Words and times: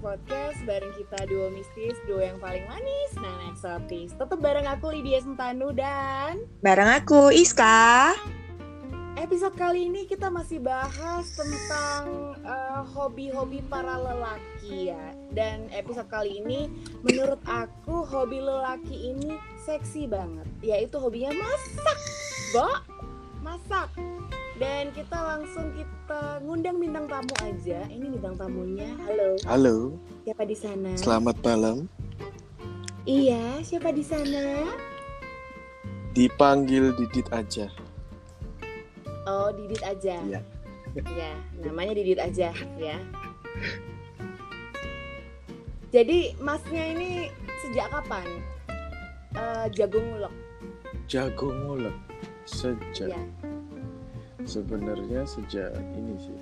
Podcast 0.00 0.58
bareng 0.66 0.94
kita 0.98 1.28
duo 1.30 1.52
mistis, 1.52 1.94
duo 2.08 2.18
yang 2.18 2.40
paling 2.42 2.64
manis, 2.66 3.10
nah 3.20 3.50
eksotis. 3.50 4.14
Tetap 4.16 4.38
bareng 4.40 4.66
aku 4.66 4.90
Lydia 4.94 5.22
Sentanu 5.22 5.70
dan 5.70 6.42
Bareng 6.64 6.90
aku, 6.90 7.30
Iska. 7.30 8.14
episode 9.14 9.56
kali 9.56 9.88
ini 9.88 10.04
kita 10.04 10.28
masih 10.28 10.60
bahas 10.60 11.24
tentang 11.32 12.36
eh, 12.44 12.82
hobi-hobi 12.92 13.64
para 13.70 13.96
lelaki 13.96 14.92
ya. 14.92 15.14
Dan 15.32 15.70
episode 15.70 16.10
kali 16.10 16.42
ini 16.42 16.68
menurut 17.06 17.40
aku 17.46 18.04
hobi 18.04 18.42
lelaki 18.42 19.14
ini 19.14 19.38
seksi 19.64 20.10
banget, 20.10 20.46
yaitu 20.60 20.98
hobinya 20.98 21.32
masak, 21.32 21.98
Bo. 22.52 22.68
Masak. 23.40 23.88
Dan 24.54 24.94
kita 24.94 25.18
langsung 25.18 25.74
kita 25.74 26.38
ngundang 26.46 26.78
bintang 26.78 27.10
tamu 27.10 27.34
aja. 27.42 27.82
Ini 27.90 28.06
bintang 28.06 28.38
tamunya. 28.38 28.86
Halo. 29.02 29.28
Halo, 29.50 29.76
Siapa 30.22 30.46
di 30.46 30.54
sana? 30.54 30.90
selamat 30.94 31.36
malam. 31.42 31.76
Iya, 33.04 33.58
siapa 33.66 33.90
di 33.90 34.06
sana? 34.06 34.62
Dipanggil 36.14 36.94
Didit 36.94 37.26
aja. 37.34 37.66
Oh, 39.26 39.50
Didit 39.50 39.82
aja. 39.82 40.22
Iya. 40.22 40.40
Ya, 40.94 41.32
namanya 41.58 41.98
Didit 41.98 42.22
aja 42.22 42.54
ya. 42.78 42.96
Jadi 45.90 46.38
masnya 46.38 46.94
ini 46.94 47.30
sejak 47.62 47.90
kapan 47.90 48.26
eh, 49.34 49.66
jagung 49.74 50.06
ngulek? 50.14 50.34
Jago 51.10 51.50
ngulek. 51.50 51.96
Sejak 52.46 53.10
Ya. 53.10 53.20
Sebenarnya 54.44 55.24
sejak 55.24 55.72
ini 55.96 56.14
sih. 56.20 56.38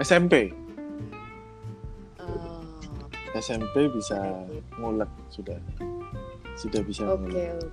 SMP. 0.00 0.48
Oh, 2.20 2.64
SMP 3.36 3.88
bisa 3.92 4.16
ngulek 4.80 5.10
sudah. 5.28 5.60
Sudah 6.56 6.80
bisa 6.84 7.04
Oke, 7.04 7.20
ngulek. 7.28 7.68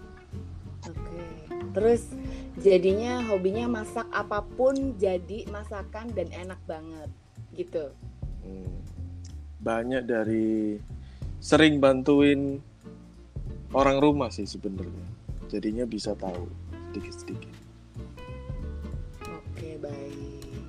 oke. 0.88 1.22
Terus 1.72 2.04
jadinya 2.60 3.24
hobinya 3.32 3.70
masak 3.82 4.08
apa 4.12 4.44
pun 4.44 4.96
jadi 5.00 5.48
masakan 5.48 6.12
dan 6.12 6.28
enak 6.36 6.60
banget 6.68 7.10
gitu. 7.56 7.92
Hmm. 8.44 8.76
Banyak 9.64 10.04
dari 10.04 10.78
sering 11.40 11.80
bantuin 11.80 12.60
orang 13.72 14.04
rumah 14.04 14.30
sih 14.32 14.48
sebenarnya. 14.48 15.08
Jadinya 15.48 15.88
bisa 15.88 16.12
tahu 16.12 16.67
sedikit-sedikit. 16.98 17.54
Oke, 19.30 19.78
baik. 19.78 20.66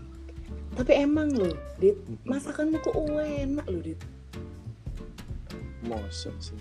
Tapi 0.77 0.93
emang 1.01 1.33
loh, 1.33 1.57
Dit, 1.81 1.97
masakanmu 2.29 2.77
kok 2.84 2.93
enak 3.01 3.65
loh, 3.65 3.81
Dit. 3.81 3.97
Mosok 5.89 6.37
sih. 6.37 6.61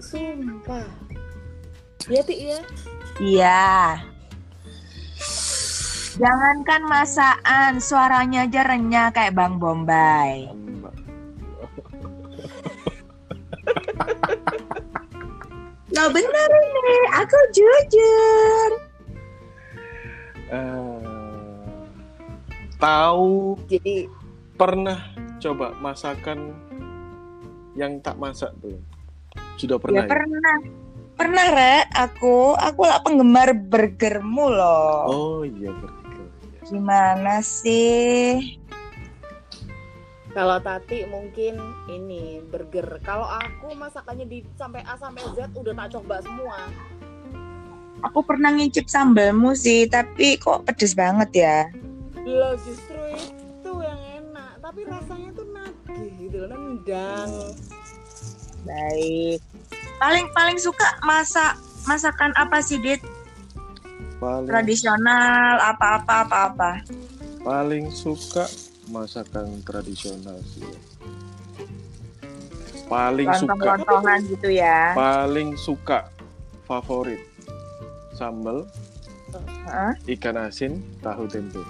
Sumpah. 0.00 0.88
Ya, 2.08 2.24
Ti 2.24 2.34
ya. 2.48 2.60
Iya. 3.20 4.00
Jangankan 6.16 6.82
masakan, 6.88 7.72
suaranya 7.84 8.48
aja 8.48 8.64
renyah 8.64 9.12
kayak 9.12 9.36
Bang 9.36 9.60
Bombay. 9.60 10.48
Mbak. 10.80 10.96
Lo 15.92 16.08
aku 17.16 17.38
jujur. 17.54 18.70
Eh, 20.48 21.00
tahu 22.80 23.58
Jadi 23.68 24.08
pernah 24.56 24.98
coba 25.38 25.76
masakan 25.78 26.56
yang 27.76 28.00
tak 28.00 28.16
masak 28.16 28.50
belum? 28.58 28.80
Sudah 29.60 29.76
pernah 29.78 30.02
Ya 30.02 30.08
ya? 30.08 30.10
pernah. 30.10 30.56
Pernah, 31.18 31.46
Re, 31.50 31.76
aku. 31.98 32.54
Aku 32.54 32.86
lah 32.86 33.02
penggemar 33.02 33.50
burgermu 33.50 34.54
loh. 34.54 35.02
Oh 35.10 35.40
iya 35.42 35.74
burger. 35.74 36.14
Iya. 36.14 36.62
Gimana 36.70 37.42
sih? 37.42 38.54
Kalau 40.36 40.60
Tati 40.60 41.08
mungkin 41.08 41.56
ini 41.88 42.44
burger. 42.44 43.00
Kalau 43.00 43.24
aku 43.24 43.72
masakannya 43.72 44.28
di 44.28 44.44
sampai 44.60 44.84
A 44.84 44.94
sampai 45.00 45.24
Z 45.32 45.52
udah 45.56 45.74
tak 45.74 45.88
coba 45.96 46.20
semua. 46.20 46.58
Aku 48.06 48.22
pernah 48.22 48.54
ngicip 48.54 48.86
sambelmu 48.86 49.58
sih, 49.58 49.90
tapi 49.90 50.38
kok 50.38 50.62
pedes 50.68 50.94
banget 50.94 51.30
ya. 51.34 51.58
Lah 52.22 52.54
justru 52.62 53.00
itu 53.18 53.72
yang 53.82 53.98
enak, 54.22 54.62
tapi 54.62 54.86
rasanya 54.86 55.34
tuh 55.34 55.46
nagih 55.50 56.12
gitu 56.22 56.46
loh, 56.46 56.54
nendang. 56.54 57.30
Baik. 58.62 59.42
Paling 59.98 60.30
paling 60.30 60.58
suka 60.62 60.86
masak 61.02 61.58
masakan 61.90 62.30
apa 62.38 62.62
sih, 62.62 62.78
Dit? 62.78 63.02
Paling 64.22 64.46
Tradisional, 64.46 65.58
apa-apa 65.58 66.26
apa-apa. 66.26 66.70
paling 67.38 67.88
suka 67.88 68.44
masakan 68.88 69.60
tradisional 69.62 70.36
sih. 70.44 70.64
Paling 72.88 73.28
suka 73.34 73.52
Lontong-lontongan 73.52 74.18
gitu 74.26 74.48
ya. 74.48 74.96
paling 74.96 75.52
suka 75.54 76.08
favorit 76.64 77.20
sambal 78.16 78.64
Heeh. 79.68 79.92
ikan 80.16 80.40
asin 80.40 80.80
tahu 80.98 81.28
tempe 81.28 81.60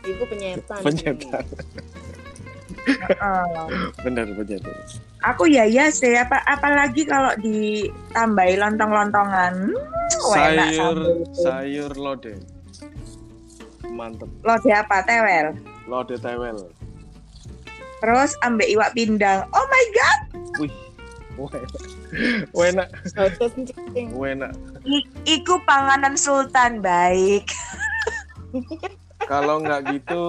Itu 0.00 0.24
penyetan. 0.24 0.80
penyetan 0.80 1.44
Heeh. 2.88 3.68
benar 4.00 4.24
penyetan 4.32 4.76
Aku 5.26 5.44
ya 5.44 5.68
ya 5.68 5.92
sih 5.92 6.16
apa 6.16 6.40
apalagi 6.46 7.04
kalau 7.04 7.34
ditambahi 7.36 8.56
lontong-lontongan. 8.56 9.76
Hmm, 9.76 10.40
enak 10.40 10.68
sayur 10.72 10.98
sayur 11.34 11.92
lode 11.92 12.32
mantep 13.92 14.30
Lode 14.42 14.70
apa? 14.72 15.02
Tewel. 15.06 15.54
lode 15.86 16.16
tewel 16.18 16.58
Terus 17.96 18.36
ambek 18.44 18.68
iwak 18.68 18.92
pindang. 18.92 19.48
Oh 19.50 19.66
my 19.66 19.84
god. 19.96 20.20
wih 20.60 20.72
enak 22.72 22.88
I- 24.88 25.08
iku 25.28 25.60
panganan 25.68 26.16
sultan 26.16 26.80
baik. 26.80 27.52
kalau 29.30 29.60
nggak 29.60 29.84
gitu 29.92 30.24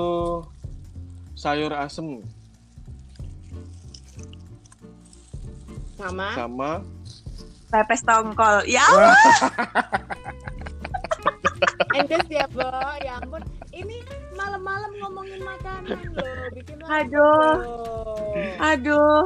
sayur 1.38 1.72
asem 1.72 2.20
Sama 5.98 6.28
sama 6.36 6.72
Pepes 7.68 8.02
tongkol. 8.04 8.64
Ya 8.68 8.84
Endes 11.94 12.26
ya, 12.30 12.46
Bo. 12.50 12.66
Ya 13.04 13.22
ampun. 13.22 13.42
Ini 13.70 14.02
malam-malam 14.34 14.92
ngomongin 14.98 15.42
makanan 15.46 16.02
loh, 16.18 16.50
bikin 16.54 16.78
Aduh. 16.90 17.54
loh. 17.62 18.58
Aduh. 18.58 19.24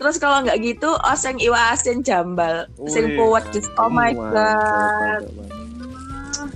Terus 0.00 0.16
kalau 0.16 0.40
nggak 0.40 0.64
gitu, 0.64 0.96
oseng 1.04 1.36
iwak 1.36 1.76
asin 1.76 2.00
jambal. 2.00 2.64
Sing 2.88 3.20
puwet 3.20 3.44
just 3.52 3.68
oh 3.76 3.92
my 3.92 4.16
god. 4.16 5.28
mantap, 5.28 5.28
mantap. 5.36 6.48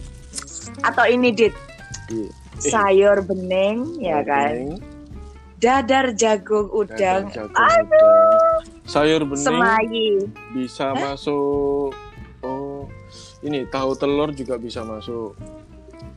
Atau 0.81 1.05
ini 1.13 1.29
dit 1.29 1.53
Iya. 2.09 2.29
sayur 2.61 3.21
bening 3.25 4.01
ya 4.01 4.25
kan. 4.25 4.81
Dadar 5.61 6.13
jagung 6.17 6.69
udang. 6.73 7.29
dadar 7.29 7.49
jagung 7.53 7.53
udang. 7.53 8.61
sayur 8.85 9.23
bening 9.29 9.45
Semayi. 9.45 10.09
bisa 10.53 10.93
masuk 10.93 11.93
oh 11.93 12.04
ini 13.45 13.69
tahu 13.69 13.93
telur 13.95 14.33
juga 14.33 14.57
bisa 14.57 14.81
masuk 14.83 15.37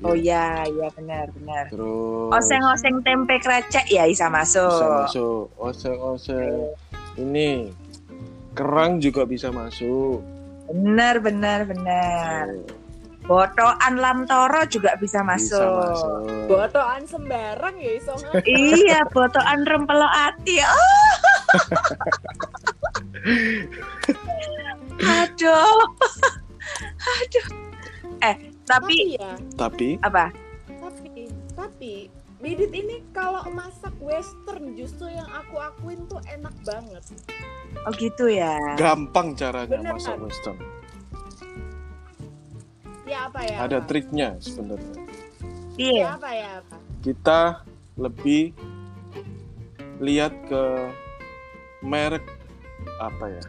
Oh 0.06 0.14
ya, 0.14 0.62
ya 0.68 0.88
benar 0.94 1.26
benar. 1.34 1.74
terus 1.74 2.30
Oseng-oseng 2.30 3.02
tempe 3.02 3.42
krecek 3.42 3.90
ya 3.90 4.06
bisa 4.06 4.30
masuk. 4.30 4.70
bisa 4.70 4.88
masuk 4.94 5.44
oseng-oseng 5.58 6.70
ini 7.18 7.74
kerang 8.54 9.02
juga 9.02 9.26
bisa 9.26 9.50
masuk 9.50 10.22
Benar 10.68 11.24
benar 11.24 11.64
benar. 11.64 12.52
Tuh, 12.52 12.76
Botoan 13.28 14.00
lam 14.00 14.24
toro 14.24 14.64
juga 14.72 14.96
bisa 14.96 15.20
masuk. 15.20 15.60
bisa 15.60 15.68
masuk 15.68 16.48
Botoan 16.48 17.02
sembarang 17.08 17.76
ya 17.76 17.92
iso 18.00 18.14
iya, 18.48 19.04
botoan 19.12 19.68
rempelo 19.68 20.08
ati. 20.08 20.64
Oh. 20.64 21.12
Aduh. 25.26 25.80
Aduh. 27.08 27.48
Eh, 28.20 28.36
tapi 28.64 29.16
Tapi 29.16 29.16
ya, 29.16 29.32
tapi 29.56 29.88
apa? 30.02 30.26
tapi 30.78 31.24
tapi 31.54 31.94
Didit 32.38 32.70
ini 32.70 33.02
kalau 33.12 33.42
masak 33.50 33.92
western 33.98 34.78
justru 34.78 35.10
yang 35.10 35.26
aku 35.28 35.58
akuin 35.58 36.06
tuh 36.06 36.22
enak 36.28 36.54
banget. 36.62 37.02
Oh 37.82 37.92
gitu 37.94 38.30
ya. 38.30 38.56
gampang 38.76 39.34
caranya 39.34 39.82
Bener, 39.82 39.94
masak 39.94 40.16
kan? 40.16 40.26
western 40.26 40.58
Ya 43.04 43.26
apa 43.26 43.40
ya? 43.42 43.56
ada 43.58 43.78
apa? 43.80 43.88
triknya 43.88 44.36
sebenarnya 44.38 44.96
Ya 45.76 45.86
Iya. 45.90 46.06
apa 46.14 46.30
ya 46.30 46.50
apa? 46.62 46.76
kita 47.02 47.42
lebih 47.96 48.52
lihat 49.98 50.34
ke 50.46 50.64
merek 51.80 52.26
apa 52.98 53.26
ya 53.32 53.44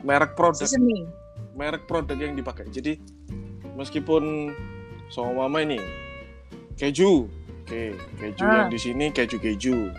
merek 0.00 0.34
produk 0.34 0.66
Seasoning. 0.66 1.06
Merek 1.54 1.84
produk 1.84 2.16
yang 2.16 2.34
dipakai. 2.34 2.68
Jadi 2.68 2.96
meskipun 3.74 4.52
sama 5.08 5.44
mama 5.46 5.60
ini 5.60 5.78
keju. 6.76 7.28
Oke 7.62 7.94
keju 8.18 8.42
Ah. 8.42 8.64
yang 8.64 8.70
di 8.72 8.78
sini 8.80 9.08
keju 9.08 9.36
keju. 9.38 9.92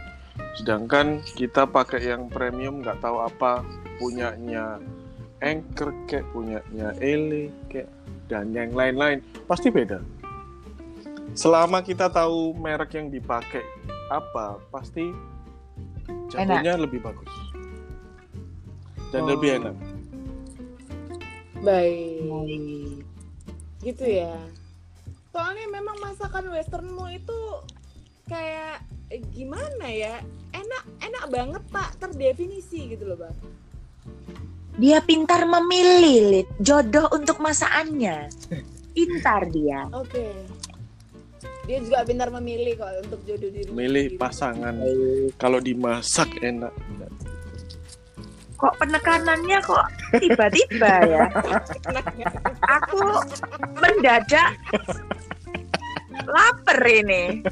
Sedangkan 0.58 1.22
kita 1.34 1.66
pakai 1.66 2.02
yang 2.04 2.30
premium 2.30 2.82
nggak 2.82 3.00
tahu 3.00 3.22
apa 3.22 3.62
punyanya 3.98 4.82
Anchor 5.44 5.92
kayak 6.08 6.26
punyanya 6.32 6.96
Ele 6.98 7.52
kayak 7.68 7.90
dan 8.26 8.50
yang 8.52 8.72
lain-lain. 8.74 9.20
Pasti 9.46 9.70
beda. 9.70 10.00
Selama 11.34 11.82
kita 11.82 12.10
tahu 12.10 12.54
merek 12.54 12.94
yang 12.94 13.10
dipakai 13.10 13.66
apa 14.10 14.62
pasti 14.70 15.10
jatuhnya 16.30 16.78
lebih 16.78 17.02
bagus. 17.02 17.30
Dan 19.10 19.26
Oh. 19.26 19.30
lebih 19.34 19.62
enak 19.62 19.76
Baik. 21.64 23.08
Gitu 23.80 24.06
ya. 24.06 24.36
Soalnya 25.32 25.66
memang 25.72 25.98
masakan 26.04 26.52
westernmu 26.52 27.08
itu 27.16 27.40
kayak 28.28 28.84
eh, 29.10 29.24
gimana 29.32 29.88
ya? 29.88 30.20
Enak 30.54 30.84
enak 31.02 31.26
banget 31.32 31.64
tak 31.72 31.90
terdefinisi 31.98 32.94
gitu 32.94 33.08
loh, 33.08 33.18
Bang. 33.18 33.36
Dia 34.78 35.00
pintar 35.06 35.46
memilih 35.46 36.18
Lid. 36.34 36.48
jodoh 36.60 37.08
untuk 37.16 37.40
masakannya. 37.40 38.28
Pintar 38.94 39.48
dia. 39.50 39.88
Oke. 39.94 40.34
Dia 41.64 41.80
juga 41.80 42.04
pintar 42.04 42.28
memilih 42.28 42.76
kok 42.76 42.92
untuk 43.08 43.20
jodoh 43.24 43.50
diri. 43.54 43.70
milih 43.72 44.20
pasangan 44.20 44.76
kalau 45.40 45.64
dimasak 45.64 46.28
enak 46.44 46.76
Kok 48.64 48.80
penekanannya 48.80 49.60
kok 49.60 49.86
tiba-tiba 50.24 50.94
ya? 51.04 51.28
Aku 52.64 53.20
mendadak 53.76 54.56
lapar 56.24 56.80
ini. 56.88 57.44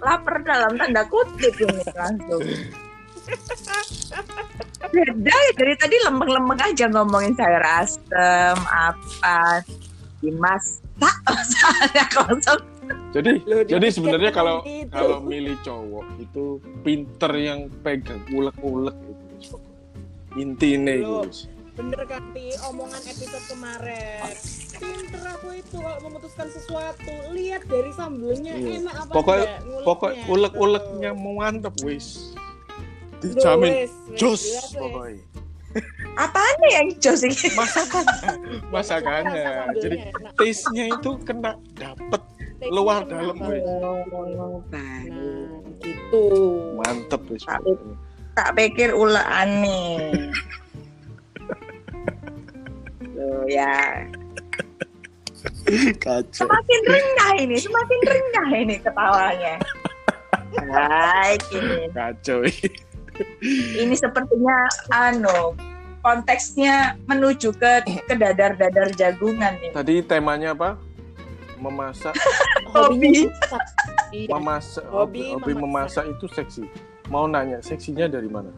Lapar 0.00 0.40
dalam 0.48 0.80
tanda 0.80 1.04
kutip 1.12 1.52
ini 1.60 1.84
langsung. 1.92 2.40
Beda 4.88 5.36
ya 5.36 5.52
dari 5.60 5.74
tadi 5.76 5.96
lempeng-lempeng 6.08 6.60
aja 6.64 6.88
ngomongin 6.88 7.36
sayur 7.36 7.64
asem 7.84 8.58
apa 8.64 9.60
dimasak 10.24 11.16
masalahnya 11.28 12.04
kosong 12.16 12.73
jadi 13.14 13.30
Loh, 13.40 13.62
jadi 13.62 13.86
sebenarnya 13.88 14.30
kalau 14.30 14.60
gitu. 14.60 14.90
kalau 14.90 15.22
milih 15.22 15.54
cowok 15.62 16.06
itu 16.18 16.44
pinter 16.82 17.32
yang 17.32 17.60
pegang 17.80 18.18
ulek-ulek 18.28 18.96
itu 19.38 19.56
intinya 20.34 20.90
itu. 20.92 21.06
Loh. 21.06 21.26
bener 21.74 22.06
kan 22.06 22.22
di 22.30 22.54
omongan 22.64 23.02
episode 23.02 23.46
kemarin. 23.48 24.22
Pinter 24.74 25.22
aku 25.28 25.48
itu 25.52 25.74
kalau 25.74 25.98
memutuskan 26.02 26.46
sesuatu. 26.46 27.10
Lihat 27.30 27.66
dari 27.66 27.90
sambelnya 27.90 28.54
Iya. 28.54 28.78
enak 28.78 28.94
apa 28.96 29.10
Pokok- 29.10 29.50
pokok 29.82 30.10
gitu. 30.12 30.26
ulek-uleknya 30.30 31.10
mau 31.14 31.34
mantep 31.36 31.74
wis. 31.82 32.30
Dijamin. 33.18 33.90
jos 34.14 34.38
wes. 34.44 34.70
pokoknya. 34.70 35.22
Apaan 36.14 36.54
nih 36.62 36.72
yang 36.72 36.88
jos 37.02 37.20
ini? 37.22 37.34
Masakan. 37.52 38.04
Masakannya. 38.70 39.46
Jadi 39.74 39.96
taste-nya 40.38 40.94
itu 40.94 41.10
kena 41.20 41.58
dapet 41.74 42.22
luar 42.70 43.04
dalam, 43.08 43.36
oh, 43.36 44.00
baru 44.08 44.62
nah 44.72 45.00
gitu. 45.82 46.24
Mantep 46.80 47.22
wis 47.28 47.44
Tapi- 47.44 47.96
tak 48.34 48.56
pikir 48.58 48.90
ulah 48.94 49.24
aneh. 49.44 50.30
Loh 53.16 53.44
ya. 53.46 54.08
Kacau. 56.00 56.48
Semakin 56.48 56.80
rendah 56.88 57.32
ini 57.36 57.56
semakin 57.60 58.00
rendah 58.04 58.48
ini 58.56 58.76
ketawanya. 58.80 59.54
Baik 60.56 61.42
ini. 61.52 61.92
Kacau 61.92 62.42
ini 63.74 63.94
sepertinya 63.94 64.56
anu 64.90 65.54
konteksnya 66.02 66.98
menuju 67.08 67.54
ke 67.56 67.86
ke 68.04 68.14
dadar-dadar 68.14 68.92
jagungan 68.92 69.56
nih 69.62 69.70
tadi 69.72 69.94
temanya 70.04 70.52
apa 70.52 70.76
memasak 71.56 72.14
Hobi. 72.74 73.26
masak. 73.26 73.62
Memasak 74.26 74.84
Hobi 74.86 75.20
hobi, 75.30 75.32
hobi 75.32 75.52
memasak. 75.54 75.62
memasak 75.62 76.04
itu 76.10 76.26
seksi 76.30 76.64
mau 77.06 77.24
nanya 77.24 77.58
seksinya 77.60 78.06
dari 78.06 78.26
mana 78.26 78.50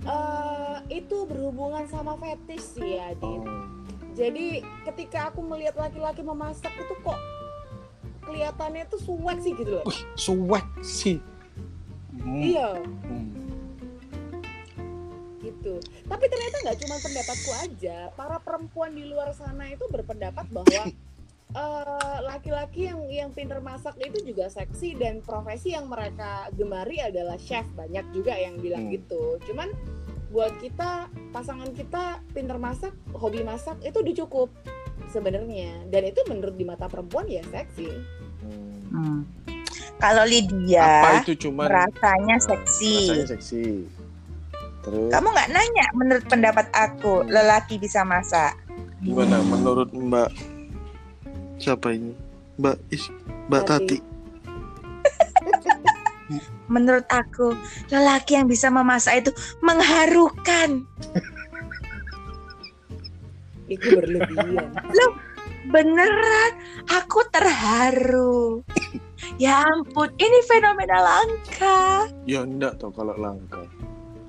Eh, 0.00 0.76
itu 0.94 1.28
berhubungan 1.28 1.84
sama 1.84 2.16
fetish 2.16 2.80
sih 2.80 2.96
ya. 2.96 3.12
Oh. 3.20 3.44
Jadi 4.14 4.64
ketika 4.82 5.28
aku 5.28 5.44
melihat 5.44 5.76
laki-laki 5.76 6.22
memasak 6.22 6.72
itu 6.72 6.94
kok 6.98 7.18
kelihatannya 8.22 8.88
tuh 8.88 8.96
suwek 8.98 9.36
sih 9.38 9.52
gitu 9.52 9.68
loh. 9.74 9.84
Suwek 10.14 10.64
sih. 10.80 11.20
Hmm, 12.14 12.40
Iya, 12.40 12.80
hmm. 12.80 13.28
gitu. 15.40 15.76
Tapi 16.02 16.24
ternyata 16.24 16.56
nggak 16.62 16.78
cuma 16.78 16.96
pendapatku 16.98 17.50
aja. 17.60 17.96
Para 18.12 18.36
perempuan 18.38 18.90
di 18.90 19.04
luar 19.04 19.30
sana 19.32 19.68
itu 19.68 19.84
berpendapat 19.86 20.48
bahwa 20.48 20.82
eh, 21.54 22.18
laki-laki 22.24 22.88
yang 22.88 23.00
yang 23.08 23.30
pinter 23.32 23.60
masak 23.60 23.96
itu 24.00 24.20
juga 24.20 24.48
seksi 24.52 24.98
dan 25.00 25.24
profesi 25.24 25.72
yang 25.72 25.88
mereka 25.88 26.48
gemari 26.52 27.00
adalah 27.00 27.36
chef. 27.40 27.64
Banyak 27.72 28.12
juga 28.12 28.36
yang 28.36 28.60
bilang 28.60 28.88
Hmm. 28.88 28.94
gitu. 28.96 29.40
Cuman 29.48 29.72
buat 30.28 30.52
kita 30.60 31.08
pasangan 31.32 31.72
kita 31.72 32.20
pinter 32.36 32.60
masak, 32.60 32.92
hobi 33.16 33.40
masak 33.40 33.80
itu 33.80 33.96
udah 33.96 34.14
cukup 34.26 34.48
sebenarnya. 35.08 35.88
Dan 35.88 36.12
itu 36.12 36.20
menurut 36.28 36.54
di 36.56 36.64
mata 36.68 36.84
perempuan 36.84 37.24
ya 37.24 37.40
seksi. 37.48 37.88
Hmm. 38.92 39.24
Kalau 39.98 40.22
Apa 40.22 40.30
Lydia 40.30 40.90
itu 41.26 41.48
cuman 41.48 41.66
rasanya 41.66 42.38
seksi 42.38 42.94
rasanya 43.10 43.28
seksi. 43.34 43.66
Terus 44.86 45.10
kamu 45.10 45.26
nggak 45.34 45.50
nanya 45.50 45.86
menurut 45.98 46.24
pendapat 46.30 46.70
aku 46.70 47.26
lelaki 47.26 47.82
bisa 47.82 48.06
masak 48.06 48.54
gimana 49.02 49.42
menurut 49.46 49.90
Mbak 49.94 50.57
siapa 51.58 51.92
ini? 51.92 52.14
Mbak 52.58 52.76
Is 52.90 53.06
Mbak 53.50 53.62
Tati. 53.66 53.98
Tati. 53.98 53.98
menurut 56.68 57.08
aku 57.08 57.56
lelaki 57.88 58.36
yang 58.36 58.44
bisa 58.44 58.68
memasak 58.68 59.24
itu 59.24 59.30
mengharukan 59.64 60.84
Itu 63.68 64.00
berlebihan. 64.00 64.72
beneran 65.68 66.52
aku 66.88 67.20
terharu 67.28 68.64
ya 69.42 69.60
ampun 69.60 70.08
ini 70.16 70.40
fenomena 70.48 70.96
langka 71.04 72.08
Ya 72.24 72.44
enggak 72.48 72.80
tau 72.80 72.88
kalau 72.88 73.12
langka. 73.16 73.64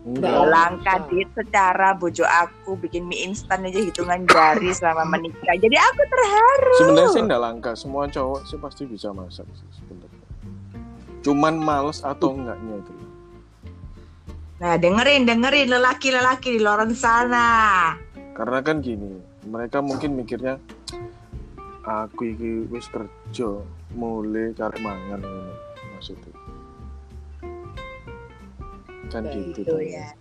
Nggak 0.09 0.25
Ya, 0.25 0.41
Enggak. 0.41 0.49
langka 0.49 0.93
dit 1.11 1.29
secara 1.37 1.93
bojo 1.93 2.25
aku 2.25 2.73
bikin 2.81 3.05
mie 3.05 3.29
instan 3.29 3.61
aja 3.61 3.77
hitungan 3.77 4.25
jari 4.25 4.73
selama 4.73 5.05
menikah 5.05 5.53
jadi 5.59 5.77
aku 5.77 6.01
terharu 6.09 6.73
Sebenarnya 6.81 7.09
sih 7.13 7.21
enggak 7.21 7.41
langka. 7.41 7.71
Semua 7.77 8.09
cowok 8.09 8.41
sih 8.49 8.57
pasti 8.57 8.83
bisa 8.89 9.13
masak 9.13 9.45
sih 9.53 9.69
sebenarnya. 9.77 10.25
Cuman 11.21 11.53
males 11.61 12.01
atau 12.01 12.33
enggaknya 12.33 12.81
itu. 12.81 12.93
nah 14.59 14.75
dengerin 14.75 15.23
dengerin 15.23 15.71
lelaki-lelaki 15.71 16.51
di 16.51 16.59
luar 16.59 16.83
sana 16.91 17.95
Karena 18.35 18.59
kan 18.59 18.83
gini, 18.83 19.15
mereka 19.47 19.79
mungkin 19.79 20.19
mikirnya 20.19 20.59
aku 21.87 22.27
iki 22.27 22.67
wis 22.67 22.87
kerja 22.91 23.63
mulai 23.95 24.51
cari 24.55 24.79
mangan 24.83 25.23
maksudnya. 25.95 26.38
Kan 29.09 29.25
gitu. 29.27 29.65
gitu 29.65 29.75
ya 29.81 30.13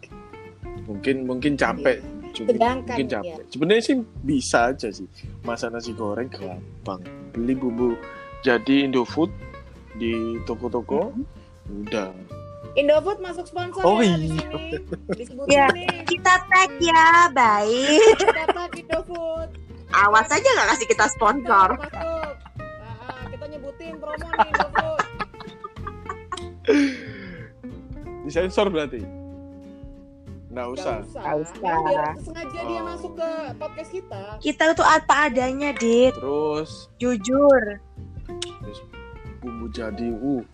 Mungkin 0.88 1.28
mungkin 1.28 1.52
capek 1.54 2.00
juga. 2.32 2.48
Sedangkan 2.56 2.96
mungkin 2.96 3.06
ya. 3.06 3.12
capek. 3.20 3.42
Sebenarnya 3.52 3.82
sih 3.84 3.96
bisa 4.22 4.72
aja 4.72 4.88
sih. 4.88 5.04
Masak 5.42 5.68
nasi 5.70 5.92
goreng 5.92 6.28
gampang. 6.28 7.04
Beli 7.30 7.52
bumbu 7.52 7.92
jadi 8.40 8.88
Indofood 8.88 9.28
di 9.94 10.14
toko-toko 10.44 11.12
udah. 11.68 12.08
Indofood 12.72 13.18
masuk 13.18 13.44
sponsor 13.44 13.82
Oh, 13.82 14.00
ya 14.00 14.14
iya. 14.14 14.16
di 14.16 14.28
sini. 14.32 14.70
Ya. 15.44 15.66
nih. 15.68 15.88
kita 16.06 16.34
tag 16.46 16.70
ya 16.78 17.28
baik 17.28 18.16
Dapat 18.24 18.70
Indofood. 18.78 19.48
awas 19.90 20.28
aja 20.28 20.44
nggak 20.46 20.68
kasih 20.72 20.86
kita 20.86 21.06
sponsor 21.10 21.68
Masuk. 21.74 21.92
Nah, 22.56 22.96
ah, 23.04 23.24
kita 23.28 23.44
nyebutin 23.46 23.92
promo 23.98 24.24
nih 24.30 24.48
Indofood. 24.48 25.04
Disensor 28.28 28.68
berarti. 28.68 29.00
Nggak 30.48 30.68
usah. 30.70 30.96
Nggak 31.00 31.08
usah. 31.08 31.20
Nggak 31.20 31.36
usah. 31.38 31.56
Nah, 31.58 31.80
biar 31.82 32.04
sengaja 32.18 32.60
dia 32.62 32.76
Oh. 32.76 32.86
masuk 32.86 33.12
ke 33.14 33.28
podcast 33.56 33.90
kita. 33.90 34.20
kita 34.38 34.64
tuh 34.72 34.84
apa 34.84 35.14
adanya 35.26 35.70
dit 35.72 36.12
Terus 36.12 36.88
jujur 36.96 37.62
terus 38.38 38.78
bumbu 39.40 39.66
jadi 39.70 40.08
uh 40.10 40.44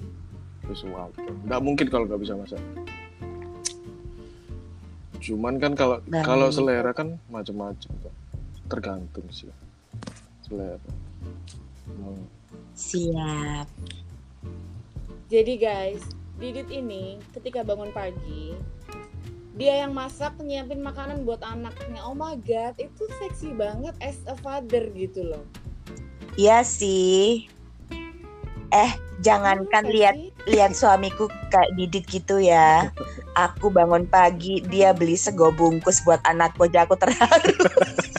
visual 0.64 1.08
nggak 1.44 1.60
mungkin 1.60 1.86
kalau 1.88 2.04
nggak 2.04 2.20
bisa 2.20 2.34
masak 2.34 2.60
cuman 5.18 5.56
kan 5.56 5.72
kalau 5.72 5.98
Nah. 6.06 6.20
kalau 6.22 6.48
selera 6.48 6.92
kan 6.92 7.16
macam-macam 7.26 7.90
tergantung 8.66 9.26
sih 9.30 9.48
selera 10.42 10.78
Hmm. 11.84 12.24
Siap. 12.74 13.68
Jadi 15.26 15.54
guys, 15.54 16.00
Didit 16.34 16.66
ini 16.70 17.22
ketika 17.30 17.62
bangun 17.62 17.94
pagi, 17.94 18.58
dia 19.54 19.86
yang 19.86 19.94
masak 19.94 20.34
nyiapin 20.42 20.82
makanan 20.82 21.22
buat 21.22 21.38
anaknya. 21.46 22.02
Oh 22.02 22.14
my 22.14 22.34
god, 22.42 22.74
itu 22.76 23.06
seksi 23.22 23.54
banget 23.54 23.94
as 24.02 24.18
a 24.26 24.34
father 24.42 24.90
gitu 24.98 25.22
loh. 25.22 25.44
Iya 26.34 26.66
sih. 26.66 27.46
Eh, 28.74 28.92
jangankan 29.22 29.86
Iya 29.86 29.94
lihat 29.94 30.16
lihat 30.50 30.72
suamiku 30.74 31.30
kayak 31.54 31.70
Didit 31.78 32.04
gitu 32.10 32.42
ya. 32.42 32.90
Aku 33.38 33.70
bangun 33.70 34.10
pagi, 34.10 34.58
dia 34.66 34.90
beli 34.90 35.14
sego 35.14 35.54
bungkus 35.54 36.02
buat 36.02 36.18
anakku 36.26 36.66
aja 36.66 36.82
aku 36.82 36.98
terharu. 36.98 37.54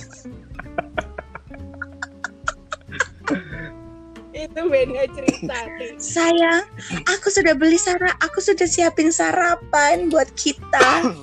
beda 4.69 5.03
cerita. 5.13 5.57
Sayang, 5.97 6.65
aku 7.09 7.27
sudah 7.31 7.53
beli 7.55 7.79
sara, 7.79 8.13
aku 8.21 8.39
sudah 8.41 8.65
siapin 8.65 9.09
sarapan 9.09 10.09
buat 10.09 10.29
kita. 10.35 11.15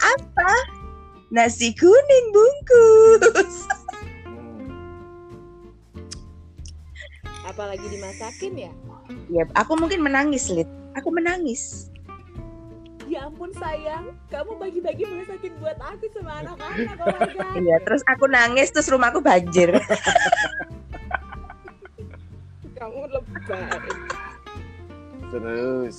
Apa? 0.00 0.52
Nasi 1.32 1.74
kuning 1.74 2.26
bungkus. 2.30 3.66
Apalagi 7.46 7.86
dimasakin 7.88 8.68
ya. 8.68 8.72
Ya, 9.30 9.42
aku 9.54 9.78
mungkin 9.78 10.02
menangis, 10.02 10.50
Lid. 10.50 10.66
Aku 10.98 11.14
menangis. 11.14 11.90
Ya 13.06 13.30
ampun 13.30 13.54
sayang, 13.54 14.18
kamu 14.34 14.58
bagi-bagi 14.58 15.06
masakin 15.06 15.54
buat 15.62 15.78
aku 15.78 16.10
sama 16.10 16.42
anak-anak. 16.42 17.54
Iya, 17.54 17.76
terus 17.86 18.02
aku 18.10 18.26
nangis 18.26 18.74
terus 18.74 18.90
rumahku 18.90 19.22
banjir. 19.22 19.78
Kamu 22.76 23.02
lebay. 23.08 23.64
terus 25.26 25.98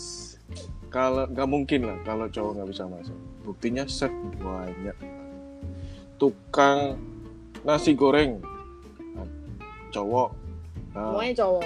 kalau 0.88 1.28
nggak 1.28 1.46
mungkin 1.46 1.80
lah 1.84 1.98
kalau 2.02 2.26
cowok 2.28 2.52
nggak 2.56 2.70
bisa 2.70 2.84
masak 2.86 3.18
buktinya 3.44 3.84
chef 3.84 4.08
banyak 4.38 4.96
tukang 6.16 6.96
nasi 7.62 7.92
goreng 7.92 8.40
Nah, 9.14 9.28
cowok 9.90 10.30
Nah, 10.90 11.14
Semuanya 11.14 11.34
cowok. 11.36 11.66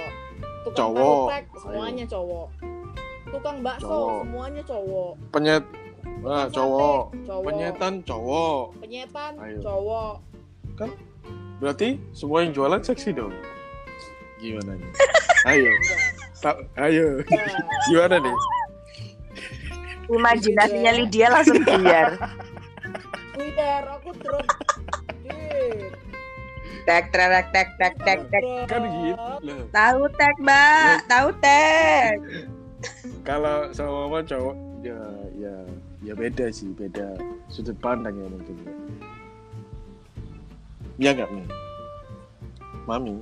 Tukang 0.61 0.75
Cowok. 0.75 0.99
tahu 0.99 1.31
tek, 1.31 1.45
semuanya 1.55 2.05
cowok. 2.05 2.47
Tukang 3.31 3.57
bakso 3.61 3.85
Cowok. 3.87 4.19
semuanya 4.19 4.61
cowok. 4.65 5.11
penyet 5.31 5.63
nah, 6.19 6.45
cowok 6.49 7.01
cowok. 7.21 7.43
penyetan 7.45 7.93
cowok 8.01 8.63
Penyetan 8.77 9.31
Ayo. 9.37 9.57
cowok. 9.61 10.13
berarti 11.57 11.89
semua 12.11 12.41
yang 12.41 12.51
jualan 12.51 12.81
seksi 12.81 13.13
dong 13.13 13.31
gimana 14.41 14.71
nih? 14.75 14.91
Ayo. 15.53 15.71
Ta- 16.41 16.65
ayo. 16.81 17.21
Gimana 17.89 18.17
nih? 18.17 18.35
Imajinasinya 20.09 20.91
Lydia 20.97 21.29
langsung 21.29 21.61
biar. 21.61 22.17
Twitter 23.37 23.81
aku 23.95 24.09
terus. 24.17 24.47
Tek 26.81 27.13
tek 27.13 27.45
tek 27.53 27.69
tek 27.77 27.93
tek 28.01 28.19
tek. 28.33 28.43
kan 28.65 28.81
gitu 28.81 29.53
Tahu 29.69 30.01
tek, 30.17 30.35
Mbak. 30.41 31.05
Tahu 31.05 31.27
tek. 31.39 32.15
kalau 33.21 33.69
sama 33.69 34.09
mama 34.09 34.25
cowok 34.25 34.57
ya 34.81 34.97
ya 35.37 35.53
ya 36.01 36.13
beda 36.17 36.49
sih 36.49 36.73
beda 36.73 37.13
sudut 37.53 37.77
pandang 37.77 38.17
ya 38.17 38.25
mungkin 38.25 38.55
ya. 38.65 38.73
Ya 40.97 41.09
nggak 41.13 41.29
nih 41.29 41.45
mami 42.89 43.21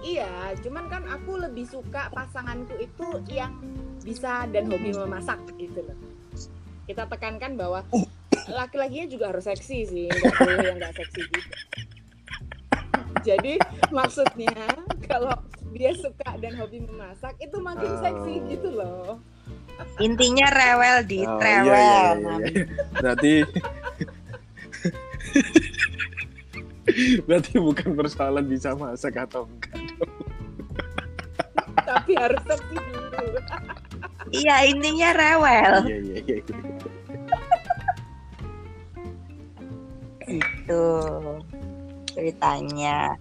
Iya, 0.00 0.56
cuman 0.64 0.88
kan 0.88 1.04
aku 1.06 1.36
lebih 1.36 1.68
suka 1.68 2.08
pasanganku 2.10 2.72
itu 2.80 3.06
yang 3.28 3.52
bisa 4.00 4.48
dan 4.48 4.66
hobi 4.72 4.96
memasak 4.96 5.38
gitu 5.60 5.84
loh. 5.84 5.98
Kita 6.88 7.04
tekankan 7.06 7.54
bahwa 7.54 7.84
laki-lakinya 8.48 9.06
juga 9.06 9.30
harus 9.30 9.44
seksi 9.46 9.78
sih, 9.86 10.06
nggak 10.08 10.34
boleh 10.40 10.56
yang 10.64 10.76
nggak 10.80 10.94
seksi 10.96 11.20
juga. 11.28 11.56
Jadi 13.20 13.60
maksudnya 13.92 14.56
kalau 15.04 15.36
dia 15.76 15.92
suka 15.94 16.40
dan 16.40 16.56
hobi 16.56 16.80
memasak 16.82 17.36
itu 17.38 17.60
makin 17.60 17.92
Oh. 17.92 18.00
seksi 18.00 18.34
gitu 18.48 18.68
loh. 18.72 19.20
Intinya 20.00 20.48
rewel 20.52 21.04
di 21.08 21.24
oh, 21.24 21.40
iya, 21.40 21.40
rewel. 21.40 21.72
iya, 21.72 22.16
iya, 22.16 22.36
iya. 22.52 22.64
berarti 23.00 23.32
berarti 27.26 27.58
bukan 27.58 27.94
persoalan 27.96 28.46
bisa 28.46 28.74
masak 28.76 29.16
atau 29.18 29.46
enggak 29.46 29.76
Tapi 31.86 32.12
harus 32.14 32.42
dulu. 32.46 33.00
Iya, 34.30 34.56
intinya 34.70 35.10
rewel. 35.10 35.74
iya 35.90 35.98
iya 35.98 36.18
iya 36.22 36.36
Itu 40.30 40.82
ceritanya. 42.14 43.18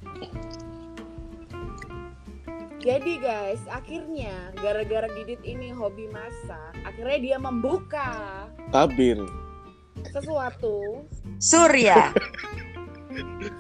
Jadi 2.79 3.19
guys, 3.19 3.59
akhirnya 3.67 4.55
gara-gara 4.55 5.09
Didit 5.11 5.43
ini 5.43 5.67
hobi 5.75 6.07
masak, 6.15 6.71
akhirnya 6.87 7.19
dia 7.19 7.37
membuka 7.41 8.47
tabir 8.71 9.19
sesuatu 10.15 11.03
Surya. 11.43 12.15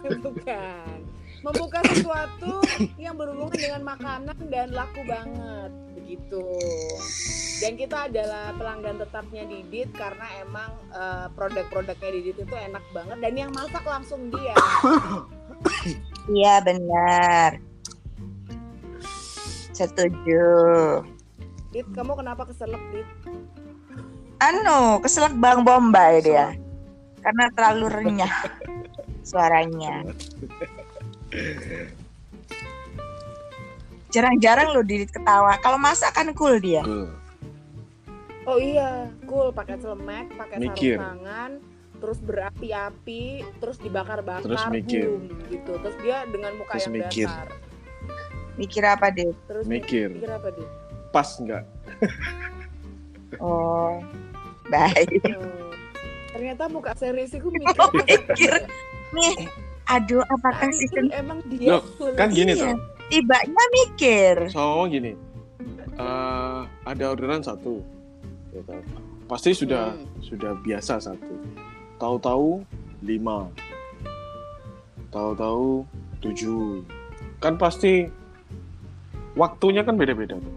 bukan 0.03 0.97
membuka 1.39 1.79
sesuatu 1.87 2.59
yang 2.99 3.15
berhubungan 3.15 3.55
dengan 3.55 3.83
makanan 3.87 4.37
dan 4.51 4.75
laku 4.75 5.01
banget. 5.07 5.71
Begitu. 5.95 6.45
Dan 7.59 7.75
kita 7.75 8.07
adalah 8.07 8.55
pelanggan 8.55 8.97
tetapnya 8.99 9.43
Didit 9.47 9.91
karena 9.95 10.27
emang 10.43 10.71
eh, 10.91 11.27
produk-produknya 11.35 12.09
Didit 12.11 12.37
itu 12.43 12.55
enak 12.55 12.83
banget. 12.91 13.17
Dan 13.23 13.33
yang 13.35 13.51
masak 13.55 13.83
langsung 13.83 14.31
dia. 14.31 14.55
Iya, 16.29 16.61
benar. 16.61 17.57
Setuju. 19.75 20.45
Dit 21.71 21.87
kamu 21.95 22.15
kenapa 22.19 22.45
keselak 22.49 22.81
Dit 22.93 23.09
Anu, 24.39 25.03
keselak 25.03 25.35
Bang 25.35 25.67
Bombay 25.67 26.23
dia. 26.23 26.55
Karena 27.19 27.51
terlalu 27.51 27.85
renyah 27.91 28.31
suaranya. 29.21 30.03
Jarang-jarang 34.09 34.73
lo 34.73 34.81
Didit 34.81 35.09
ketawa. 35.09 35.57
Kalau 35.59 35.77
masak 35.77 36.11
kan 36.11 36.33
cool 36.33 36.57
dia. 36.57 36.81
Cool. 36.81 37.09
oh 38.47 38.57
iya 38.57 39.05
cool 39.29 39.53
pakai 39.53 39.77
celemek 39.77 40.25
pakai 40.33 40.57
sarung 40.57 40.73
tangan 40.97 41.51
terus 42.01 42.17
berapi-api 42.17 43.23
terus 43.61 43.77
dibakar-bakar 43.77 44.41
Terus 44.41 44.63
mikir. 44.73 45.05
boom, 45.05 45.23
gitu 45.45 45.71
terus 45.77 45.93
dia 46.01 46.25
dengan 46.25 46.57
muka 46.57 46.73
Terus 46.73 46.89
yang 46.89 46.93
mikir. 46.97 47.27
datar 47.29 47.49
Mikir 48.57 48.83
apa, 48.83 49.07
Dit? 49.13 49.37
terus 49.45 49.69
Mikir. 49.69 50.09
mikir 50.11 50.31
apa 50.33 50.49
Dit 50.49 50.69
pas 51.13 51.29
nggak 51.29 51.63
Oh, 53.37 54.01
baik. 54.65 55.21
Oh, 55.29 55.69
ternyata 56.31 56.63
muka 56.65 56.97
seriusku 56.97 57.53
mikir 57.53 57.77
Mikir. 58.01 58.53
Nih, 59.09 59.49
aduh, 59.85 60.21
apakah 60.23 60.69
sistem 60.69 61.09
emang 61.09 61.39
dia 61.49 61.77
Loh, 61.77 61.81
kan 62.13 62.29
gini 62.29 62.53
Iya. 62.53 62.73
tuh 62.73 62.77
tibanya 63.09 63.65
mikir? 63.73 64.35
so 64.47 64.85
gini 64.85 65.17
eh, 65.97 66.59
ada 66.85 67.03
orderan 67.09 67.41
satu 67.41 67.81
ya 68.53 68.61
kan? 68.63 68.85
pasti 69.25 69.51
sudah 69.51 69.97
Hmm. 69.97 70.05
sudah 70.21 70.53
biasa 70.55 71.01
satu 71.01 71.33
tahu-tahu 71.97 72.61
lima 73.01 73.49
tahu-tahu 75.09 75.85
tujuh 76.19 76.85
kan 77.37 77.55
pasti 77.55 78.09
waktunya 79.33 79.81
kan 79.81 79.95
beda-beda 79.95 80.37
tuh. 80.37 80.55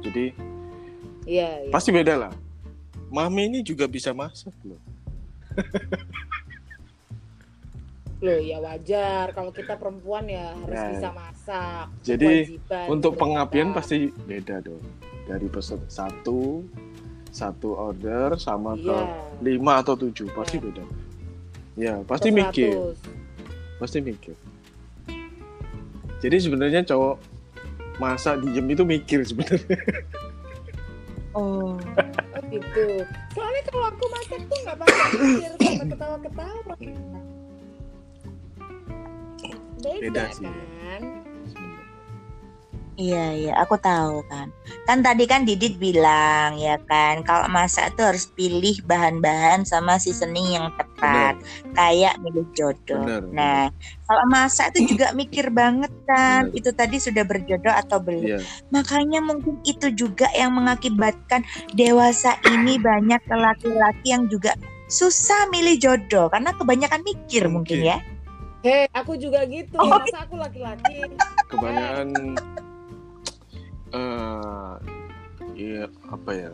jadi 0.00 0.32
iya 1.24 1.48
iya. 1.60 1.70
pasti 1.70 1.92
beda 1.92 2.14
lah 2.16 2.32
mami 3.08 3.48
ini 3.48 3.60
juga 3.60 3.84
bisa 3.84 4.12
masak 4.12 4.54
loh 4.64 4.80
loh 8.26 8.40
ya 8.42 8.58
wajar 8.58 9.30
kalau 9.30 9.54
kita 9.54 9.78
perempuan 9.78 10.26
ya 10.26 10.50
harus 10.58 10.74
Ya. 10.74 10.88
bisa 10.90 11.08
masak 11.14 11.84
Jadi, 12.02 12.58
untuk 12.90 13.14
kita. 13.14 13.20
pengabdian 13.22 13.70
pasti 13.70 14.10
beda 14.10 14.58
dong 14.60 14.82
dari 15.24 15.46
pesan 15.46 15.78
satu 15.86 16.66
satu 17.30 17.68
order 17.72 18.34
sama 18.36 18.74
ke 18.74 18.90
iya 18.90 19.22
lima 19.38 19.78
atau 19.78 19.94
tujuh 19.94 20.26
pasti 20.34 20.58
Ya. 20.58 20.62
beda 20.66 20.84
ya 21.76 21.94
pasti 22.02 22.28
ke 22.28 22.36
mikir 22.36 22.70
100. 22.72 23.78
pasti 23.78 23.98
mikir 24.00 24.34
jadi 26.16 26.36
sebenarnya 26.40 26.80
cowok 26.82 27.16
masak 27.96 28.40
diem 28.42 28.66
itu 28.68 28.82
mikir 28.84 29.20
sebenarnya. 29.22 29.78
Oh. 31.36 31.76
Oh 31.76 32.40
gitu. 32.48 33.04
Soalnya 33.36 33.62
kalau 33.68 33.84
aku 33.88 34.04
masak 34.08 34.40
tuh 34.48 34.58
nggak 34.64 34.76
pakai 34.80 35.00
mikir 35.12 35.50
sama 35.60 35.84
ketawa-ketawa. 35.84 36.74
Beda, 39.86 40.02
Beda 40.02 40.24
sih. 40.34 40.50
kan? 40.50 41.02
Iya, 42.96 43.24
iya, 43.36 43.52
aku 43.60 43.76
tahu 43.76 44.24
kan. 44.24 44.48
Kan 44.88 45.04
tadi 45.04 45.28
kan 45.28 45.44
Didit 45.44 45.76
bilang 45.76 46.56
ya 46.56 46.80
kan, 46.88 47.20
kalau 47.28 47.44
masak 47.52 47.92
tuh 47.92 48.08
harus 48.08 48.24
pilih 48.32 48.72
bahan-bahan 48.88 49.68
sama 49.68 50.00
seasoning 50.00 50.56
yang 50.56 50.72
tepat, 50.80 51.36
kayak 51.76 52.16
milih 52.24 52.48
jodoh. 52.56 53.04
Benar, 53.04 53.22
Nah, 53.36 53.68
kalau 54.08 54.24
masak 54.32 54.72
itu 54.72 54.96
juga 54.96 55.12
mikir 55.12 55.52
banget 55.52 55.92
kan, 56.08 56.48
Benar. 56.48 56.56
itu 56.56 56.70
tadi 56.72 56.96
sudah 56.96 57.24
berjodoh 57.28 57.74
atau 57.76 58.00
belum. 58.00 58.32
Iya, 58.32 58.40
Makanya 58.72 59.20
mungkin 59.20 59.60
itu 59.68 59.92
juga 59.92 60.32
yang 60.32 60.56
mengakibatkan 60.56 61.44
dewasa 61.76 62.40
ini 62.48 62.80
banyak 62.80 63.20
laki-laki 63.28 64.08
yang 64.08 64.24
juga 64.32 64.56
susah 64.88 65.52
milih 65.52 65.76
jodoh 65.76 66.32
karena 66.32 66.56
kebanyakan 66.56 67.04
mikir 67.04 67.44
mungkin, 67.52 67.84
Mungkin. 67.84 67.92
ya. 67.92 68.15
Hei, 68.66 68.90
aku 68.90 69.14
juga 69.14 69.46
gitu. 69.46 69.78
Oh, 69.78 69.86
Masa 69.86 70.26
aku 70.26 70.34
laki-laki? 70.34 71.06
kebanyakan 71.46 72.34
eh 73.94 74.74
iya 75.54 75.86
apa 76.10 76.30
ya? 76.34 76.50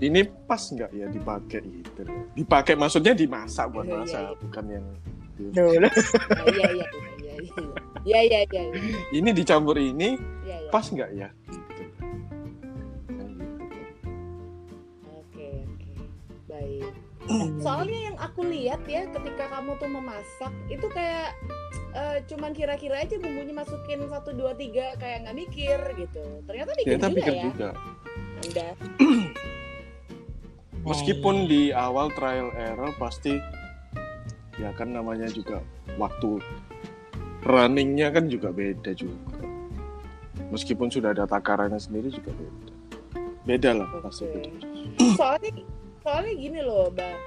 Ini 0.00 0.24
pas 0.48 0.64
nggak 0.64 0.96
ya 0.96 1.06
dipakai 1.12 1.60
gitu? 1.60 2.08
Dipakai 2.32 2.72
maksudnya 2.72 3.12
dimasak 3.12 3.68
buat 3.68 3.84
Iya, 3.84 3.92
iya, 3.92 4.00
masak, 4.00 4.22
iya. 4.24 4.32
bukan 4.40 4.64
yang 4.72 4.86
Dulu. 5.32 5.52
Iya, 5.52 5.64
iya, 5.68 5.88
iya, 6.48 6.66
iya, 6.72 6.86
iya. 7.20 7.34
Iya, 8.02 8.20
iya, 8.24 8.40
iya. 8.48 8.62
ini 9.12 9.30
dicampur 9.36 9.76
ini 9.76 10.16
Iya, 10.48 10.56
iya. 10.56 10.70
pas 10.72 10.88
nggak 10.88 11.10
ya? 11.12 11.28
Soalnya 17.62 17.98
yang 18.12 18.16
aku 18.18 18.40
lihat 18.46 18.82
ya 18.86 19.06
ketika 19.06 19.44
kamu 19.50 19.78
tuh 19.78 19.90
memasak 19.90 20.52
itu 20.66 20.86
kayak 20.90 21.32
eh, 21.94 22.18
cuman 22.26 22.50
kira-kira 22.50 23.06
aja 23.06 23.16
bumbunya 23.18 23.54
masukin 23.54 24.02
satu 24.10 24.34
dua 24.34 24.52
tiga 24.58 24.98
kayak 24.98 25.26
nggak 25.26 25.36
mikir 25.38 25.78
gitu. 25.96 26.24
Ternyata 26.48 26.70
mikir 26.74 26.86
Ternyata 26.98 27.06
juga 27.08 27.18
pikir 27.18 27.34
ya. 27.34 27.44
juga. 27.46 27.70
Anda. 28.42 28.68
Meskipun 30.90 31.46
di 31.46 31.70
awal 31.70 32.10
trial 32.10 32.50
error 32.58 32.90
pasti 32.98 33.38
ya 34.58 34.74
kan 34.74 34.90
namanya 34.90 35.30
juga 35.30 35.62
waktu 35.94 36.42
runningnya 37.46 38.10
kan 38.10 38.26
juga 38.26 38.50
beda 38.50 38.90
juga. 38.98 39.38
Meskipun 40.50 40.90
sudah 40.90 41.14
ada 41.14 41.24
takarannya 41.24 41.78
sendiri 41.78 42.10
juga 42.10 42.34
beda. 42.34 42.72
Beda 43.46 43.70
lah 43.78 43.88
pasti 44.02 44.26
Oke. 44.26 44.34
beda. 44.42 44.50
Soalnya 45.16 45.50
soalnya 46.02 46.32
gini 46.34 46.60
loh, 46.60 46.90
Bang. 46.90 47.18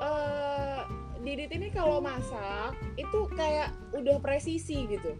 Eh 0.00 0.80
Didit 1.22 1.54
ini 1.54 1.70
kalau 1.70 2.02
masak 2.02 2.74
itu 2.98 3.30
kayak 3.38 3.70
udah 3.94 4.18
presisi 4.18 4.90
gitu. 4.90 5.14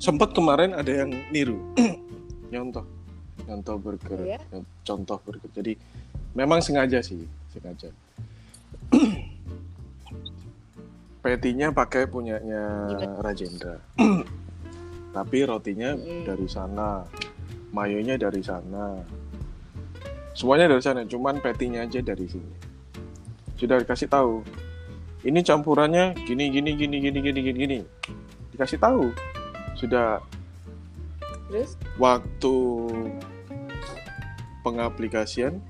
Sempat 0.00 0.32
kemarin 0.32 0.72
ada 0.72 0.88
yang 0.88 1.12
niru. 1.28 1.60
nyontoh. 2.52 2.80
Nyontoh 3.44 3.76
burger. 3.76 4.16
Oh 4.16 4.24
ya? 4.24 4.40
Contoh 4.80 5.20
burger. 5.20 5.52
Jadi 5.52 5.76
memang 6.32 6.64
sengaja 6.64 7.04
sih, 7.04 7.20
sengaja. 7.52 7.92
Petinya 11.20 11.68
pakai 11.68 12.08
punyanya 12.08 12.88
Gimana? 12.96 13.20
Rajendra. 13.20 13.76
Tapi 15.16 15.38
rotinya 15.44 15.92
Mm. 15.92 16.24
dari 16.24 16.48
sana, 16.48 17.04
mayonya 17.76 18.16
dari 18.16 18.40
sana. 18.40 19.04
Semuanya 20.36 20.68
dari 20.68 20.84
sana, 20.84 21.00
cuman 21.08 21.40
petinya 21.40 21.80
aja 21.88 22.04
dari 22.04 22.28
sini. 22.28 22.52
Sudah 23.56 23.80
dikasih 23.80 24.12
tahu. 24.12 24.44
Ini 25.24 25.40
campurannya 25.40 26.12
gini 26.28 26.52
gini 26.52 26.76
gini 26.76 26.96
gini 27.00 27.18
gini 27.24 27.40
gini 27.40 27.58
gini. 27.58 27.78
Dikasih 28.52 28.76
tahu. 28.76 29.10
Sudah 29.80 30.20
Terus 31.48 31.78
waktu 31.96 32.54
pengaplikasian 34.66 35.62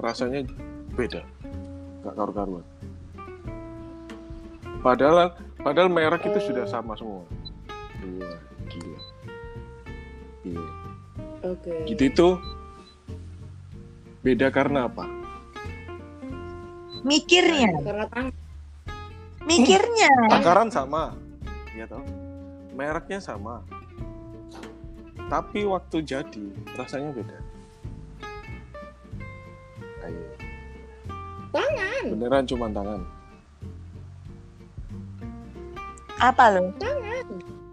rasanya 0.00 0.40
beda 0.96 1.20
nggak 2.00 2.14
karu-karuan 2.16 2.64
padahal 4.80 5.36
padahal 5.60 5.88
merek 5.92 6.24
itu 6.24 6.38
Oh. 6.40 6.46
sudah 6.48 6.64
sama 6.64 6.96
semua 6.96 7.28
iya 8.00 8.30
gila 8.72 9.00
iya 10.48 10.66
oke. 11.44 11.72
gitu 11.92 12.02
itu 12.08 12.28
beda 14.26 14.50
karena 14.50 14.90
apa? 14.90 15.06
Mikirnya, 17.06 17.70
mikirnya. 19.46 20.10
takaran 20.26 20.66
sama. 20.66 21.14
Ya 21.78 21.86
toh. 21.86 22.02
Mereknya 22.74 23.22
sama. 23.22 23.62
Tapi 25.30 25.62
waktu 25.70 26.02
jadi 26.02 26.44
rasanya 26.74 27.14
beda. 27.14 27.38
Ayo. 30.02 30.26
Tangan. 31.54 32.02
beneran 32.10 32.44
cuma 32.50 32.66
tangan? 32.74 33.00
Apa 36.18 36.44
lo? 36.50 36.74
Tangan. 36.82 37.26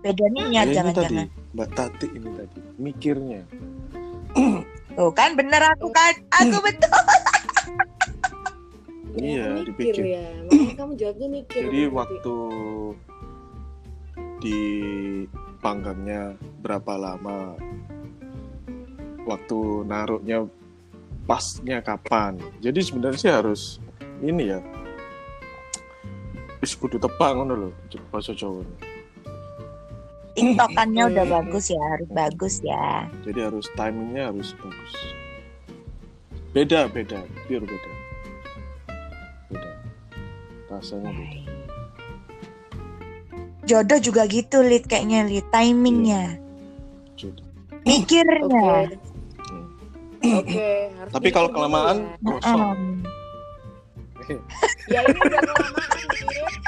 Beda 0.05 0.25
niat 0.29 0.45
Ya, 0.45 0.61
ini 0.61 0.69
tadi. 0.69 0.75
jangan-jangan. 0.77 1.27
Mbak 1.57 1.69
Tati 1.73 2.07
ini 2.13 2.29
tadi. 2.37 2.59
Mikirnya 2.77 3.41
Tuh 4.93 5.11
kan 5.13 5.33
bener 5.33 5.61
aku 5.73 5.89
kan, 5.89 6.13
aku 6.29 6.57
betul. 6.61 6.89
Iya, 9.13 9.61
mikir 9.61 9.93
dipikir. 9.93 10.03
ya. 10.17 10.25
Makanya 10.49 10.73
kamu 10.73 10.93
jawabnya 10.97 11.27
mikir. 11.29 11.61
Jadi 11.69 11.81
berarti. 11.85 11.97
waktu 12.01 12.35
di 14.41 14.59
panggangnya 15.61 16.33
berapa 16.65 16.93
lama, 16.97 17.53
waktu 19.29 19.59
naruhnya 19.85 20.49
pasnya 21.29 21.79
kapan. 21.85 22.41
Jadi 22.57 22.79
sebenarnya 22.81 23.19
sih 23.21 23.29
harus 23.29 23.61
ini 24.25 24.49
ya. 24.49 24.59
Wis 26.57 26.73
kudu 26.73 26.97
tepang 26.97 27.37
ngono 27.37 27.69
lho, 27.69 27.69
bahasa 28.09 28.33
Jawa. 28.33 28.65
Tiktokannya 30.33 31.03
udah 31.13 31.25
bagus 31.29 31.69
ya, 31.69 31.81
harus 31.93 32.09
bagus 32.09 32.55
ya. 32.65 33.05
Jadi 33.21 33.39
harus 33.39 33.69
timingnya 33.77 34.33
harus 34.33 34.49
bagus. 34.57 34.93
Beda, 36.53 36.89
beda, 36.89 37.21
pure 37.45 37.65
beda. 37.65 37.91
Beda. 39.53 39.71
Rasanya 40.73 41.13
beda. 41.13 41.53
Jodoh 43.63 43.99
juga 44.01 44.27
gitu, 44.27 44.59
Lid, 44.59 44.89
kayaknya 44.89 45.23
Lid, 45.23 45.47
timingnya, 45.53 46.35
Jodoh. 47.15 47.47
Oke. 47.69 47.85
mikirnya. 47.87 48.91
Hmm. 50.23 50.39
Oke, 50.39 50.67
harus 50.97 51.11
Tapi 51.13 51.29
kalau 51.31 51.49
kelamaan 51.53 52.09
ya. 52.25 52.41
Mm-mm. 52.43 53.03
Ya 54.87 54.99
ini 55.03 55.19
udah 55.19 55.41
kelamaan. 55.45 56.62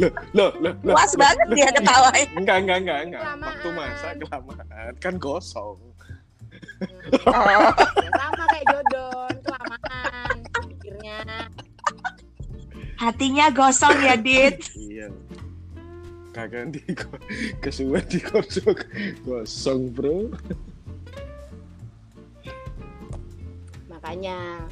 Loh, 0.00 0.12
loh, 0.32 0.50
loh, 0.64 0.72
loh. 0.80 0.94
Puas 0.96 1.12
banget 1.12 1.46
dia 1.52 1.68
ketawanya. 1.76 2.24
Enggak, 2.32 2.56
enggak, 2.64 2.78
enggak, 2.80 2.98
enggak. 3.04 3.22
Kelamaan. 3.22 3.44
Waktu 3.44 3.68
masak 3.76 4.12
kelamaan 4.24 4.92
kan 4.96 5.14
gosong. 5.20 5.78
Ya, 7.20 7.68
sama 8.16 8.44
kayak 8.48 8.64
jodoh, 8.72 9.28
kelamaan 9.44 10.36
pikirnya. 10.72 11.18
Hatinya 12.96 13.46
gosong 13.52 13.96
ya, 14.00 14.16
Dit. 14.16 14.72
Iya. 14.72 15.12
Kagak 16.32 16.72
di 16.72 16.80
kesuwen 17.60 18.04
di 18.08 18.24
gosong. 18.24 18.76
Gosong, 19.28 19.92
Bro. 19.92 20.32
Makanya. 23.92 24.64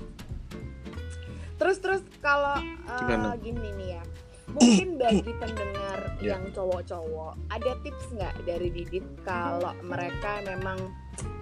Terus 1.59 1.77
terus 1.83 2.01
kalau 2.23 2.57
Gimana? 3.03 3.35
gini 3.43 3.69
nih 3.77 3.89
ya. 3.99 4.03
Mungkin 4.55 4.89
bagi 5.03 5.33
pendengar 5.37 5.99
Ya. 6.19 6.35
yang 6.35 6.51
cowok-cowok, 6.51 7.39
ada 7.47 7.79
tips 7.87 8.11
nggak 8.11 8.35
dari 8.43 8.75
Didit 8.75 9.07
kalau 9.23 9.71
mereka 9.87 10.43
memang 10.43 10.91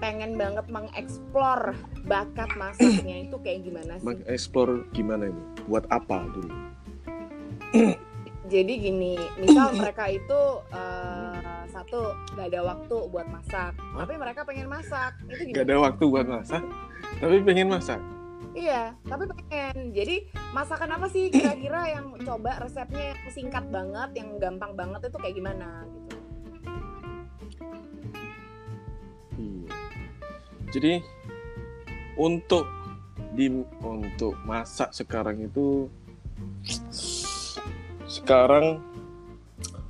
pengen 0.04 0.36
banget 0.36 0.68
mengeksplor 0.68 1.72
bakat 2.04 2.52
masaknya 2.60 3.16
itu 3.24 3.40
kayak 3.40 3.64
gimana 3.64 3.96
sih? 3.96 4.04
Mengeksplor 4.04 4.84
gimana 4.92 5.32
ini? 5.32 5.42
Buat 5.64 5.88
apa 5.88 6.28
dulu? 6.28 6.52
Jadi 8.46 8.72
gini, 8.78 9.16
misal 9.40 9.72
mereka 9.80 10.12
itu 10.12 10.40
eh, 10.70 11.40
satu 11.66 12.12
nggak 12.36 12.46
ada 12.52 12.60
waktu 12.62 12.96
buat 13.08 13.26
masak, 13.26 13.72
tapi 13.74 14.14
mereka 14.16 14.44
pengen 14.44 14.68
masak, 14.68 15.16
itu 15.26 15.56
Gak 15.56 15.66
ada 15.66 15.76
waktu 15.80 16.04
buat 16.04 16.26
masak, 16.28 16.62
tapi 17.16 17.40
pengen 17.40 17.68
masak. 17.72 18.00
Iya, 18.56 18.96
tapi 19.04 19.28
pengen. 19.28 19.92
Jadi 19.92 20.32
masakan 20.56 20.96
apa 20.96 21.06
sih 21.12 21.28
kira-kira 21.28 21.92
yang 21.92 22.16
coba 22.24 22.56
resepnya 22.64 23.12
yang 23.12 23.20
singkat 23.28 23.68
banget, 23.68 24.16
yang 24.16 24.40
gampang 24.40 24.72
banget 24.72 25.12
itu 25.12 25.18
kayak 25.20 25.36
gimana 25.36 25.84
gitu? 25.84 26.16
Hmm. 29.36 29.64
Jadi 30.72 30.92
untuk 32.16 32.64
di 33.36 33.52
untuk 33.84 34.32
masak 34.48 34.96
sekarang 34.96 35.44
itu 35.44 35.92
sekarang 38.08 38.80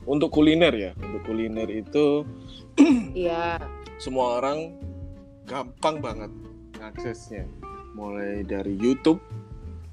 untuk 0.03 0.35
kuliner 0.35 0.75
ya, 0.75 0.91
untuk 0.99 1.23
kuliner 1.23 1.71
itu 1.71 2.27
iya. 3.15 3.63
semua 4.03 4.43
orang 4.43 4.75
gampang 5.47 6.03
banget 6.03 6.33
aksesnya 6.83 7.47
Mulai 7.97 8.45
dari 8.45 8.77
YouTube 8.77 9.19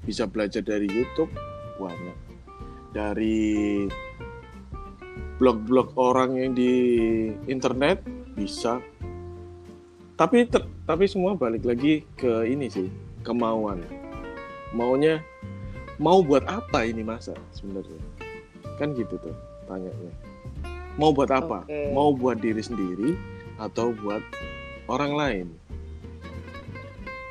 bisa 0.04 0.28
belajar 0.28 0.60
dari 0.60 0.84
YouTube 0.84 1.32
banyak. 1.80 2.18
Dari 2.92 3.88
blog-blog 5.40 5.96
orang 5.96 6.36
yang 6.36 6.52
di 6.52 6.72
internet 7.48 8.04
bisa. 8.36 8.78
Tapi 10.14 10.46
ter- 10.46 10.68
tapi 10.84 11.08
semua 11.08 11.34
balik 11.34 11.64
lagi 11.64 12.04
ke 12.14 12.44
ini 12.44 12.68
sih, 12.68 12.92
kemauan. 13.24 13.80
Maunya 14.76 15.24
mau 15.96 16.20
buat 16.20 16.44
apa 16.44 16.84
ini 16.84 17.00
masa 17.00 17.32
sebenarnya? 17.56 17.98
Kan 18.76 18.92
gitu 18.94 19.16
tuh 19.16 19.34
tanyanya. 19.64 20.12
Mau 21.00 21.10
buat 21.10 21.32
apa? 21.32 21.66
Oke. 21.66 21.90
Mau 21.90 22.14
buat 22.14 22.38
diri 22.38 22.60
sendiri 22.62 23.18
atau 23.58 23.90
buat 23.96 24.22
orang 24.86 25.12
lain? 25.16 25.46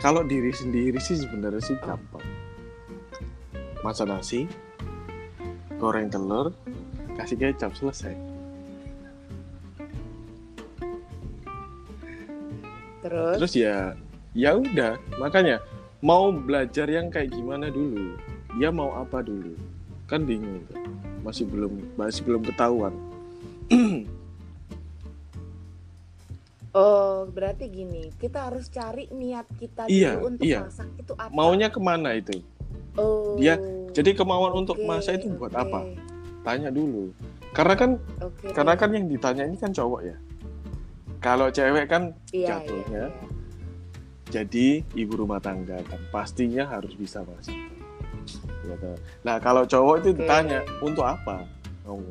Kalau 0.03 0.19
diri 0.27 0.51
sendiri 0.51 0.99
sih 0.99 1.15
sebenarnya 1.15 1.63
sih 1.63 1.79
gampang. 1.79 2.27
Masak 3.87 4.11
nasi, 4.11 4.51
goreng 5.79 6.11
telur, 6.11 6.51
kasih 7.15 7.39
kecap 7.39 7.71
selesai. 7.71 8.11
Terus, 12.99 13.35
Terus 13.39 13.53
ya 13.55 13.95
ya 14.35 14.59
udah, 14.59 14.99
makanya 15.23 15.63
mau 16.03 16.35
belajar 16.35 16.91
yang 16.91 17.07
kayak 17.07 17.31
gimana 17.31 17.71
dulu? 17.71 18.19
Ya 18.59 18.75
mau 18.75 18.91
apa 18.99 19.23
dulu? 19.23 19.55
Kan 20.11 20.27
bingung 20.27 20.67
tuh. 20.67 20.83
Masih 21.23 21.47
belum 21.47 21.79
masih 21.95 22.27
belum 22.27 22.43
ketahuan. 22.43 22.91
oh 26.73 27.25
berarti 27.25 27.65
gini, 27.67 28.09
kita 28.13 28.49
harus 28.49 28.67
cari 28.67 29.09
niat 29.09 29.45
kita 29.55 29.85
dulu 29.85 29.93
Iya, 29.93 30.11
untuk 30.19 30.43
iya. 30.43 30.59
masak 30.61 30.89
itu 30.97 31.13
apa? 31.13 31.29
Maunya 31.29 31.69
ke 31.69 31.79
mana 31.79 32.13
itu? 32.13 32.41
Oh. 32.93 33.33
dia- 33.37 33.61
Jadi 33.93 34.13
kemauan 34.13 34.57
untuk 34.57 34.77
oke, 34.77 34.85
masak 34.85 35.21
itu 35.21 35.29
buat 35.31 35.49
oke, 35.49 35.61
apa? 35.61 35.79
Tanya 36.41 36.69
dulu. 36.69 37.13
Karena 37.53 37.77
kan 37.77 38.01
Oke. 38.19 38.49
karena 38.49 38.73
kan 38.73 38.89
yang 38.89 39.05
ditanya 39.05 39.45
ini 39.45 39.53
kan 39.55 39.69
cowok 39.69 40.01
ya. 40.01 40.17
Kalau 41.21 41.47
cewek 41.47 41.85
kan 41.85 42.09
Iya, 42.29 42.57
jatuhnya. 42.57 42.89
iya, 42.89 43.05
iya. 43.07 43.29
jadi 44.27 44.67
ibu 44.97 45.13
rumah 45.15 45.37
tangga 45.37 45.77
kan 45.85 46.01
pastinya 46.09 46.65
harus 46.65 46.97
bisa 46.97 47.21
masak. 47.21 47.53
Ya 48.65 48.75
kan? 48.81 48.97
Nah 49.21 49.37
kalau 49.37 49.61
cowok 49.63 50.01
itu 50.01 50.09
Oke. 50.09 50.25
ditanya 50.25 50.65
untuk 50.81 51.05
apa? 51.05 51.45
Oh. 51.85 52.01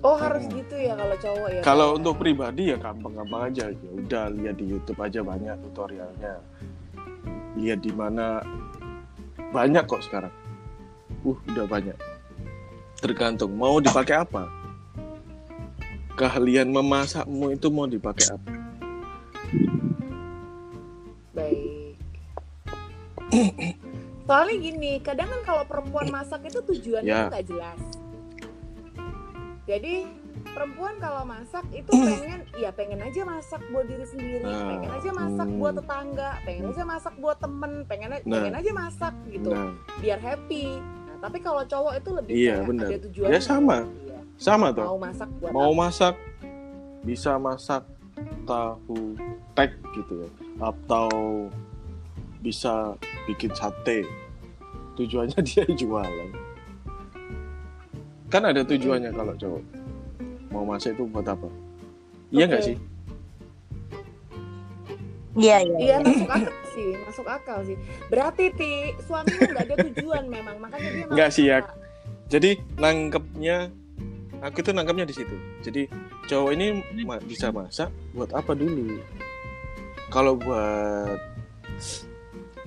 Oh 0.00 0.16
harus 0.16 0.48
Hmm. 0.48 0.56
gitu 0.56 0.76
ya 0.80 0.96
kalau 0.96 1.16
cowok 1.16 1.48
ya. 1.52 1.60
Kalau 1.60 1.88
untuk 2.00 2.14
pribadi 2.16 2.72
ya 2.72 2.76
gampang-gampang 2.80 3.52
aja. 3.52 3.68
Ya 3.68 3.90
udah 3.92 4.24
lihat 4.32 4.56
di 4.56 4.64
YouTube 4.64 4.96
aja 4.96 5.20
banyak 5.20 5.56
tutorialnya. 5.68 6.40
Lihat 7.60 7.84
di 7.84 7.92
mana 7.92 8.40
banyak 9.52 9.84
kok 9.84 10.00
sekarang. 10.00 10.32
Uh, 11.20 11.36
udah 11.52 11.68
banyak. 11.68 11.96
Tergantung 12.96 13.52
mau 13.52 13.76
dipakai 13.76 14.24
apa. 14.24 14.48
Keahlian 16.16 16.72
memasakmu 16.72 17.52
itu 17.52 17.68
mau 17.68 17.84
dipakai 17.84 18.32
apa? 18.32 18.50
Baik. 21.32 21.96
Soalnya 24.26 24.56
gini, 24.56 24.92
kadang 25.02 25.28
kan 25.28 25.40
kalau 25.44 25.64
perempuan 25.66 26.08
masak 26.08 26.46
itu 26.46 26.62
tujuannya 26.62 27.04
Ya. 27.04 27.28
nggak 27.28 27.44
jelas. 27.44 27.80
Jadi 29.70 30.02
perempuan 30.50 30.98
kalau 30.98 31.22
masak 31.22 31.62
itu 31.70 31.86
Hmm. 31.94 32.10
pengen, 32.10 32.40
ya 32.58 32.70
pengen 32.74 32.98
aja 32.98 33.22
masak 33.22 33.62
buat 33.70 33.86
diri 33.86 34.02
sendiri, 34.02 34.42
Nah, 34.42 34.66
pengen 34.66 34.90
aja 34.90 35.10
masak 35.14 35.46
hmm. 35.46 35.58
buat 35.62 35.74
tetangga, 35.78 36.30
pengen 36.42 36.64
aja 36.66 36.82
masak 36.82 37.14
buat 37.22 37.38
temen, 37.38 37.72
pengen 37.86 38.08
Nah. 38.10 38.18
pengen 38.26 38.54
aja 38.58 38.70
masak 38.74 39.14
gitu, 39.30 39.48
Nah, 39.54 39.70
biar 40.02 40.18
happy. 40.18 40.66
Nah, 40.82 41.16
tapi 41.22 41.38
kalau 41.38 41.62
cowok 41.62 41.92
itu 41.94 42.10
lebih 42.10 42.32
Iya, 42.34 42.54
kayak 42.66 42.82
ada 42.82 42.98
tujuannya. 43.06 43.30
Ya, 43.30 43.40
sama. 43.40 43.78
Iya. 44.02 44.18
sama 44.40 44.66
tuh. 44.74 44.84
Mau 44.88 44.98
masak 44.98 45.28
buat 45.38 45.50
mau 45.54 45.70
apa? 45.70 45.80
masak 45.84 46.14
bisa 47.00 47.36
masak 47.36 47.82
tahu 48.44 49.14
tek 49.54 49.76
gitu 49.94 50.24
ya 50.26 50.30
atau 50.60 51.08
bisa 52.40 52.96
bikin 53.28 53.52
sate 53.52 54.04
tujuannya 54.96 55.40
dia 55.48 55.64
jualan 55.68 56.28
kan 58.30 58.46
ada 58.46 58.62
tujuannya 58.62 59.10
kalau 59.10 59.34
cowok. 59.34 59.62
Mau 60.54 60.62
masak 60.62 60.94
itu 60.94 61.04
buat 61.10 61.26
apa? 61.26 61.50
Iya 62.30 62.44
nggak 62.46 62.62
sih? 62.62 62.76
Iya, 65.38 65.62
iya. 65.62 65.76
Iya 65.78 65.96
masuk 66.02 66.30
akal 66.30 66.58
sih, 66.74 66.90
masuk 67.06 67.26
akal 67.26 67.58
sih. 67.62 67.76
Berarti 68.10 68.44
ti 68.54 68.70
suamimu 69.06 69.50
nggak 69.50 69.66
ada 69.66 69.76
tujuan 69.90 70.24
memang, 70.26 70.56
makanya 70.58 70.88
dia 70.90 71.04
Nggak 71.06 71.30
sih, 71.30 71.44
ya. 71.50 71.58
jadi 72.26 72.58
nangkepnya 72.78 73.70
aku 74.42 74.58
tuh 74.62 74.74
nangkepnya 74.74 75.06
di 75.06 75.14
situ. 75.14 75.36
Jadi 75.62 75.86
cowok 76.26 76.50
ini 76.54 76.66
ma- 77.06 77.22
bisa 77.22 77.50
masak 77.54 77.90
buat 78.14 78.30
apa 78.34 78.54
dulu? 78.58 78.98
Kalau 80.10 80.34
buat 80.34 81.18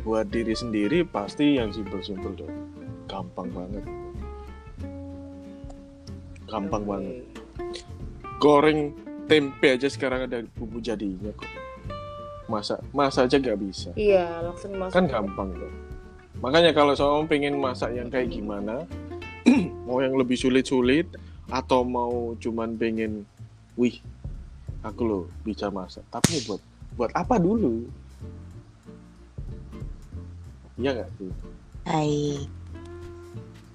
buat 0.08 0.28
diri 0.32 0.56
sendiri 0.56 1.04
pasti 1.04 1.60
yang 1.60 1.72
simpel-simpel 1.72 2.36
dong. 2.36 2.52
Gampang 3.12 3.52
banget 3.52 3.84
gampang 6.48 6.84
banget. 6.84 7.16
Goreng 8.40 8.92
tempe 9.28 9.68
aja 9.72 9.88
sekarang 9.88 10.28
ada 10.28 10.44
bumbu 10.58 10.84
jadinya 10.84 11.32
kok. 11.36 11.48
Masak 12.52 12.80
masak 12.92 13.32
aja 13.32 13.38
nggak 13.40 13.60
bisa. 13.60 13.90
Iya, 13.96 14.44
langsung 14.44 14.76
masuk. 14.76 14.94
kan 14.94 15.06
gampang 15.08 15.50
tuh. 15.56 15.74
Makanya 16.44 16.76
kalau 16.76 16.92
soal 16.92 17.24
pengen 17.24 17.56
masak 17.56 17.96
yang 17.96 18.12
kayak 18.12 18.36
gimana 18.36 18.84
mau 19.88 20.04
yang 20.04 20.16
lebih 20.20 20.36
sulit-sulit 20.36 21.08
atau 21.48 21.88
mau 21.88 22.36
cuman 22.40 22.76
pengen 22.76 23.24
wih 23.80 23.96
aku 24.84 25.02
loh 25.08 25.24
bisa 25.48 25.72
masak. 25.72 26.04
Tapi 26.12 26.40
ya 26.40 26.42
buat 26.52 26.62
buat 27.00 27.12
apa 27.16 27.40
dulu? 27.40 27.88
Iya 30.76 30.90
nggak 31.00 31.10
sih? 31.16 31.32
Baik. 31.88 32.48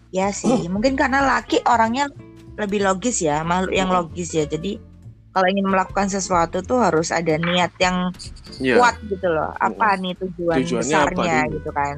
Ya 0.09 0.33
sih, 0.33 0.73
mungkin 0.73 0.97
karena 0.97 1.21
laki 1.21 1.61
orangnya 1.69 2.09
lebih 2.59 2.83
logis 2.83 3.23
ya, 3.23 3.41
makhluk 3.41 3.73
yang 3.73 3.89
logis 3.89 4.31
ya. 4.31 4.45
Jadi 4.45 4.77
kalau 5.31 5.47
ingin 5.47 5.65
melakukan 5.65 6.07
sesuatu 6.07 6.59
tuh 6.61 6.79
harus 6.79 7.09
ada 7.09 7.39
niat 7.39 7.71
yang 7.79 8.11
Iya 8.59 8.75
kuat 8.77 8.99
gitu 9.05 9.29
loh. 9.29 9.55
Apa 9.55 9.95
nih 9.95 10.19
tujuan 10.19 10.57
Tujuannya 10.59 10.97
apa 10.97 11.07
besarnya 11.09 11.37
dulu? 11.41 11.55
gitu 11.55 11.71
kan? 11.71 11.97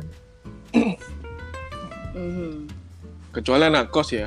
Mhm. 2.11 2.67
kecuali 3.31 3.63
anak 3.65 3.89
kos 3.89 4.11
ya 4.11 4.27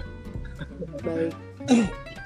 Baik. 1.01 1.35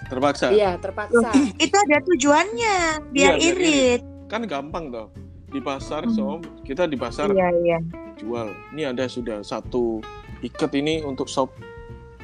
terpaksa 0.08 0.48
Iya, 0.50 0.78
terpaksa. 0.78 1.30
Itu 1.60 1.76
ada 1.76 1.98
tujuannya, 2.00 2.78
biar 3.10 3.34
biar 3.34 3.42
irit. 3.42 4.02
kan 4.28 4.44
gampang 4.44 4.88
toh 4.88 5.08
di 5.48 5.58
pasar 5.58 6.04
Hmm. 6.04 6.14
so 6.14 6.26
kita 6.62 6.86
di 6.86 6.96
pasar 6.96 7.30
Iya, 7.30 7.50
iya. 7.58 7.80
jual 8.16 8.46
ini 8.72 8.84
ada 8.84 9.08
sudah 9.08 9.42
satu 9.42 10.04
ikat 10.40 10.72
ini 10.76 11.02
untuk 11.02 11.26
sop 11.26 11.56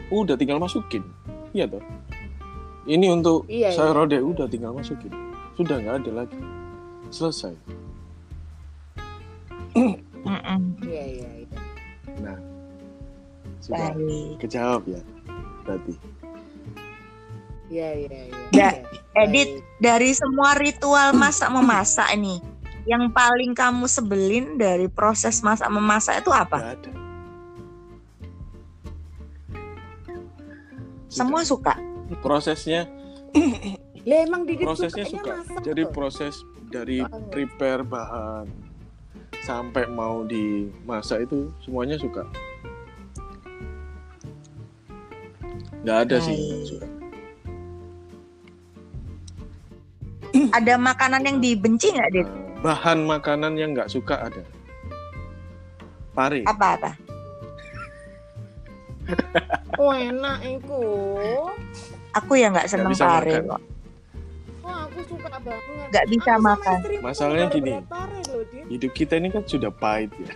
udah 0.10 0.36
tinggal 0.36 0.58
masukin 0.58 1.02
iya 1.54 1.66
toh 1.66 1.82
ini 2.84 3.08
untuk 3.08 3.48
Iya, 3.48 3.72
sayur 3.72 3.96
iya. 3.96 4.00
rode 4.04 4.18
udah 4.20 4.46
tinggal 4.46 4.74
masukin 4.74 5.14
sudah 5.54 5.78
nggak 5.78 6.04
ada 6.04 6.12
lagi 6.26 6.40
selesai. 7.08 7.54
Iya, 9.74 9.94
iya, 10.84 11.30
iya. 11.40 11.60
nah 12.20 12.38
sudah 13.58 13.94
Baik. 13.94 14.38
kejawab 14.40 14.82
ya 14.86 15.02
berarti 15.64 15.94
Iya, 17.72 17.90
iya, 17.96 18.20
iya. 18.28 18.38
Da- 18.52 18.78
Iya. 18.78 19.24
Edit 19.24 19.50
dari 19.78 20.10
semua 20.14 20.54
ritual 20.54 21.14
masak 21.14 21.50
memasak 21.50 22.10
nih, 22.14 22.38
yang 22.86 23.10
paling 23.10 23.54
kamu 23.54 23.86
sebelin 23.86 24.58
dari 24.58 24.86
proses 24.86 25.42
masak 25.42 25.70
memasak 25.70 26.22
itu 26.22 26.30
apa? 26.30 26.58
nggak 26.60 26.76
ada 26.82 26.92
Semua 31.14 31.42
suka. 31.44 31.74
prosesnya 32.20 32.90
Lah 34.04 34.18
emang 34.20 34.44
Didit 34.44 34.66
prosesnya 34.66 35.06
suka 35.08 35.40
masak 35.40 35.64
jadi 35.64 35.84
tuh. 35.84 35.92
proses 35.92 36.34
dari 36.68 37.00
Banget. 37.00 37.30
prepare 37.30 37.82
bahan 37.82 38.46
sampai 39.40 39.88
mau 39.88 40.24
dimasak 40.24 41.24
itu 41.24 41.48
semuanya 41.60 41.96
suka 41.96 42.26
nggak 45.82 45.98
ada 46.02 46.18
sih 46.20 46.36
Baik. 46.36 46.66
suka 46.68 46.88
ada 50.58 50.74
makanan 50.76 51.22
yang 51.24 51.38
dibenci 51.40 51.94
nggak, 51.94 52.10
Dit? 52.12 52.28
Bahan 52.60 53.04
makanan 53.04 53.54
yang 53.54 53.76
nggak 53.76 53.86
suka 53.86 54.24
ada. 54.24 54.42
Pare. 56.10 56.42
Apa-apa? 56.44 56.96
Oh 59.76 59.92
enak 59.92 60.38
iku. 60.44 60.82
Aku 62.14 62.38
ya 62.38 62.48
nggak 62.50 62.68
seneng 62.68 62.94
pare 62.94 63.42
makan. 63.42 63.50
kok. 63.50 63.62
Wah 64.62 64.78
aku 64.86 65.00
suka 65.06 65.28
banget. 65.34 65.88
Nggak 65.90 66.06
bisa 66.08 66.32
Aku 66.34 66.42
makan. 66.42 66.78
Masalahnya 67.02 67.48
gini. 67.50 67.72
loh. 67.74 68.06
Hidup 68.70 68.92
kita 68.94 69.18
ini 69.18 69.28
kan 69.28 69.44
sudah 69.44 69.70
pahit 69.70 70.14
ya. 70.16 70.32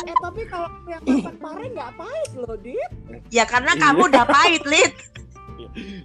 Eh 0.00 0.16
tapi 0.16 0.42
kalau 0.46 0.68
yang 0.86 1.02
masak 1.02 1.36
pare 1.38 1.64
nggak 1.68 1.90
pahit 1.94 2.30
loh, 2.34 2.56
Dit. 2.56 2.90
Ya 3.28 3.44
karena 3.44 3.72
Iya. 3.74 3.82
kamu 3.82 4.00
udah 4.08 4.24
pahit, 4.24 4.62
Lid. 4.64 4.92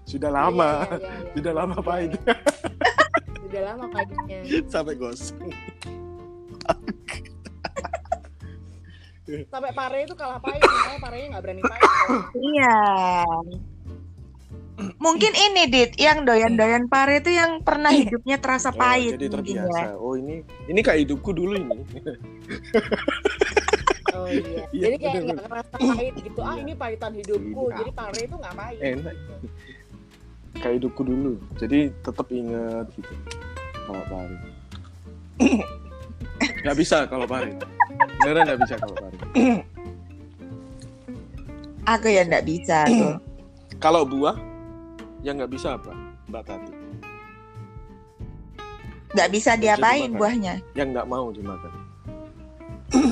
Sudah 0.06 0.30
lama. 0.30 0.84
Iya, 0.84 0.94
iya, 0.94 1.00
iya, 1.00 1.10
iya. 1.16 1.32
Sudah 1.34 1.54
lama 1.56 1.78
pahit. 1.80 2.12
Sudah 3.40 3.62
lama 3.64 3.86
pahitnya. 3.88 4.40
Sampai 4.68 4.96
gosong. 4.96 5.50
Sampai 9.26 9.72
pare 9.74 10.06
itu 10.06 10.14
kalah 10.14 10.38
pahit, 10.38 10.62
makanya 10.62 11.00
parenya 11.02 11.28
nggak 11.34 11.44
berani 11.44 11.64
pahit. 11.64 11.90
Iya. 12.36 12.78
Mungkin 14.76 15.32
ini, 15.32 15.64
Dit, 15.66 15.96
yang 15.96 16.28
doyan-doyan 16.28 16.86
pare 16.86 17.24
itu 17.24 17.32
yang 17.32 17.64
pernah 17.64 17.90
hidupnya 17.90 18.38
terasa 18.38 18.70
Oh, 18.70 18.78
pahit 18.78 19.16
jadi 19.16 19.32
mungkin 19.32 19.56
terbiasa. 19.56 19.80
ya. 19.80 19.90
Oh 19.96 20.14
ini 20.14 20.36
ini 20.68 20.80
kayak 20.80 21.00
hidupku 21.08 21.32
dulu 21.32 21.54
ini. 21.56 21.80
Oh 24.16 24.32
iya. 24.32 24.64
Iya, 24.72 24.84
Jadi 24.88 24.96
kayak 24.96 25.22
nggak 25.28 25.44
ngerasa 25.44 25.76
pahit 25.76 26.14
gitu. 26.16 26.40
Ah 26.40 26.56
ini 26.56 26.72
pahitan 26.72 27.12
hidupku. 27.12 27.62
Iya. 27.68 27.76
Jadi 27.84 27.92
pare 27.92 28.20
itu 28.24 28.36
nggak 28.40 28.56
pahit. 28.56 28.80
Enak. 28.80 29.16
kayak 30.56 30.76
hidupku 30.80 31.02
dulu. 31.04 31.32
Jadi 31.60 31.80
tetap 32.00 32.28
inget 32.32 32.88
gitu. 32.96 33.12
Kalau 33.84 34.04
pare. 34.08 34.38
Gak 36.66 36.78
bisa 36.78 36.98
kalau 37.06 37.26
pare. 37.30 37.54
Beneran 38.22 38.50
gak 38.50 38.62
bisa 38.62 38.76
kalau 38.78 38.96
pare. 38.98 39.16
Aku 41.86 42.10
ya 42.10 42.26
nggak 42.26 42.46
bisa 42.46 42.90
tuh. 42.90 43.22
Kalau 43.84 44.02
buah 44.08 44.34
yang 45.22 45.38
nggak 45.38 45.54
bisa 45.54 45.78
apa, 45.78 45.94
Mbak 46.26 46.44
Tati? 46.50 46.74
Nggak 49.14 49.30
bisa 49.30 49.52
diapain 49.54 50.10
buahnya. 50.10 50.66
Yang 50.74 50.88
nggak 50.98 51.08
mau 51.08 51.30
dimakan. 51.30 51.72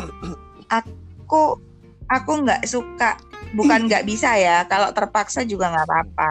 Aku 0.82 1.62
aku 2.10 2.32
nggak 2.42 2.66
suka. 2.66 3.22
Bukan 3.54 3.86
nggak 3.88 4.10
bisa 4.10 4.34
ya. 4.42 4.66
Kalau 4.66 4.90
terpaksa 4.90 5.46
juga 5.46 5.70
nggak 5.70 5.86
apa-apa. 5.86 6.30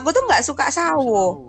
Aku 0.00 0.08
tuh 0.16 0.24
nggak 0.24 0.44
suka 0.48 0.72
sawo. 0.72 1.44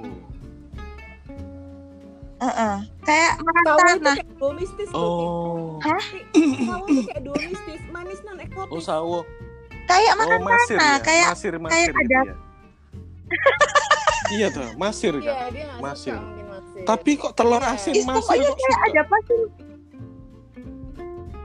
Heeh. 2.44 2.97
Kayak 3.08 3.34
makan 3.40 3.64
tanah. 3.64 4.16
kayak 4.16 4.36
domestis 4.36 4.88
loh. 4.92 5.00
Oh. 5.00 5.68
Hah? 5.80 6.04
Sawo 6.36 6.86
itu 6.86 7.02
kayak 7.06 7.24
domestis, 7.24 7.82
manis 7.88 8.20
non 8.22 8.36
Oh 8.36 8.44
eksotis. 8.44 8.84
sawo. 8.84 9.20
Kayak 9.86 10.14
Oh 10.14 10.20
makan 10.20 10.42
masir 10.44 10.76
tanah. 10.76 10.92
ya. 10.92 11.00
Kayak 11.02 11.26
masir 11.30 11.54
masir 11.56 11.72
kayak 11.72 11.88
gitu 11.88 12.00
ada- 12.04 12.26
ya. 12.28 12.36
iya 14.30 14.48
tuh, 14.50 14.68
masir 14.76 15.14
Iya, 15.16 15.24
kan. 15.26 15.50
dia 15.50 15.64
nggak 15.66 15.80
Masir. 15.80 16.20
masir. 16.46 16.84
Tapi 16.84 17.12
kok 17.16 17.34
telur 17.34 17.60
Iya. 17.60 17.72
asin 17.74 17.94
Ih, 17.94 18.04
masir 18.04 18.16
pokoknya 18.18 18.44
kok 18.46 18.58
kayak 18.58 18.68
suka? 18.70 18.86
ada 18.86 19.00
apa 19.02 19.18
sih? 19.22 19.42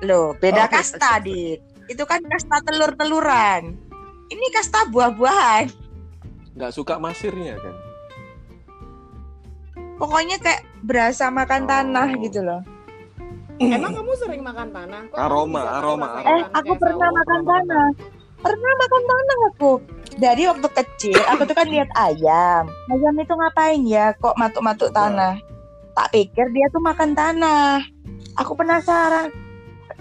Loh, 0.03 0.27
beda 0.35 0.63
Oh, 0.65 0.69
kasta, 0.69 1.11
beda. 1.13 1.25
Dit. 1.25 1.61
Itu 1.85 2.03
kan 2.03 2.21
kasta 2.25 2.57
telur-teluran. 2.61 3.63
Ini 4.27 4.47
kasta 4.51 4.89
buah-buahan. 4.89 5.67
Nggak 6.53 6.73
suka 6.73 6.99
masirnya 6.99 7.55
kan? 7.55 7.75
Pokoknya 9.97 10.37
kayak 10.39 10.63
berasa 10.83 11.29
makan 11.29 11.63
Oh. 11.65 11.69
tanah 11.69 12.09
gitu 12.19 12.41
loh. 12.43 12.61
Emang 13.63 13.95
kamu 13.95 14.13
sering 14.19 14.43
makan 14.43 14.75
tanah? 14.75 15.07
Kok 15.07 15.19
Aroma, 15.19 15.63
aroma, 15.79 16.07
aroma. 16.19 16.31
Eh, 16.35 16.43
aku 16.51 16.73
pernah 16.75 17.07
sawo? 17.07 17.15
makan 17.15 17.41
tanah. 17.45 17.87
Pernah 18.43 18.73
makan 18.75 19.03
tanah 19.07 19.37
aku. 19.55 19.73
Dari 20.13 20.43
waktu 20.45 20.69
kecil, 20.69 21.19
aku 21.25 21.47
tuh 21.47 21.55
kan 21.55 21.69
lihat 21.71 21.87
ayam. 21.95 22.67
Ayam 22.91 23.15
itu 23.15 23.33
ngapain 23.33 23.81
ya 23.87 24.11
kok 24.13 24.35
matuk-matuk 24.35 24.91
tanah? 24.91 25.39
Tak 25.95 26.11
pikir 26.11 26.51
dia 26.51 26.67
tuh 26.69 26.83
makan 26.83 27.15
tanah. 27.15 27.87
Aku 28.35 28.59
penasaran. 28.59 29.31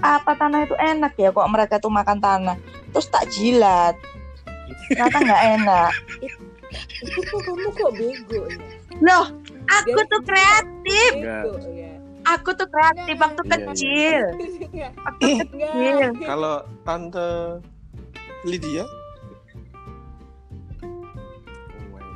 Apa 0.01 0.33
tanah 0.33 0.65
itu 0.65 0.73
enak 0.73 1.13
ya 1.13 1.29
kok 1.29 1.45
mereka 1.45 1.77
tuh 1.77 1.93
makan 1.93 2.17
tanah. 2.17 2.57
Terus 2.89 3.07
tak 3.13 3.29
jilat. 3.29 3.93
Ternyata 4.89 5.17
nggak 5.21 5.43
enak. 5.61 5.91
Itu 6.97 7.19
kok 7.29 7.39
kamu 7.45 7.69
kok 7.77 7.91
bego 7.93 8.41
ya? 8.49 8.57
Loh, 8.99 9.25
aku 9.63 9.89
Dia- 9.93 10.09
tuh 10.09 10.21
kreatif. 10.23 11.11
Ya. 11.17 11.39
Aku 12.21 12.49
tuh 12.53 12.69
kreatif 12.69 13.15
Nggak. 13.15 13.25
waktu 13.27 13.41
Iya, 13.41 13.49
iya. 13.49 13.65
kecil. 13.65 14.21
Enggak. 14.61 14.91
Waktu 14.95 15.25
kecil. 15.41 15.97
Kalau 16.21 16.55
tante 16.81 17.29
Lydia 18.41 18.85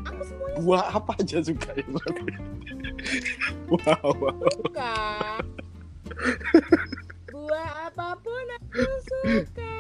Aku 0.06 0.22
semuanya 0.22 0.58
buah 0.62 0.86
apa 0.94 1.12
aja 1.18 1.38
suka 1.42 1.70
ya 1.74 1.86
wow, 3.68 4.10
wow. 4.14 4.34
suka. 4.62 4.94
Buah 7.28 7.70
apa 7.90 8.08
pun 8.22 8.46
aku 8.62 8.86
suka. 9.04 9.74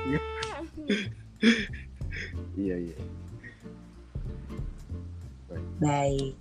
Iya 2.55 2.75
iya. 2.81 2.97
Baik. 5.77 6.33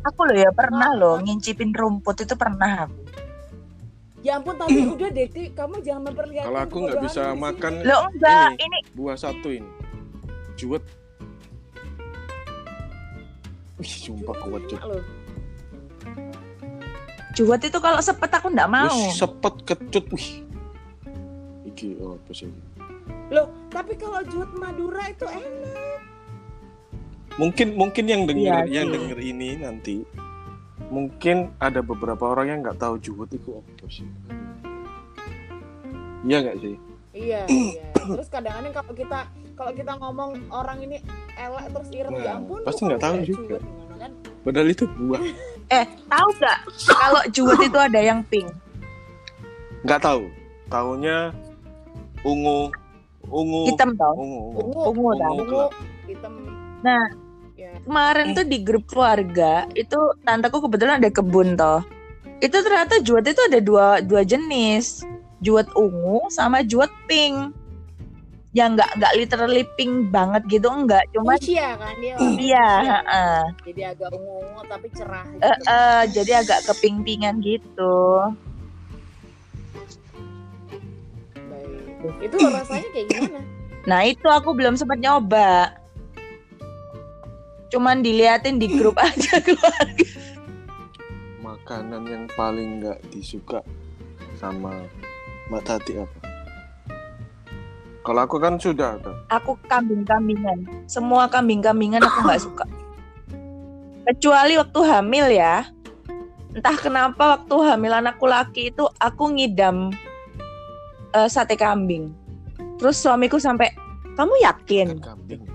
Aku 0.00 0.20
loh 0.28 0.36
ya 0.36 0.50
pernah 0.52 0.90
loh 0.96 1.16
ngincipin 1.20 1.72
rumput 1.76 2.24
itu 2.24 2.34
pernah 2.36 2.88
aku. 2.88 3.00
Ya 4.20 4.36
ampun 4.36 4.52
tapi 4.52 4.84
udah 4.84 5.08
deh 5.16 5.28
Ti, 5.32 5.48
kamu 5.56 5.80
jangan 5.80 6.12
memperlihatkan 6.12 6.52
Kalau 6.52 6.60
aku 6.60 6.76
nggak 6.84 7.00
bisa 7.08 7.22
makan 7.32 7.72
sini. 7.80 7.88
Lo 7.88 7.96
enggak, 8.12 8.48
Ini. 8.52 8.64
ini 8.68 8.78
buah 8.92 9.16
satu 9.16 9.48
ini. 9.48 9.70
Juwet. 10.60 10.84
Wih, 13.80 13.88
sumpah 13.88 14.36
kuat 14.44 14.62
loh. 14.84 15.00
juwet 17.32 17.64
itu 17.64 17.78
kalau 17.80 17.96
sepet 18.04 18.28
aku 18.28 18.52
enggak 18.52 18.68
mau. 18.68 18.92
Wih, 18.92 19.08
sepet 19.16 19.54
kecut. 19.64 20.04
Wih. 20.12 20.44
Iki 21.72 21.96
oh 22.04 22.20
apa 22.20 22.30
sih? 22.36 22.52
Loh, 23.32 23.48
tapi 23.72 23.96
kalau 23.96 24.20
juut 24.28 24.52
Madura 24.52 25.08
itu 25.08 25.24
enak. 25.24 25.89
Mungkin 27.40 27.72
mungkin 27.72 28.04
yang 28.04 28.22
denger 28.24 28.68
Iya 28.68 28.68
yang 28.68 28.86
sih. 28.86 28.94
denger 28.94 29.18
ini 29.18 29.48
nanti 29.56 29.96
mungkin 30.86 31.56
ada 31.56 31.80
beberapa 31.80 32.28
orang 32.28 32.46
yang 32.46 32.58
nggak 32.60 32.76
tahu 32.76 33.00
juwet 33.00 33.32
itu 33.32 33.56
apa 33.56 33.86
sih. 33.88 34.04
Iya 36.20 36.36
nggak 36.42 36.58
sih? 36.60 36.74
Iya, 37.10 37.40
iya. 37.50 37.84
Terus 37.96 38.28
kadang-kadang 38.28 38.72
kalau 38.74 38.92
kita 38.92 39.18
kalau 39.54 39.72
kita 39.72 39.92
ngomong 39.94 40.30
orang 40.48 40.78
ini 40.80 40.96
elek 41.34 41.64
terus 41.70 41.88
ireng 41.90 42.12
Nah, 42.12 42.22
ya 42.22 42.32
ampun. 42.36 42.60
pasti 42.62 42.80
nggak 42.82 43.00
tahu 43.00 43.16
juga. 43.24 43.56
gimana 43.58 43.94
kan? 43.98 44.12
Padahal 44.42 44.68
itu 44.68 44.84
buah. 44.86 45.22
Eh, 45.70 45.86
tahu 46.04 46.28
nggak 46.34 46.58
kalau 46.90 47.22
juwet 47.30 47.60
itu 47.62 47.78
ada 47.78 48.00
yang 48.02 48.26
pink? 48.26 48.50
Nggak 49.80 50.02
tahu. 50.02 50.26
Taunya 50.66 51.30
ungu 52.20 52.74
ungu 53.24 53.70
Hitam 53.70 53.94
tau. 53.94 54.18
ungu 54.18 54.50
ungu. 54.50 54.58
Ungu, 54.58 54.80
Ungu 54.82 55.06
ungu, 55.14 55.46
gelap. 55.46 55.72
hitam. 56.04 56.32
Nah. 56.82 57.06
Ya. 57.80 57.86
Kemarin 57.88 58.26
tuh 58.36 58.46
di 58.46 58.58
grup 58.60 58.84
keluarga 58.84 59.64
itu 59.72 59.98
tanteku 60.22 60.60
kebetulan 60.68 61.00
ada 61.00 61.10
kebun 61.10 61.56
toh. 61.56 61.80
Itu 62.40 62.60
ternyata 62.60 63.00
juwet 63.00 63.28
itu 63.28 63.40
ada 63.48 63.60
dua 63.60 63.86
dua 64.04 64.22
jenis. 64.24 65.04
Juwet 65.40 65.72
ungu 65.72 66.28
sama 66.28 66.60
juwet 66.60 66.92
pink. 67.08 67.56
Yang 68.50 68.82
nggak 68.82 68.90
nggak 68.98 69.12
literally 69.14 69.64
pink 69.78 70.10
banget 70.10 70.42
gitu 70.50 70.66
enggak, 70.66 71.06
cuma 71.14 71.38
Fuchsia 71.38 71.78
kan 71.78 71.94
dia. 72.02 72.18
iya, 72.18 72.70
heeh. 72.82 73.40
Jadi 73.62 73.82
agak 73.86 74.10
ungu-ungu 74.10 74.62
tapi 74.66 74.86
cerah 74.90 75.22
gitu. 75.30 75.46
Eh, 75.46 75.56
eh, 75.70 76.02
jadi 76.10 76.32
agak 76.42 76.60
keping-pingan 76.66 77.38
gitu. 77.46 77.98
Baik. 81.46 82.26
Itu 82.26 82.36
rasanya 82.42 82.88
kayak 82.90 83.06
gimana? 83.06 83.40
Nah 83.86 84.00
itu 84.02 84.26
aku 84.26 84.50
belum 84.52 84.74
sempat 84.74 84.98
nyoba. 84.98 85.79
Cuman 87.70 88.02
diliatin 88.02 88.58
di 88.58 88.66
grup 88.66 88.98
aja 89.06 89.38
keluarga. 89.38 90.06
Makanan 91.40 92.02
yang 92.06 92.24
paling 92.34 92.82
nggak 92.82 92.98
disuka 93.14 93.62
sama 94.36 94.74
Mbak 95.48 95.62
Tati 95.62 95.92
apa? 95.98 96.18
Kalau 98.00 98.20
aku 98.24 98.36
kan 98.40 98.56
sudah 98.56 98.96
tuh. 98.98 99.14
Aku 99.28 99.54
kambing-kambingan. 99.68 100.66
Semua 100.90 101.28
kambing-kambingan 101.28 102.00
aku 102.00 102.18
nggak 102.26 102.42
suka. 102.42 102.64
Kecuali 104.08 104.56
waktu 104.56 104.80
hamil 104.82 105.26
ya. 105.30 105.68
Entah 106.50 106.74
kenapa 106.74 107.38
waktu 107.38 107.54
hamil 107.62 107.92
anakku 107.94 108.26
laki 108.26 108.74
itu 108.74 108.88
aku 108.98 109.30
ngidam 109.36 109.94
eh, 111.14 111.28
sate 111.30 111.54
kambing. 111.54 112.10
Terus 112.80 112.96
suamiku 112.96 113.36
sampai, 113.36 113.70
kamu 114.16 114.34
yakin? 114.40 114.88
Kambing. 115.04 115.49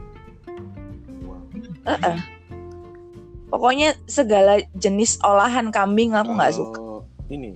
Wow. 1.86 1.94
Heeh. 1.94 2.18
Pokoknya 3.46 3.94
segala 4.04 4.58
jenis 4.74 5.22
olahan 5.22 5.70
kambing 5.70 6.12
aku 6.12 6.34
nggak 6.34 6.52
Kalau 6.52 6.66
suka. 6.66 6.82
Ini 7.30 7.56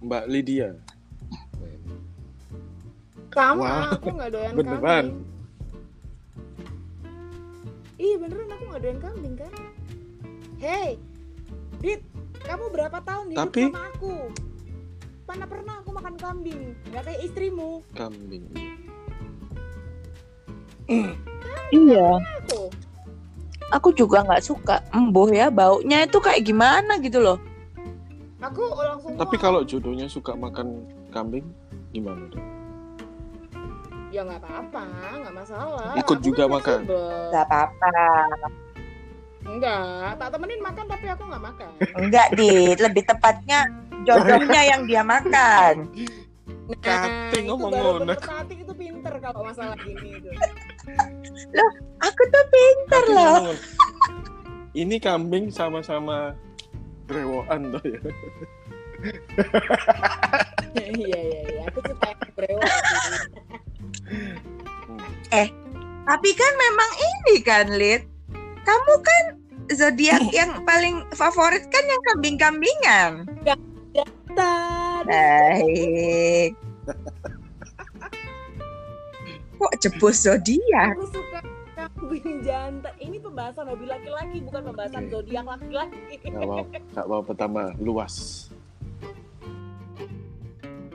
Mbak 0.00 0.24
Lydia. 0.26 0.68
Sama, 3.30 3.62
Wah, 3.62 3.94
aku 3.94 4.08
nggak 4.10 4.30
doyan 4.34 4.52
beneran. 4.58 4.80
kambing. 4.82 5.08
Iya 7.94 8.14
beneran 8.18 8.48
aku 8.50 8.64
nggak 8.66 8.82
doyan 8.82 8.98
kambing 8.98 9.34
kan. 9.36 9.52
Hey, 10.58 10.88
Dit, 11.78 12.00
kamu 12.42 12.68
berapa 12.68 12.98
tahun 13.00 13.26
hidup 13.30 13.40
Tapi- 13.46 13.68
sama 13.70 13.82
aku? 13.88 14.14
Mana 15.24 15.44
pernah 15.46 15.74
aku 15.78 15.90
makan 15.94 16.14
kambing? 16.18 16.74
Nggak 16.90 17.02
kayak 17.06 17.20
istrimu. 17.22 17.86
Kambing. 17.94 18.50
Iya. 21.70 22.08
Aku. 22.42 22.66
Aku 23.70 23.94
juga 23.94 24.26
nggak 24.26 24.42
suka. 24.42 24.82
Embuh 24.90 25.30
ya, 25.30 25.48
baunya 25.48 26.06
itu 26.06 26.18
kayak 26.18 26.42
gimana 26.42 26.98
gitu 26.98 27.22
loh. 27.22 27.38
Aku 28.42 28.62
langsung. 28.74 29.14
Tapi 29.14 29.36
mau. 29.38 29.42
kalau 29.42 29.60
jodohnya 29.62 30.10
suka 30.10 30.34
makan 30.34 30.86
kambing, 31.14 31.46
gimana 31.94 32.26
dong? 32.30 32.60
ya 34.10 34.26
nggak 34.26 34.42
apa-apa, 34.42 34.82
nggak 35.22 35.34
masalah. 35.34 35.90
Ikut 35.94 36.18
Aku 36.18 36.24
juga 36.26 36.44
kan 36.50 36.54
makan? 36.58 36.80
Nggak 37.30 37.44
apa-apa. 37.46 37.94
Enggak, 39.40 40.20
tak 40.20 40.28
temenin 40.36 40.60
makan 40.60 40.84
tapi 40.84 41.06
aku 41.08 41.22
nggak 41.30 41.44
makan. 41.46 41.70
Enggak, 41.96 42.28
Dit. 42.36 42.78
Lebih 42.78 43.02
tepatnya 43.06 43.60
jodohnya 44.04 44.60
yang 44.66 44.82
dia 44.84 45.02
makan. 45.06 45.88
Kating 46.70 47.50
itu 47.50 47.50
ngomong 47.50 47.70
baru 47.74 48.14
itu 48.46 48.72
pinter 48.78 49.14
kalau 49.18 49.42
masalah 49.42 49.74
gini 49.82 50.22
itu. 50.22 50.30
Aku 52.00 52.22
tuh 52.32 52.44
pinter 52.48 53.04
Tapi 53.04 53.12
loh. 53.12 53.52
Ini 54.72 54.96
kambing 55.02 55.50
sama-sama 55.50 56.38
brewoan 57.10 57.74
tuh 57.74 57.82
ya. 57.82 57.98
Iya 60.76 60.86
iya 60.94 61.20
iya, 61.20 61.62
aku 61.66 61.82
suka 61.82 62.14
yang 62.14 62.30
brewok 62.38 62.62
sih. 62.62 62.98
Tapi 66.06 66.30
kan 66.34 66.52
memang 66.58 66.90
ini 66.98 67.34
kan, 67.42 67.66
Lid. 67.74 68.02
Kamu 68.62 68.94
kan 69.02 69.24
zodiak 69.74 70.30
yang 70.30 70.62
paling 70.66 71.06
favorit 71.14 71.66
kan 71.70 71.84
yang 71.86 72.02
kambing-kambingan. 72.14 73.26
Baik. 75.02 76.54
Kok 79.60 79.72
jebus 79.76 80.24
zodiak? 80.24 80.96
Aku 80.96 81.04
suka 81.06 81.38
kambing 81.76 82.40
jantan. 82.40 82.92
Ini 82.96 83.16
pembahasan 83.20 83.68
hobi 83.68 83.84
laki-laki 83.84 84.40
bukan 84.40 84.60
pembahasan 84.66 85.02
Oke. 85.04 85.12
zodiak 85.12 85.44
laki-laki. 85.44 85.98
Gak 86.22 86.32
mau, 86.40 86.64
gak 86.66 87.06
mau 87.06 87.20
pertama 87.20 87.60
luas. 87.76 88.48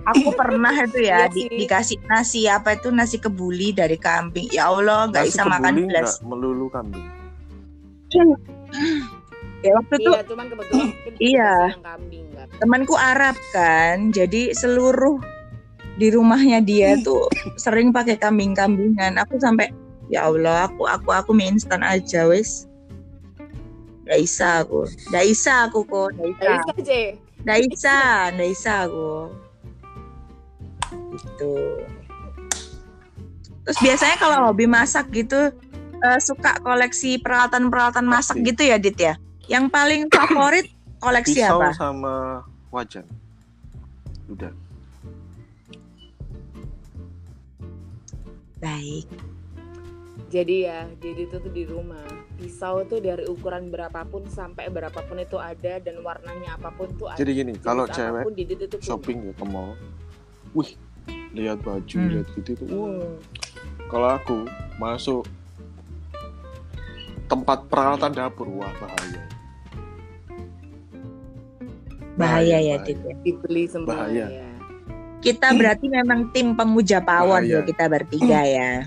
Aku 0.05 0.29
pernah 0.33 0.69
itu 0.75 1.01
ya 1.01 1.25
Iya 1.25 1.33
di- 1.33 1.45
sih. 1.45 1.57
dikasih 1.61 1.97
nasi 2.05 2.41
apa 2.45 2.73
itu 2.73 2.89
nasi 2.89 3.17
kebuli 3.17 3.69
dari 3.69 3.97
kambing. 3.97 4.49
Ya 4.49 4.69
Allah, 4.69 5.09
nggak 5.09 5.25
bisa 5.25 5.41
makan 5.43 5.73
kebuli 5.73 5.89
belas. 5.89 6.21
melulu 6.21 6.65
kambing. 6.69 7.05
Ya 9.61 9.71
waktu 9.73 9.93
itu 9.97 10.11
Iya, 10.11 10.21
cuman 10.23 10.45
kebetulan 10.45 10.87
Iya. 11.17 11.53
kambing 11.81 12.25
kan. 12.31 12.47
temanku 12.55 12.93
Arab 12.93 13.33
kan, 13.49 14.13
jadi 14.13 14.53
seluruh 14.53 15.17
di 15.95 16.07
rumahnya 16.11 16.59
dia 16.59 16.99
tuh 16.99 17.27
sering 17.55 17.95
pakai 17.95 18.19
kambing-kambingan. 18.19 19.15
Aku 19.23 19.39
sampai 19.39 19.71
ya 20.11 20.27
Allah, 20.27 20.67
aku 20.67 20.83
aku 20.85 21.09
aku 21.11 21.31
mie 21.31 21.55
instan 21.55 21.81
aja 21.81 22.27
wes. 22.27 22.67
Nggak 24.05 24.19
bisa 24.21 24.47
aku, 24.61 24.85
nggak 25.09 25.25
bisa 25.25 25.51
aku 25.65 25.79
kok, 25.87 26.09
nggak 26.13 26.29
bisa, 26.29 26.51
nggak 27.41 27.59
bisa, 27.65 27.97
nggak 28.37 28.49
bisa 28.53 28.71
aku. 28.85 29.09
Gitu. 31.15 31.55
Terus 33.65 33.79
biasanya 33.81 34.15
kalau 34.21 34.37
hobi 34.51 34.69
masak 34.69 35.09
gitu 35.09 35.49
eh, 36.05 36.19
suka 36.21 36.61
koleksi 36.61 37.17
peralatan-peralatan 37.17 38.05
masak 38.05 38.37
Pasti. 38.37 38.47
gitu 38.53 38.61
ya, 38.61 38.77
Dit 38.77 38.99
ya. 39.01 39.17
Yang 39.49 39.65
paling 39.73 40.01
favorit 40.13 40.69
koleksi 41.01 41.41
Pisau 41.41 41.57
apa? 41.65 41.73
sama 41.73 42.45
wajan. 42.69 43.05
Udah. 44.29 44.64
Baik. 48.65 49.05
Jadi 50.33 50.65
ya, 50.65 50.89
jadi 50.97 51.29
itu 51.29 51.37
tuh 51.37 51.53
di 51.53 51.63
rumah. 51.69 52.01
Pisau 52.35 52.81
tuh 52.89 52.97
dari 52.97 53.29
ukuran 53.29 53.69
berapapun 53.69 54.25
sampai 54.25 54.67
berapapun 54.73 55.21
itu 55.21 55.37
ada 55.37 55.77
dan 55.77 56.01
warnanya 56.01 56.57
apa 56.57 56.73
pun 56.73 56.89
tuh 56.97 57.13
ada. 57.13 57.21
Jadi 57.21 57.31
gini, 57.45 57.53
kalau 57.61 57.85
cewek 57.85 58.25
punya. 58.25 58.43
shopping 58.81 59.29
ya 59.29 59.33
ke 59.37 59.45
mall, 59.45 59.77
wih, 60.57 60.73
lihat 61.37 61.61
baju, 61.61 61.95
Hmm. 61.95 62.09
lihat 62.09 62.27
gitu 62.35 62.51
tuh. 62.57 62.67
wah. 62.73 62.89
Hmm. 62.89 63.13
Kalau 63.85 64.09
aku 64.17 64.37
masuk 64.81 65.23
tempat 67.29 67.69
peralatan 67.69 68.11
dapur, 68.17 68.49
wah 68.49 68.73
bahaya. 68.81 69.21
Bahaya 72.17 72.57
ya, 72.59 72.75
bahaya. 72.81 72.87
Dit. 72.87 72.97
ya. 72.97 73.13
Dibeli 73.21 73.63
semua 73.69 73.87
Bahaya. 73.93 74.25
Kita 75.25 75.47
berarti 75.57 75.89
memang 75.89 76.29
tim 76.29 76.53
pemuja 76.53 77.01
pawon 77.01 77.41
Bahaya. 77.41 77.57
ya 77.57 77.65
kita 77.65 77.89
bertiga 77.89 78.45
ya. 78.45 78.85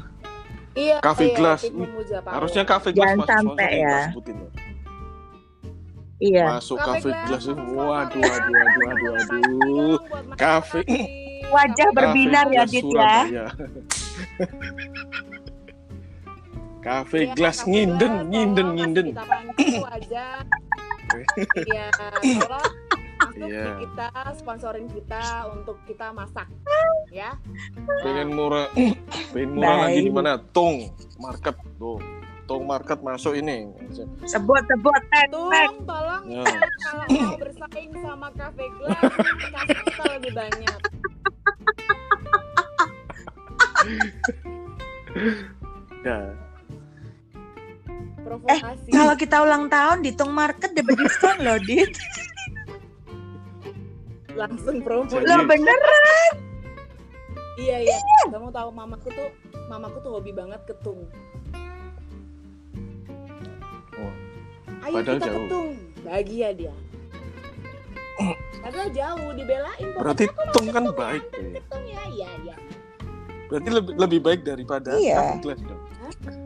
Iya, 0.78 1.02
Cafe 1.02 1.24
iya, 1.26 1.34
Glass. 1.34 1.66
tim 1.66 1.74
memuja 1.74 2.22
pawon. 2.22 2.34
Harusnya 2.38 2.62
cafe 2.62 2.94
glass 2.94 3.18
Jangan 3.18 3.26
sampai 3.26 3.70
ya. 3.82 3.98
Iya. 6.18 6.58
Masuk 6.58 6.78
Cafe 6.82 7.10
Glass, 7.26 7.46
waduh, 7.46 7.62
waduh, 7.78 8.22
waduh, 8.22 8.50
waduh, 8.86 9.10
waduh. 9.14 9.98
Buat 10.06 10.24
masyarakat 10.30 10.38
Cafe. 10.38 10.82
Wajah 11.54 11.88
berbinar 11.96 12.46
ya, 12.52 12.62
Dit, 12.68 12.84
ya. 12.90 13.46
Cafe 16.78 17.18
Iya, 17.26 17.34
glass 17.34 17.58
Cafe 17.62 17.70
nginden, 17.74 18.12
Glass, 18.14 18.30
nginden, 18.30 18.66
nginden. 18.78 19.06
kasih 19.14 19.82
Kita 19.82 19.90
aja. 19.90 20.24
Iya, 21.66 21.88
masuk 23.18 23.48
Iya. 23.48 23.64
di 23.64 23.72
kita, 23.82 24.06
sponsorin 24.34 24.86
kita 24.86 25.22
untuk 25.50 25.76
kita 25.84 26.06
masak. 26.10 26.46
Ya. 27.08 27.34
Pengen 28.00 28.32
murah, 28.32 28.70
pengen 29.32 29.50
murah 29.54 29.76
lagi 29.84 29.98
Baik. 29.98 30.06
di 30.06 30.12
mana? 30.12 30.32
Tung 30.50 30.76
Market 31.16 31.56
tuh. 31.76 31.98
Tung 32.44 32.64
Market 32.64 33.02
masuk 33.02 33.36
ini. 33.36 33.68
Sebut 34.24 34.62
sebut 34.64 34.94
tek. 35.10 35.28
tolong 35.84 36.24
Ya. 36.24 36.42
kalau 36.80 37.04
mau 37.10 37.36
bersaing 37.36 37.92
sama 37.98 38.28
Cafe 38.32 38.64
Glass, 38.74 39.02
kasih 39.52 39.78
kita 39.84 40.04
lebih 40.14 40.32
banyak. 40.32 40.78
Ya. 46.04 46.30
Provokasi. 48.22 48.90
Kalau 48.92 49.14
kita 49.16 49.36
ulang 49.40 49.66
tahun 49.66 50.04
di 50.04 50.12
Tung 50.12 50.30
Market 50.30 50.70
dapat 50.70 50.94
diskon 50.94 51.36
loh, 51.40 51.58
Dit. 51.58 51.90
langsung 54.38 54.78
promo. 54.80 55.04
Jadi- 55.04 55.26
Loh 55.26 55.42
bener. 55.44 55.78
Iya 57.58 57.76
iya. 57.82 57.98
Kamu 58.30 58.48
tahu 58.48 58.70
mamaku 58.70 59.10
tuh, 59.10 59.30
mamaku 59.66 59.98
tuh 59.98 60.10
hobi 60.14 60.30
banget 60.30 60.62
ketung. 60.64 61.10
Oh. 63.92 64.12
Ayo 64.80 64.94
Padahal 64.94 65.18
kita 65.18 65.26
jauh. 65.26 65.34
ketung, 65.42 65.68
bahagia 66.00 66.48
dia. 66.54 66.74
Padahal 68.58 68.88
jauh 68.90 69.30
dibelain. 69.32 69.86
pokoknya 69.88 69.98
Berarti 69.98 70.24
tung 70.54 70.68
kan 70.68 70.82
ketung, 70.84 70.96
baik, 70.96 71.22
ketung, 71.24 71.42
Be. 71.44 71.58
ketung 71.58 71.84
ya, 71.84 72.02
iya 72.08 72.28
iya. 72.40 72.56
Berarti 73.48 73.68
lebih 73.72 73.92
lebih 73.96 74.20
baik 74.20 74.40
daripada 74.44 74.90
Iya. 74.94 75.40
glass 75.40 75.60
dong. 75.60 75.82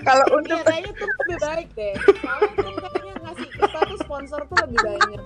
Kalau 0.00 0.24
Iya 0.24 0.36
untuk 0.38 0.58
kayaknya 0.64 0.92
tuh 0.94 1.08
lebih 1.20 1.38
baik 1.38 1.68
deh. 1.74 1.92
Soalnya 2.18 2.48
tuh 2.56 2.97
kita 3.46 3.78
tuh 3.86 3.98
sponsor 4.02 4.40
tuh 4.46 4.56
lebih 4.66 4.78
banyak. 4.82 5.22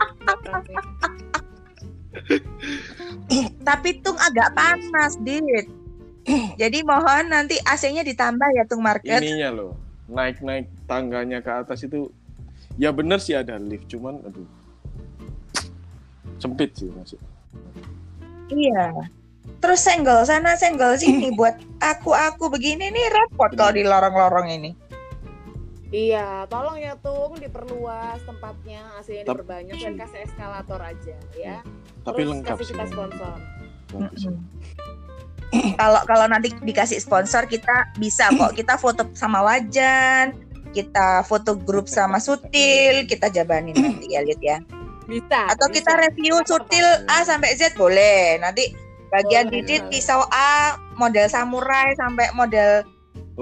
tapi 3.65 3.89
Tung 4.05 4.19
agak 4.21 4.53
panas, 4.53 5.17
Dit. 5.23 5.67
Jadi 6.61 6.79
mohon 6.87 7.35
nanti 7.35 7.59
AC-nya 7.67 8.07
ditambah 8.07 8.49
ya 8.55 8.65
Tung 8.69 8.85
Market. 8.85 9.19
Ininya 9.19 9.51
loh, 9.51 9.73
naik-naik 10.07 10.71
tangganya 10.87 11.43
ke 11.43 11.51
atas 11.51 11.83
itu 11.83 12.13
ya 12.79 12.95
bener 12.95 13.19
sih 13.19 13.35
ada 13.35 13.59
lift, 13.59 13.91
cuman 13.91 14.23
aduh. 14.23 14.47
Sempit 16.39 16.75
sih 16.75 16.91
masuk. 16.91 17.19
Iya. 18.51 19.09
Terus 19.63 19.81
senggol 19.83 20.27
sana 20.27 20.55
senggol 20.59 20.99
sini 20.99 21.31
buat 21.39 21.55
aku 21.83 22.15
aku 22.15 22.51
begini 22.51 22.91
nih 22.91 23.07
repot 23.11 23.51
kalau 23.55 23.75
di 23.75 23.83
lorong-lorong 23.87 24.51
ini. 24.51 24.71
Iya, 25.93 26.49
tolong 26.49 26.81
ya 26.81 26.97
Tung 26.97 27.37
diperluas 27.37 28.25
tempatnya, 28.25 28.81
AC-nya 28.97 29.29
diperbanyak 29.29 29.77
dan 29.77 29.95
kasih 30.01 30.25
eskalator 30.25 30.81
aja 30.81 31.17
ya. 31.37 31.61
Tapi 32.01 32.25
Terus 32.25 32.33
lengkap 32.33 32.57
kasih 32.57 32.67
kita 32.73 32.85
sih. 32.89 32.93
sponsor. 32.97 33.37
Kalau 35.53 36.01
kalau 36.09 36.27
nanti 36.33 36.49
dikasih 36.65 36.97
sponsor 36.97 37.45
kita 37.45 37.93
bisa 38.01 38.33
kok 38.33 38.57
kita 38.57 38.81
foto 38.81 39.05
sama 39.13 39.45
Wajan, 39.45 40.33
kita 40.73 41.29
foto 41.29 41.61
grup 41.61 41.93
sama 41.93 42.17
Sutil, 42.17 43.05
kita 43.05 43.29
jabanin 43.29 43.77
nanti 43.77 44.17
ya 44.17 44.25
Lid 44.25 44.41
ya. 44.41 44.65
Bisa. 45.05 45.53
Atau 45.53 45.69
bisa. 45.69 45.77
kita 45.85 45.93
review 46.09 46.41
Sutil. 46.49 46.89
A 47.05 47.21
sampai 47.29 47.53
Z 47.61 47.77
boleh. 47.77 48.41
Nanti 48.41 48.73
bagian 49.13 49.53
Boleh, 49.53 49.61
Didit 49.61 49.83
pisau 49.93 50.25
A 50.33 50.81
model 50.97 51.29
samurai 51.29 51.93
sampai 52.01 52.33
model 52.33 52.81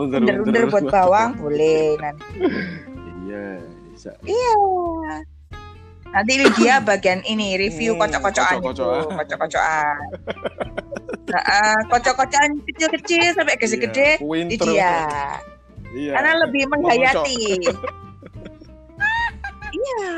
Under-under. 0.01 0.65
buat 0.73 0.87
bawang 0.89 1.37
boleh 1.37 2.01
nanti. 2.01 2.41
Iya, 3.29 3.61
bisa. 3.93 4.11
Iya. 4.25 4.55
Nanti 6.11 6.33
Lydia 6.43 6.83
bagian 6.83 7.23
ini 7.23 7.55
review 7.55 7.95
Hmm, 7.95 8.03
kocok-kocokan 8.03 8.59
itu, 8.59 8.67
kocok-kocokan. 8.67 9.15
kocok-kocokan. 9.15 9.97
Nah, 11.31 11.79
kocok-kocokan 11.87 12.51
kecil-kecil 12.67 13.31
sampai 13.39 13.55
gede-gede 13.55 14.19
Iya, 14.19 14.59
dia. 14.59 14.95
Iya. 15.95 16.13
Karena 16.19 16.33
lebih 16.43 16.65
menghayati. 16.67 17.43
Iya. 19.71 20.09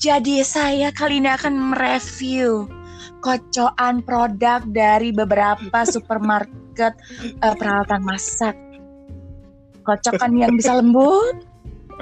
Jadi 0.00 0.42
saya 0.42 0.90
kali 0.90 1.22
ini 1.22 1.30
akan 1.30 1.76
mereview 1.76 2.66
kocokan 3.20 4.00
produk 4.02 4.64
dari 4.66 5.12
beberapa 5.12 5.84
supermarket 5.86 6.96
eh, 7.20 7.54
peralatan 7.54 8.02
masak. 8.02 8.56
Kocokan 9.80 10.32
yang 10.34 10.52
bisa 10.52 10.74
lembut, 10.74 11.42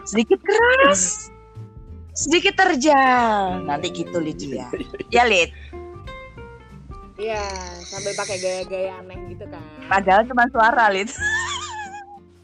sedikit 0.04 0.40
keras, 0.40 1.30
sedikit 2.12 2.54
terjal. 2.54 3.62
Nanti 3.62 3.94
gitu 3.94 4.18
Lydia. 4.18 4.68
Ya 5.08 5.24
Lid, 5.24 5.50
Iya, 7.16 7.42
sambil 7.82 8.14
pakai 8.14 8.38
gaya-gaya 8.38 8.94
aneh 8.96 9.18
gitu 9.28 9.42
kan. 9.44 9.58
padahal 9.88 10.22
cuma 10.24 10.46
suara 10.48 10.86
Lid. 10.88 11.10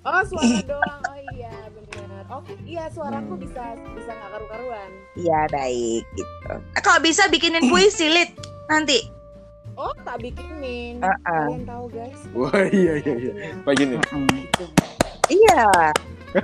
Oh, 0.03 0.20
suara 0.26 0.59
doang. 0.61 1.01
Oh 1.05 1.18
iya, 1.32 1.55
benar. 1.70 2.22
Oh, 2.28 2.43
iya 2.61 2.85
suaraku 2.91 3.32
Hmm. 3.32 3.41
bisa 3.41 3.62
bisa 3.95 4.11
nggak 4.11 4.30
karu-karuan. 4.30 4.91
Iya 5.14 5.41
baik 5.49 6.03
gitu. 6.12 6.55
Kalau 6.76 7.01
bisa 7.01 7.22
bikinin 7.26 7.70
puisi 7.70 8.07
Lid 8.07 8.35
nanti. 8.66 8.99
Oh, 9.74 9.95
tak 10.03 10.20
bikinin. 10.20 10.99
Uh-uh. 10.99 11.47
Kalian 11.49 11.64
tahu 11.64 11.85
guys? 11.89 12.20
Wah, 12.30 12.66
iya 12.68 12.93
iya 12.97 13.14
iya. 13.16 13.32
Artinya 13.57 13.64
Kayak 13.64 13.76
gini. 14.05 14.43
gitu. 14.45 14.64
Iya. 15.27 15.66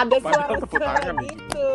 Ada 0.00 0.16
suara-suara 0.18 0.86
tangan. 1.02 1.16
gitu. 1.22 1.68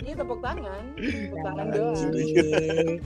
Iya 0.00 0.14
tepuk 0.16 0.40
tangan, 0.40 0.82
tepuk 0.96 1.40
tangan 1.42 1.66
doang. 1.68 1.92
Anjir. 1.92 3.02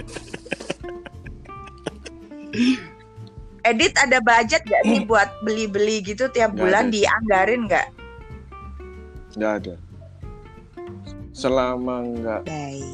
Edit 3.63 3.95
ada 3.97 4.19
budget 4.19 4.63
gak 4.63 4.83
sih 4.85 5.01
buat 5.03 5.31
beli-beli 5.41 6.03
gitu 6.03 6.29
tiap 6.29 6.53
Nggak 6.53 6.61
bulan 6.61 6.85
ada. 6.85 6.93
dianggarin 6.93 7.61
nggak? 7.67 7.87
Nggak 9.35 9.53
ada. 9.63 9.75
Selama 11.33 11.97
nggak 12.05 12.43
Baik. 12.45 12.85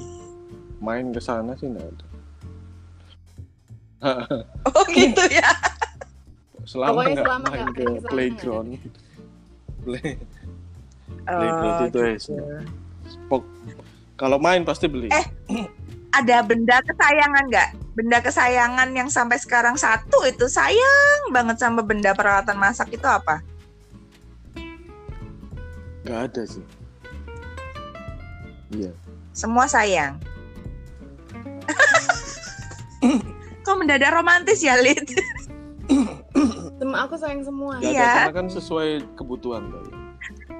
main 0.78 1.10
ke 1.10 1.18
sana 1.18 1.56
sih 1.56 1.66
nggak 1.66 1.84
ada. 1.84 2.06
Oh 4.68 4.84
gitu 4.88 5.22
ya. 5.28 5.50
Selama 6.62 7.00
nggak 7.02 7.24
main 7.42 7.64
nggak 7.64 7.74
ke 7.74 7.82
sana, 7.82 8.08
playground. 8.08 8.68
Play, 9.80 10.08
Oh, 11.24 11.34
playground 11.34 11.80
itu 11.84 11.98
ya. 11.98 12.12
gitu. 12.14 12.34
Pok- 13.26 13.52
Kalau 14.14 14.36
main 14.36 14.62
pasti 14.62 14.86
beli. 14.86 15.08
Eh. 15.08 15.26
Ada 16.08 16.42
benda 16.42 16.80
kesayangan 16.82 17.44
nggak? 17.46 17.68
Benda 17.94 18.18
kesayangan 18.18 18.88
yang 18.92 19.08
sampai 19.08 19.36
sekarang 19.36 19.76
satu 19.76 20.24
itu 20.24 20.46
sayang 20.46 21.30
banget 21.30 21.58
sama 21.58 21.82
benda 21.82 22.12
peralatan 22.12 22.56
masak 22.56 22.90
itu 22.90 23.04
apa? 23.04 23.42
Nggak 26.02 26.20
ada 26.28 26.42
sih. 26.44 26.64
Iya. 28.70 28.92
Semua 29.32 29.64
sayang. 29.64 30.18
Kok 33.68 33.76
mendadak 33.76 34.08
romantis 34.10 34.64
ya, 34.64 34.80
Lid? 34.80 35.04
Sem- 36.80 36.96
aku 36.96 37.20
sayang 37.20 37.44
semua. 37.44 37.76
Nggak 37.76 37.92
Iya. 37.92 38.08
karena 38.24 38.32
kan 38.32 38.46
sesuai 38.48 38.88
kebutuhan 39.12 39.68
kali. 39.68 39.92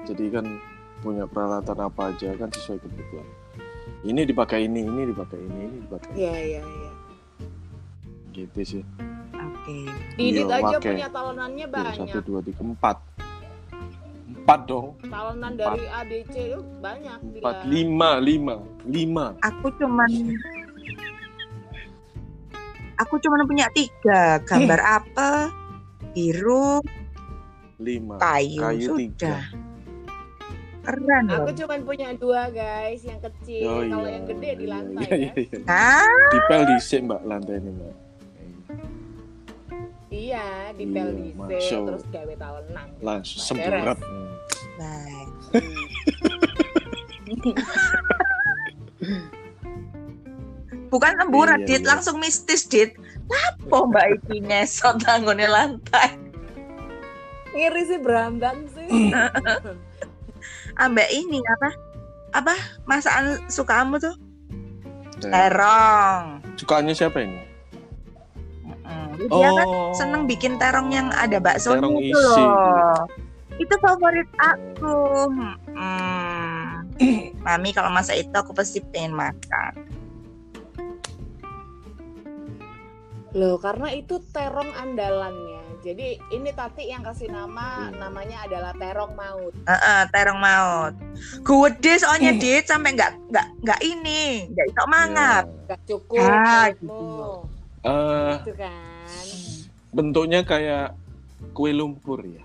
Jadi 0.05 0.25
kan 0.29 0.45
punya 1.01 1.25
peralatan 1.25 1.73
apa 1.79 2.13
aja 2.13 2.37
kan 2.37 2.53
sesuai 2.53 2.77
kebutuhan. 2.77 3.25
Ini 3.99 4.21
dipakai 4.23 4.63
ini, 4.63 4.85
ini 4.85 5.09
dipakai 5.09 5.41
ini, 5.41 5.59
ini 5.65 5.77
dipakai 5.81 6.11
Iya, 6.13 6.33
iya, 6.37 6.61
iya. 6.61 6.91
gitu 8.29 8.59
sih. 8.61 8.83
Oke. 9.33 9.89
Didit 10.13 10.45
Iya, 10.45 10.55
aja 10.55 10.77
pakai. 10.77 10.93
punya 10.93 11.07
talonannya 11.09 11.65
banyak. 11.65 11.95
Satu, 12.05 12.19
dua, 12.21 12.39
tiga, 12.39 12.61
empat. 12.61 12.97
Empat 14.29 14.59
dong. 14.65 14.87
Talonan 15.03 15.53
dari 15.55 15.83
A, 15.89 16.05
B, 16.05 16.21
C 16.25 16.35
itu 16.47 16.61
banyak. 16.77 17.17
Empat, 17.41 17.65
Dila. 17.65 17.73
lima, 17.73 18.09
lima, 18.21 18.55
lima. 18.85 19.25
Aku 19.41 19.73
cuman 19.75 20.09
Aku 22.99 23.15
cuman 23.15 23.47
punya 23.47 23.71
tiga 23.71 24.43
gambar 24.43 24.79
apel, 24.83 25.35
biru, 26.11 26.83
Lima. 27.79 28.19
kayu, 28.19 28.59
Kayu 28.59 28.87
sudah. 28.91 28.99
tiga. 28.99 29.35
Keren 30.79 31.23
loh. 31.27 31.45
Aku 31.45 31.51
cuma 31.55 31.75
punya 31.79 32.11
dua 32.17 32.49
guys, 32.49 32.99
yang 33.03 33.19
kecil. 33.21 33.67
Oh, 33.67 33.79
Kalau 33.83 34.03
iya. 34.03 34.13
yang 34.17 34.25
gede 34.27 34.49
di 34.53 34.65
lantai 34.67 35.05
Iya, 35.05 35.15
iya, 35.15 35.31
ya. 35.31 35.33
iya. 35.37 35.59
Hah? 35.63 36.11
Dipel 36.27 36.61
disik 36.73 36.99
mbak 37.05 37.21
lantai 37.23 37.55
ini 37.55 37.69
mbak. 37.71 37.93
Iya, 40.09 40.45
di 40.73 40.83
Iya, 40.89 41.03
Masya 41.37 41.75
Allah. 41.77 41.87
terus 41.93 42.03
gawe 42.09 42.33
talonan. 42.35 42.87
Langsung 42.99 43.39
semburat. 43.39 43.95
Bukan 50.89 51.13
emburat, 51.21 51.61
Iya, 51.61 51.67
Dit, 51.69 51.81
iya. 51.85 51.89
langsung 51.93 52.17
mistis, 52.17 52.65
Dit. 52.65 52.97
Lapo 53.29 53.85
Mbak 53.85 54.05
iki 54.19 54.41
ngesot 54.41 55.01
tanggone 55.01 55.45
lantai. 55.45 56.17
Ngiri 57.49 57.81
sih 57.85 57.99
berambang 57.99 58.65
sih. 58.69 59.13
Ambek 60.75 61.09
ini 61.09 61.37
apa? 61.45 61.69
Apa 62.31 62.53
masakan 62.85 63.41
sukamu 63.45 63.97
tuh? 63.97 64.13
Dan 65.19 65.29
Terong. 65.29 66.25
Sukaannya 66.55 66.93
siapa 66.93 67.21
ini? 67.21 67.41
Mm, 68.81 69.29
Dia 69.29 69.49
kan 69.51 69.67
seneng 69.93 70.23
bikin 70.25 70.57
terong 70.57 70.89
yang 70.89 71.09
ada 71.11 71.37
baksonya 71.37 71.81
Terong 71.81 71.97
itu 71.99 72.15
isi. 72.15 72.41
loh. 72.41 72.97
Itu 73.59 73.75
favorit 73.77 74.29
aku. 74.37 74.95
Hmm. 75.75 76.85
Mami 77.45 77.69
kalau 77.71 77.89
masak 77.89 78.21
itu 78.21 78.33
aku 78.33 78.53
pasti 78.53 78.79
pengen 78.79 79.13
makan. 79.13 79.73
Loh, 83.37 83.61
karena 83.61 83.93
itu 83.93 84.17
terong 84.33 84.73
andalannya. 84.73 85.61
Jadi 85.85 86.17
ini 86.33 86.49
Tati 86.49 86.89
yang 86.89 87.05
kasih 87.05 87.29
nama, 87.29 87.87
Hmm. 87.87 88.01
namanya 88.01 88.43
adalah 88.43 88.73
terong 88.73 89.13
maut. 89.13 89.53
Heeh, 89.69 90.01
terong 90.09 90.41
maut. 90.41 90.93
Gede 91.45 91.93
soalnya 92.01 92.33
dit 92.33 92.65
sampai 92.65 92.97
nggak 92.97 93.13
nggak 93.29 93.47
nggak 93.63 93.79
ini, 93.85 94.49
nggak 94.49 94.65
iso 94.65 94.83
mangap. 94.89 95.45
Gak 95.69 95.81
cukup 95.85 96.25
Ah, 96.25 96.73
gitu. 96.73 97.05
Eh, 97.79 98.29
Gitu 98.41 98.51
kan. 98.57 99.25
bentuknya 99.89 100.41
kayak 100.41 100.97
kue 101.53 101.69
lumpur 101.71 102.25
ya. 102.25 102.41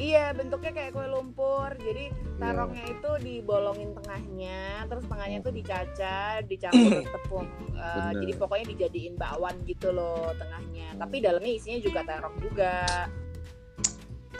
Iya, 0.00 0.32
bentuknya 0.32 0.72
kayak 0.72 0.90
kue 0.96 1.06
lumpur. 1.06 1.76
Jadi 1.76 2.08
terongnya 2.40 2.84
itu 2.88 3.10
dibolongin 3.20 3.92
tengahnya, 3.92 4.88
terus 4.88 5.04
tengahnya 5.04 5.44
itu 5.44 5.50
dicaca, 5.52 6.40
dicampur 6.48 7.04
tepung. 7.04 7.46
Eh, 7.76 7.84
Bener. 8.08 8.16
jadi 8.24 8.32
pokoknya 8.40 8.66
dijadiin 8.72 9.14
bakwan 9.20 9.60
gitu 9.68 9.92
loh 9.92 10.32
tengahnya. 10.40 10.96
Tapi 10.96 11.16
dalamnya 11.20 11.52
isinya 11.52 11.78
juga 11.84 12.00
terong 12.08 12.36
juga. 12.40 12.74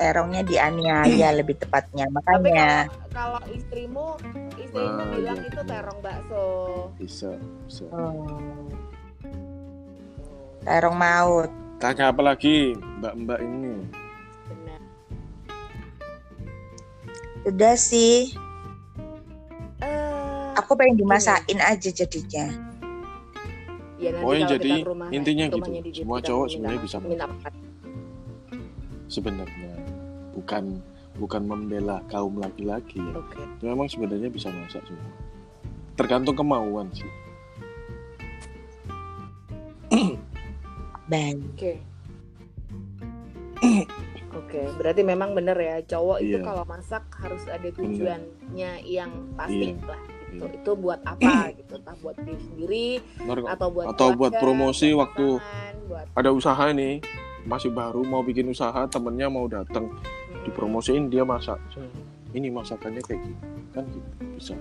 Terongnya 0.00 0.42
dianiaya 0.48 1.28
lebih 1.44 1.61
tepatnya. 1.61 2.08
Tapi 2.08 2.14
Makanya 2.16 2.88
kalau 2.88 3.12
kalau 3.12 3.40
istrimu, 3.52 4.06
istrimu 4.56 4.96
Ah, 4.96 5.08
bilang 5.12 5.38
iya, 5.44 5.48
itu 5.52 5.61
terong 5.61 6.00
bakso. 6.00 6.46
Bisa, 6.96 7.36
bisa. 7.68 7.84
oh, 7.92 8.64
terong 10.64 10.96
maut. 10.96 11.52
Tanya 11.76 12.12
apa 12.12 12.20
lagi 12.24 12.72
mbak-mbak 13.00 13.40
ini? 13.44 13.99
Udah 17.49 17.74
sih, 17.74 18.36
Eh, 19.80 20.47
aku 20.61 20.76
pengen 20.76 21.01
dimasakin 21.01 21.57
aja 21.57 21.88
jadinya. 21.88 22.47
ya 23.97 24.12
nanti 24.12 24.20
Pokoknya 24.24 24.45
kalau 24.45 24.55
jadi 24.57 24.72
rumah, 24.84 25.09
intinya 25.12 25.45
gitu. 25.49 25.70
Semua 25.93 26.18
cowok 26.20 26.47
sebenarnya 26.49 26.80
bisa 26.80 26.97
minta 27.01 27.26
sebenarnya 29.11 29.72
bukan 30.32 30.64
bukan 31.20 31.43
membela 31.45 32.01
kaum 32.09 32.41
laki-laki 32.41 32.97
ya. 32.97 33.12
Oke. 33.12 33.41
Memang 33.61 33.88
sebenarnya 33.88 34.32
bisa 34.32 34.49
masak 34.49 34.80
semua. 34.88 35.12
Tergantung 36.01 36.32
kemauan 36.32 36.88
sih. 36.97 37.09
Baik. 41.11 41.41
Oke. 41.57 41.72
Oke, 44.51 44.66
berarti 44.74 45.07
memang 45.07 45.30
bener 45.30 45.55
ya 45.55 45.78
cowok 45.86 46.18
itu 46.18 46.34
Iya. 46.34 46.42
kalau 46.42 46.66
masak 46.66 47.07
harus 47.14 47.46
ada 47.46 47.70
tujuannya 47.70 48.72
yang 48.82 49.11
pasti 49.38 49.70
Iya. 49.70 49.86
lah 49.86 50.01
gitu. 50.26 50.42
Iya. 50.42 50.59
Itu 50.59 50.70
buat 50.74 50.98
apa 51.03 51.30
gitu? 51.55 51.72
Entah 51.78 51.94
buat 51.96 52.16
diri 52.18 52.42
sendiri 52.42 52.86
Benar 53.16 53.36
kok. 53.38 53.48
atau 53.48 53.68
buat 53.70 53.86
Atau 53.88 54.09
buat 54.12 54.32
promosi 54.36 54.90
buat 54.90 55.01
waktu 55.07 55.26
buat 55.86 56.07
Ada 56.12 56.30
usaha 56.30 56.66
nih, 56.68 56.98
masih 57.42 57.70
baru 57.70 58.03
mau 58.03 58.20
bikin 58.20 58.46
usaha, 58.46 58.86
temennya 58.86 59.26
mau 59.26 59.46
datang 59.46 59.86
Hmm. 59.86 60.42
dipromosiin 60.42 61.07
dia 61.07 61.22
masak. 61.22 61.62
Ini 62.30 62.51
masakannya 62.51 63.03
kayak 63.03 63.22
gitu, 63.22 63.46
kan 63.70 63.84
gitu 63.86 64.11
bisa. 64.34 64.55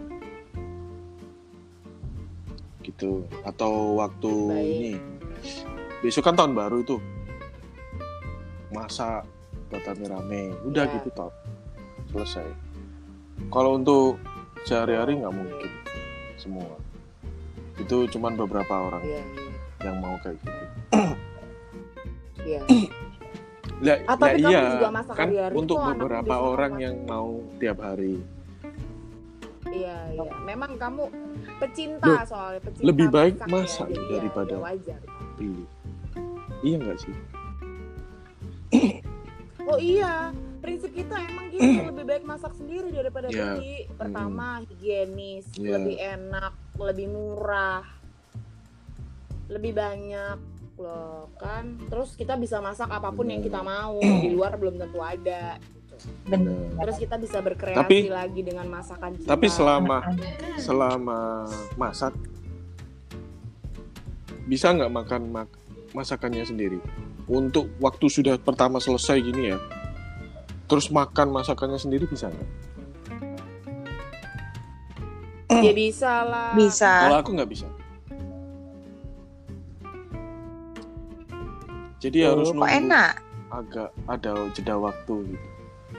Gitu. 2.79 3.11
Atau 3.41 3.97
waktu 3.97 4.31
Baik. 4.47 4.69
ini 4.71 4.93
besok 5.99 6.23
kan 6.23 6.35
tahun 6.35 6.53
baru 6.53 6.77
itu 6.79 6.97
masak 8.69 9.25
buat 9.69 9.83
rame-rame 9.83 10.41
udah 10.63 10.83
Ya. 10.83 10.93
gitu 10.95 11.09
toh 11.11 11.31
selesai 12.09 12.47
kalau 13.47 13.75
untuk 13.75 14.17
sehari-hari 14.63 15.15
nggak 15.15 15.31
mungkin 15.31 15.69
semua 16.35 16.67
itu 17.75 18.09
cuman 18.09 18.35
beberapa 18.35 18.73
orang 18.83 19.01
Iya, 19.01 19.21
iya. 19.21 19.51
yang 19.81 19.97
mau 19.97 20.15
kayak 20.19 20.37
gitu 20.37 20.63
Iya. 22.39 22.61
Ya, 23.79 23.95
Ah, 24.03 24.11
ya 24.11 24.15
tapi 24.17 24.41
kamu 24.41 24.49
iya, 24.49 24.61
juga 24.73 24.89
masak 24.89 25.13
kan 25.13 25.27
hari-hari 25.27 25.53
untuk 25.55 25.77
beberapa 25.77 26.35
orang 26.35 26.73
yang 26.75 26.95
mau 27.05 27.29
tiap 27.55 27.77
hari. 27.79 28.19
Iya, 29.69 29.95
iya. 30.09 30.31
Memang 30.43 30.75
kamu 30.75 31.03
pecinta 31.59 32.09
Loh, 32.09 32.19
soalnya 32.25 32.59
pecinta 32.59 32.83
lebih 32.83 33.07
baik 33.07 33.33
masak 33.39 33.47
masak 33.47 33.87
ya, 33.87 33.95
ya- 33.95 34.09
daripada- 34.09 34.51
ya 34.51 34.63
wajar. 34.65 35.01
Beli. 35.37 35.63
Iya 36.59 36.75
nggak 36.77 36.97
sih? 36.97 37.15
Oh 39.69 39.77
iya, 39.77 40.33
prinsip 40.59 40.89
kita 40.89 41.13
emang 41.15 41.45
gitu 41.49 41.61
lebih 41.89 42.03
baik 42.03 42.23
masak 42.25 42.57
sendiri 42.57 42.89
daripada 42.89 43.29
Iya. 43.29 43.53
beli. 43.53 43.85
Pertama 43.91 44.65
higienis, 44.65 45.45
Iya. 45.53 45.77
lebih 45.77 45.95
enak, 45.95 46.53
lebih 46.75 47.07
murah, 47.07 47.85
lebih 49.47 49.71
banyak 49.71 50.37
loh 50.75 51.29
kan. 51.37 51.77
Terus 51.85 52.15
kita 52.15 52.33
bisa 52.33 52.57
masak 52.57 52.89
apa 52.89 53.11
pun 53.11 53.27
yang 53.27 53.39
Benar. 53.39 53.49
kita 53.51 53.61
mau 53.61 53.93
di 53.99 54.29
luar 54.29 54.55
belum 54.55 54.79
tentu 54.79 54.99
ada. 54.99 55.59
gitu. 55.59 55.95
Benar. 56.25 56.55
Terus 56.79 56.95
kita 56.97 57.15
bisa 57.15 57.37
berkreasi 57.39 57.77
Tapi- 57.77 58.07
lagi 58.07 58.41
dengan 58.41 58.65
masakan 58.65 59.11
kita. 59.13 59.27
Tapi 59.27 59.47
selama 59.47 59.97
selama 60.57 61.19
masak 61.75 62.15
bisa 64.45 64.71
nggak 64.71 64.89
makan 64.89 65.21
mak- 65.29 65.58
masakannya 65.93 66.45
sendiri? 66.45 66.79
Untuk 67.29 67.69
waktu 67.77 68.09
sudah 68.09 68.35
pertama 68.41 68.81
selesai 68.81 69.21
gini 69.21 69.53
ya, 69.53 69.57
terus 70.65 70.89
makan 70.89 71.29
masakannya 71.29 71.77
sendiri 71.77 72.09
bisa 72.09 72.29
nggak? 72.29 72.49
ya 75.65 75.73
bisa 75.73 76.13
lah. 76.25 76.53
Bisa. 76.53 76.91
Kalau 77.09 77.17
aku 77.21 77.29
nggak 77.37 77.49
bisa. 77.49 77.67
Jadi 81.99 82.23
Tuh, 82.23 82.27
harus 82.31 82.47
nunggu 82.55 82.63
enak. 82.63 83.13
agak 83.51 83.89
ada 84.07 84.47
jeda 84.55 84.79
waktu 84.79 85.35
gitu, 85.35 85.47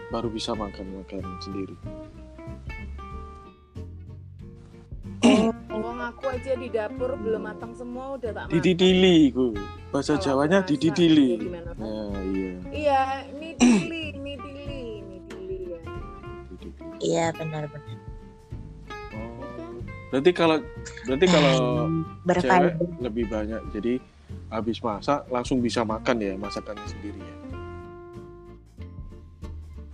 baru 0.08 0.32
bisa 0.32 0.56
makan 0.56 1.02
makan 1.02 1.20
sendiri. 1.44 1.76
Wong 5.70 5.98
aku 6.00 6.32
aja 6.32 6.52
di 6.56 6.68
dapur 6.72 7.12
belum 7.20 7.44
matang 7.44 7.72
semua 7.76 8.16
udah 8.16 8.30
tak 8.32 8.44
makan. 8.48 8.54
Dididili, 8.56 9.28
ku. 9.32 9.52
bahasa 9.92 10.16
Kalau 10.16 10.24
Jawanya 10.24 10.58
masak, 10.64 10.70
dididili. 10.76 11.28
ya? 11.36 11.60
Nah, 11.76 12.14
iya. 12.30 12.52
Iya, 12.70 13.02
ini 13.36 13.48
dili, 13.58 14.02
ini 14.16 14.32
dili, 14.40 14.80
ini 15.04 15.16
dili 15.28 15.58
ya. 15.68 15.80
Iya 17.00 17.24
benar-benar. 17.36 17.98
Oh. 19.16 19.80
Berarti 20.10 20.30
kalau 20.32 20.56
berarti 21.04 21.26
kalau 21.28 21.54
cewek 22.26 22.74
lebih 23.00 23.24
banyak, 23.28 23.60
jadi 23.72 23.92
habis 24.50 24.78
masak 24.82 25.26
langsung 25.30 25.62
bisa 25.62 25.84
makan 25.86 26.16
ya 26.18 26.34
masakannya 26.36 26.86
sendiri 26.88 27.20
ya. 27.20 27.39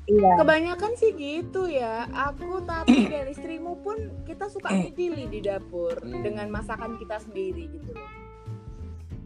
Iya. 0.07 0.33
Kebanyakan 0.39 0.93
sih 0.95 1.11
gitu 1.13 1.67
ya. 1.67 2.07
Aku 2.31 2.63
tapi 2.63 2.95
dan 3.13 3.27
istrimu 3.27 3.75
pun 3.81 3.97
kita 4.23 4.47
suka 4.47 4.71
dili 4.93 5.27
di 5.27 5.43
dapur 5.43 5.99
Hmm. 5.99 6.23
dengan 6.23 6.47
masakan 6.49 6.95
kita 6.97 7.19
sendiri 7.19 7.67
gitu 7.69 7.91
loh. 7.91 8.11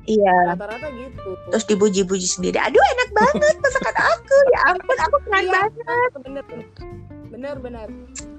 Iya. 0.02 0.56
Rata-rata 0.56 0.88
gitu. 0.90 1.36
Terus 1.52 1.64
dipuji-puji 1.66 2.26
sendiri. 2.26 2.56
Aduh 2.56 2.80
enak 2.80 3.10
banget 3.12 3.56
masakan 3.56 3.96
aku. 4.00 4.36
Ya 4.48 4.60
ampun 4.66 4.98
aku 4.98 5.16
keren 5.22 5.42
Iya. 5.42 5.52
banget. 5.52 6.10
bener 6.16 6.44
bener 7.30 7.56
bener. 7.60 7.88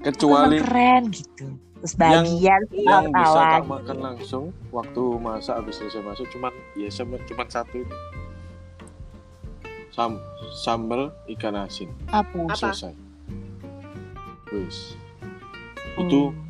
Kecuali 0.02 0.58
Emang 0.58 0.66
keren 0.66 1.02
gitu. 1.10 1.46
Terus 1.78 1.94
Yang- 1.94 2.26
bagian 2.28 2.62
yang 2.76 3.04
bisa 3.08 3.40
tak 3.42 3.66
makan 3.66 3.96
langsung 3.98 4.44
waktu 4.70 5.02
masak 5.18 5.54
habis 5.58 5.74
selesai 5.78 5.98
masak 6.00 6.26
cuman 6.30 6.50
ya 6.74 6.90
cuman 6.94 7.48
satu 7.48 7.74
itu. 7.76 7.96
Sam 9.92 10.16
sambal 10.54 11.12
ikan 11.28 11.54
asin 11.54 11.92
apa? 12.08 12.32
Apa? 12.48 12.56
selesai. 12.56 12.94
Wis. 14.50 14.96
Itu 15.94 16.32
Hmm. 16.32 16.40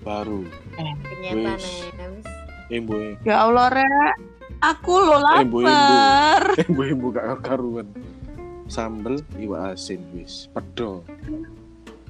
baru 0.00 0.42
Ternyata 0.72 1.58
Wis. 1.58 1.66
Embo 2.66 2.94
Ya 3.22 3.42
Allah 3.42 3.66
Re, 3.68 3.86
aku 4.60 4.94
lo 4.96 5.18
Embo, 5.32 5.58
embo. 5.58 5.66
lapar. 5.66 6.42
embo 6.62 6.82
embo 6.82 7.06
gak 7.10 7.42
karuan. 7.42 7.86
Sambel 8.66 9.18
iwak 9.36 9.74
asin 9.74 10.02
wis 10.12 10.50
pedo. 10.50 11.06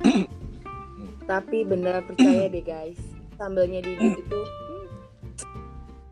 Tapi 1.28 1.64
bener 1.64 2.00
percaya 2.02 2.46
deh 2.46 2.62
guys. 2.62 2.96
Sambalnya 3.36 3.80
Didit 3.80 4.16
itu 4.22 4.40
hmm, 4.40 4.88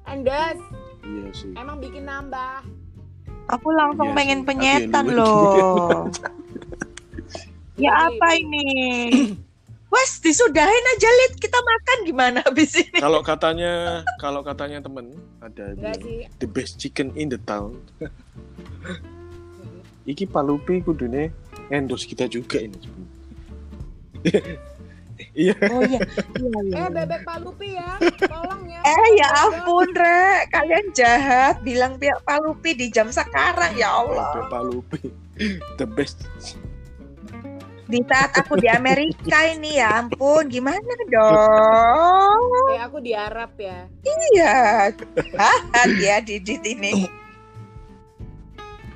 Andas, 0.04 0.60
Iya 1.00 1.28
sih. 1.32 1.52
emang 1.54 1.80
bikin 1.80 2.04
nambah. 2.04 2.60
Aku 3.52 3.68
langsung 3.76 4.08
Iya 4.08 4.16
pengen 4.16 4.40
penyetan 4.48 5.04
ya 5.08 5.16
loh. 5.16 6.08
ya 7.76 7.92
Jadi, 7.92 8.04
apa 8.08 8.28
ini? 8.40 8.68
Wes 9.94 10.18
disudahin 10.18 10.84
aja 10.96 11.06
Lid, 11.06 11.38
kita 11.38 11.54
makan 11.54 11.98
gimana 12.02 12.38
habis 12.42 12.74
ini? 12.74 12.98
Kalau 12.98 13.22
katanya 13.22 14.02
kalau 14.18 14.42
katanya 14.42 14.82
temen 14.82 15.14
ada 15.38 15.70
bilang, 15.78 15.94
sih. 16.02 16.26
the 16.42 16.48
best 16.50 16.82
chicken 16.82 17.14
in 17.14 17.30
the 17.30 17.38
town. 17.46 17.78
Iki 20.02 20.26
palupi 20.26 20.82
kudune 20.82 21.30
endorse 21.70 22.10
kita 22.10 22.26
juga 22.26 22.58
ini. 22.58 22.80
Iya. 25.34 25.54
Oh 25.70 25.82
iya, 25.82 26.00
iya, 26.38 26.58
iya. 26.70 26.78
Eh 26.86 26.88
bebek 26.90 27.22
palupi 27.22 27.68
ya, 27.78 27.98
tolong 28.26 28.62
ya. 28.66 28.80
Eh 28.82 29.06
ya 29.18 29.28
ampun 29.46 29.88
Re, 29.94 30.46
kalian 30.50 30.86
jahat 30.90 31.62
bilang 31.62 31.98
pihak 31.98 32.18
Palupi 32.26 32.74
di 32.74 32.90
jam 32.90 33.10
sekarang 33.10 33.74
ya 33.78 33.90
Allah. 33.94 34.30
Bebek 34.34 34.46
palupi. 34.50 35.00
The 35.78 35.86
best. 35.86 36.26
Di 37.84 38.00
saat 38.08 38.32
aku 38.32 38.56
di 38.56 38.66
Amerika 38.66 39.44
ini 39.44 39.76
ya 39.76 40.00
ampun, 40.02 40.48
gimana 40.48 40.94
dong? 41.12 42.40
Eh 42.74 42.80
aku 42.80 42.98
di 43.04 43.12
Arab 43.12 43.52
ya. 43.60 43.86
Iya, 44.02 44.88
jahat 44.90 45.90
ya 46.00 46.16
Didit 46.24 46.64
ini. 46.64 47.06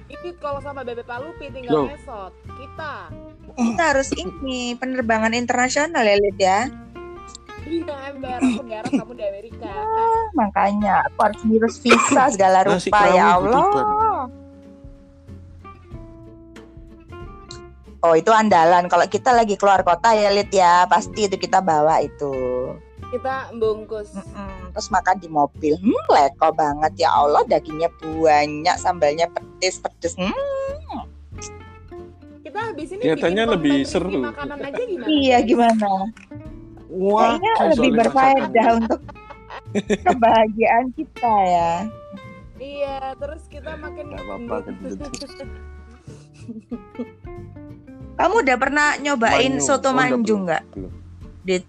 Ini 0.09 0.35
kalau 0.41 0.59
sama 0.65 0.83
bebek 0.83 1.05
palupi 1.05 1.53
tinggal 1.53 1.85
Loh. 1.85 1.87
mesot. 1.93 2.33
Kita. 2.49 3.13
Kita 3.59 3.83
harus 3.91 4.15
ini 4.15 4.79
penerbangan 4.79 5.35
internasional 5.35 6.07
ya 6.07 6.17
Lid 6.17 6.39
ya. 6.39 6.61
Iya 7.67 7.95
ember, 8.15 8.39
aku 8.39 8.91
kamu 8.97 9.13
di 9.19 9.25
Amerika. 9.27 9.69
Makanya 10.33 11.05
aku 11.11 11.19
harus 11.27 11.41
ngurus 11.43 11.77
visa 11.83 12.31
segala 12.31 12.63
rupa 12.63 13.01
ya 13.11 13.35
Allah. 13.35 13.51
Tuban. 13.67 14.09
Oh 17.99 18.15
itu 18.15 18.31
andalan. 18.31 18.87
Kalau 18.87 19.11
kita 19.11 19.35
lagi 19.35 19.59
keluar 19.59 19.83
kota 19.83 20.15
ya 20.15 20.31
Lid 20.31 20.55
ya, 20.55 20.87
pasti 20.87 21.27
itu 21.27 21.35
kita 21.35 21.59
bawa 21.59 21.99
itu. 21.99 22.31
Kita 23.11 23.51
bungkus. 23.59 24.15
Mm-mm, 24.15 24.71
Terus 24.71 24.89
makan 24.95 25.17
di 25.19 25.27
mobil. 25.27 25.75
Hmm, 25.83 26.05
leko 26.15 26.55
banget 26.55 26.95
ya 26.95 27.11
Allah. 27.11 27.43
Dagingnya 27.51 27.91
banyak, 27.99 28.77
sambalnya 28.79 29.27
pedes 29.35 29.83
pedes. 29.83 30.15
Hmm, 30.15 30.31
Kita 32.59 32.75
habis 32.75 32.89
ini 32.91 33.03
Kelihatannya 33.07 33.45
bikin 33.47 33.55
lebih 33.55 33.77
seru. 33.87 34.19
makanan 34.19 34.59
aja 34.59 34.83
gimana? 34.83 35.07
iya 35.07 35.37
gimana? 35.47 35.91
Wah, 36.91 37.39
Kayaknya 37.39 37.53
lebih 37.71 37.91
berfaedah 37.95 38.69
untuk 38.83 39.01
kebahagiaan 40.11 40.87
kita 40.91 41.35
ya. 41.47 41.73
Iya, 42.59 42.99
terus 43.15 43.43
kita 43.47 43.79
makin 43.79 44.11
apa-apa, 44.11 44.55
gendut. 44.67 44.99
Kamu 48.19 48.35
udah 48.43 48.57
pernah 48.59 48.99
nyobain 48.99 49.55
Manyu. 49.55 49.63
soto 49.63 49.91
Oh, 49.91 49.95
manjung 49.95 50.51
nggak? 50.51 50.65
Di 51.47 51.63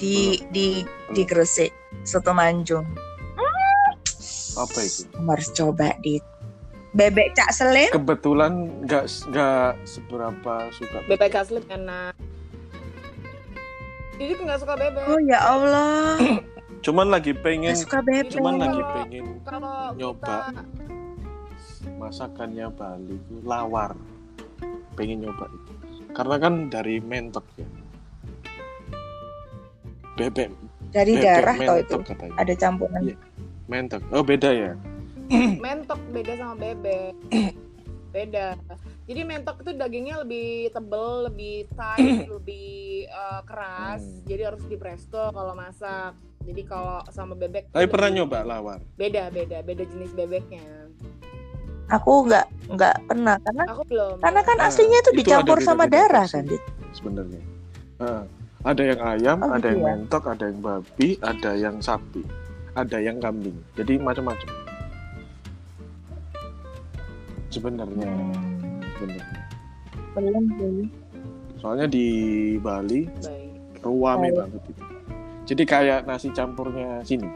di 0.00 0.40
di 0.48 0.66
di 1.12 1.22
Gresik 1.28 1.68
soto 2.08 2.32
manjung. 2.32 2.88
Apa 4.56 4.80
itu? 4.80 5.04
Kamu 5.12 5.28
harus 5.28 5.52
coba 5.52 5.92
di 6.00 6.16
bebek 6.92 7.32
cak 7.32 7.50
selim. 7.50 7.90
Kebetulan 7.90 8.52
nggak 8.82 9.04
nggak 9.28 9.70
seberapa 9.84 10.54
suka. 10.70 10.98
bebek 11.06 11.34
asli 11.34 11.60
enak. 11.64 12.14
Jadi 14.14 14.32
nggak 14.36 14.60
suka 14.60 14.74
bebek. 14.74 15.04
Oh 15.06 15.20
ya 15.22 15.38
Allah, 15.40 16.18
Cuman 16.84 17.08
lagi 17.08 17.32
pengen, 17.32 17.76
suka 17.76 18.00
bebek. 18.00 18.32
cuman 18.32 18.52
Kalau- 18.52 18.62
lagi 18.62 18.82
pengen 18.94 19.24
Kalau 19.42 19.76
Nyoba. 19.94 20.36
kita 20.48 20.62
masakannya 21.96 22.66
Bali 22.70 23.14
itu 23.14 23.34
lawar. 23.42 23.92
Pengen 24.92 25.22
nyoba 25.22 25.48
itu. 25.48 25.72
Karena 26.10 26.36
kan 26.36 26.52
dari 26.68 26.98
mentok 26.98 27.44
ya. 27.54 27.64
Bebek, 30.12 30.52
Dari 30.90 31.12
bebek 31.14 31.24
darah 31.24 31.56
toh 31.56 31.76
itu 31.78 31.94
mentok 31.94 32.00
katanya. 32.06 32.34
ada 32.36 32.52
campuran. 32.54 33.00
Iya. 33.02 33.16
Mentok. 33.66 34.02
Oh 34.10 34.20
beda 34.20 34.50
ya. 34.50 34.72
mentok 35.64 36.00
beda 36.10 36.32
sama 36.34 36.54
bebek. 36.56 37.14
beda. 38.10 38.58
Jadi 39.06 39.20
mentok 39.22 39.62
itu 39.62 39.70
dagingnya 39.72 40.22
lebih 40.22 40.70
tebel, 40.70 41.26
lebih 41.26 41.56
tight, 41.72 42.26
lebih 42.36 42.70
eh, 43.06 43.40
keras. 43.44 44.02
Hmm. 44.02 44.26
Jadi 44.26 44.42
harus 44.44 44.62
di 44.64 44.76
presto 44.76 45.30
kalau 45.30 45.54
masak. 45.54 46.12
Jadi 46.40 46.62
kalau 46.64 47.04
sama 47.08 47.36
bebek 47.36 47.68
Tapi 47.68 47.84
pernah 47.84 48.10
nyoba 48.10 48.38
lawar. 48.42 48.80
Beda, 48.96 49.28
beda, 49.28 49.60
beda 49.60 49.84
jenis 49.84 50.10
bebeknya. 50.10 50.64
Aku 51.90 52.22
nggak 52.22 52.46
nggak 52.70 52.94
pernah 53.04 53.34
karena 53.36 53.64
Aku 53.66 53.82
belum. 53.84 54.22
karena 54.22 54.40
kan 54.40 54.56
Ah, 54.56 54.70
aslinya 54.70 54.98
itu 55.00 55.10
itu 55.10 55.20
dicampur 55.20 55.58
ada 55.58 55.66
sama 55.66 55.84
beda-beda 55.84 56.06
darah 56.06 56.24
versi. 56.24 56.34
kan. 56.34 56.44
Sebenarnya. 56.90 57.42
Heeh. 57.98 58.22
ada 58.60 58.82
yang 58.84 59.00
ayam, 59.00 59.38
Oh, 59.40 59.50
ada 59.50 59.58
gitu 59.58 59.68
yang 59.68 59.80
ya? 59.80 59.86
mentok, 59.90 60.22
ada 60.26 60.44
yang 60.46 60.60
babi, 60.60 61.08
ada 61.18 61.50
yang 61.56 61.76
sapi, 61.80 62.22
ada 62.74 62.98
yang 63.00 63.16
kambing. 63.16 63.56
Jadi 63.72 63.96
macam-macam. 63.96 64.48
Sebenarnya, 67.50 68.10
sebenarnya. 68.94 69.42
belum 70.10 70.44
sih. 70.54 70.86
Soalnya 71.58 71.86
di 71.86 72.06
Bali 72.56 73.04
Baik. 73.20 73.84
ruame 73.84 74.28
Baik. 74.28 74.36
banget 74.38 74.62
itu. 74.64 74.82
Jadi 75.44 75.62
kayak 75.66 76.00
nasi 76.06 76.30
campurnya 76.30 77.02
sini. 77.02 77.26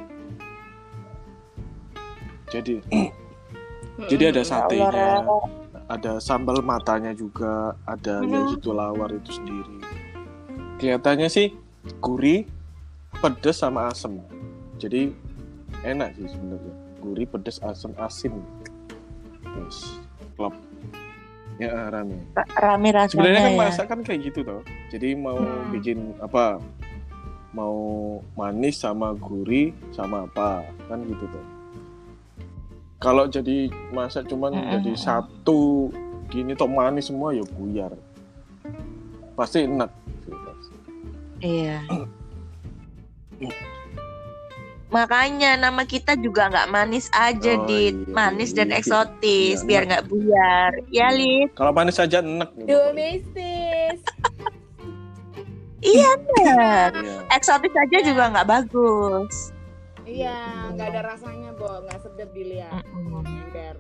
Jadi 2.49 2.79
Jadi 4.07 4.25
ada 4.27 4.43
satenya, 4.43 4.91
Ya 4.91 5.23
Allah, 5.23 5.47
ada 5.87 6.12
sambal 6.19 6.59
matanya 6.61 7.15
juga, 7.15 7.79
ada 7.87 8.23
ya 8.23 8.41
Mhm. 8.43 8.59
itu 8.59 8.71
lawar 8.71 9.07
itu 9.09 9.31
sendiri. 9.31 9.79
Kelihatannya 10.79 11.31
sih 11.31 11.55
gurih, 11.99 12.43
pedes 13.15 13.62
sama 13.62 13.87
asem. 13.87 14.19
Jadi 14.79 15.15
enak 15.83 16.11
sih 16.19 16.27
sebenarnya. 16.27 16.75
Gurih, 16.99 17.27
pedes, 17.29 17.62
asem, 17.62 17.95
asin. 17.95 18.35
Yes. 19.47 20.03
Klop. 20.35 20.55
Ya 21.55 21.87
rame. 21.87 22.18
rame 22.59 22.89
rasanya 22.91 23.11
Sebenarnya 23.14 23.41
kan 23.41 23.53
ya. 23.53 23.61
masak 23.61 23.87
kan 23.87 24.01
kayak 24.03 24.20
gitu 24.26 24.43
toh. 24.43 24.61
Jadi 24.91 25.14
mau 25.14 25.39
Hmm. 25.39 25.70
bikin 25.70 25.99
apa? 26.18 26.59
Mau 27.55 27.76
manis 28.35 28.74
sama 28.76 29.14
gurih 29.14 29.70
sama 29.91 30.26
apa? 30.26 30.66
Kan 30.91 31.07
gitu 31.07 31.22
toh. 31.24 31.47
Kalau 32.99 33.26
jadi 33.26 33.70
masak 33.91 34.26
cuman 34.26 34.51
Hmm. 34.53 34.70
jadi 34.74 34.93
satu 34.97 35.95
gini 36.26 36.53
toh 36.53 36.66
manis 36.66 37.07
semua 37.07 37.30
ya 37.30 37.47
buyar. 37.55 37.95
Pasti 39.35 39.62
enak. 39.62 39.91
Iya. 41.39 41.78
Makanya 44.95 45.59
nama 45.59 45.83
kita 45.83 46.15
juga 46.15 46.47
nggak 46.47 46.71
manis 46.71 47.11
aja, 47.11 47.59
Oh, 47.59 47.67
Dit. 47.67 47.99
iya, 47.99 48.15
Manis 48.15 48.55
iya, 48.55 48.57
dan 48.63 48.69
iya. 48.71 48.79
eksotis, 48.79 49.59
Iya, 49.59 49.67
biar 49.67 49.83
enak. 49.83 49.89
nggak 49.91 50.05
buyar. 50.07 50.71
Ya, 50.89 51.09
Lid. 51.11 51.51
Kalau 51.53 51.73
manis 51.75 51.99
aja 51.99 52.23
enak. 52.23 52.51
Domestis. 52.63 53.99
Iya. 55.85 56.17
Iya. 56.17 56.65
Eksotis 57.29 57.69
aja 57.77 57.99
juga 58.01 58.33
nggak 58.33 58.49
bagus. 58.49 59.53
Iya, 60.09 60.33
nggak 60.73 60.89
ada 60.97 61.01
rasanya, 61.13 61.53
Bo. 61.53 61.69
Nggak 61.85 62.01
sedap 62.01 62.33
dilihat. 62.33 62.73
Ember. 62.89 63.77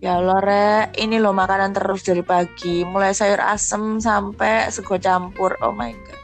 Ya 0.00 0.16
Allah, 0.16 0.40
Re. 0.40 0.72
Ini 0.96 1.20
loh 1.20 1.36
makanan 1.36 1.76
terus 1.76 2.00
dari 2.02 2.24
pagi. 2.24 2.88
Mulai 2.88 3.12
sayur 3.12 3.36
asem 3.36 4.00
sampai 4.00 4.72
sego 4.72 4.96
campur. 4.96 5.60
Oh 5.60 5.76
my 5.76 5.92
God. 5.92 6.21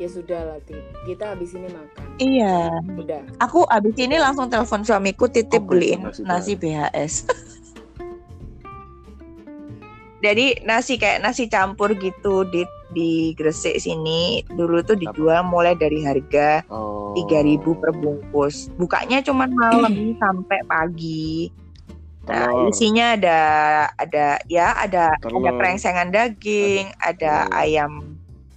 Ya 0.00 0.08
sudah 0.08 0.40
lah, 0.48 0.58
Tit. 0.64 0.80
Kita 1.04 1.36
habis 1.36 1.52
ini 1.52 1.68
makan. 1.68 2.04
Iya. 2.16 2.72
Udah. 2.96 3.20
Aku 3.36 3.68
abis 3.68 3.92
ini 4.00 4.16
langsung 4.16 4.48
telepon 4.48 4.80
suamiku 4.80 5.28
titip 5.28 5.60
beliin 5.60 6.00
nasi 6.00 6.24
nasi 6.24 6.52
BHS. 6.56 7.28
Jadi 10.20 10.64
nasi 10.64 10.96
kayak 10.96 11.20
nasi 11.20 11.48
campur 11.48 11.96
gitu 11.96 12.44
di 12.48 12.64
di 12.92 13.32
Gresik 13.32 13.76
sini 13.76 14.44
dulu 14.48 14.80
tuh 14.80 14.96
dijual 14.96 15.44
mulai 15.44 15.76
dari 15.76 16.00
harga 16.00 16.60
Oh. 16.68 17.12
3000 17.16 17.60
per 17.76 17.90
bungkus. 17.92 18.68
Bukanya 18.76 19.20
cuma 19.20 19.48
malam 19.48 20.16
sampai 20.16 20.60
pagi. 20.64 21.48
Nah, 22.28 22.46
Telur. 22.46 22.68
isinya 22.70 23.16
ada 23.16 23.38
ada 23.96 24.38
ya 24.46 24.76
ada 24.76 25.12
ada 25.12 25.24
Telur. 25.24 25.56
krengsengan 25.56 26.08
daging, 26.08 26.92
ada 27.00 27.48
Oh. 27.48 27.60
ayam 27.60 27.92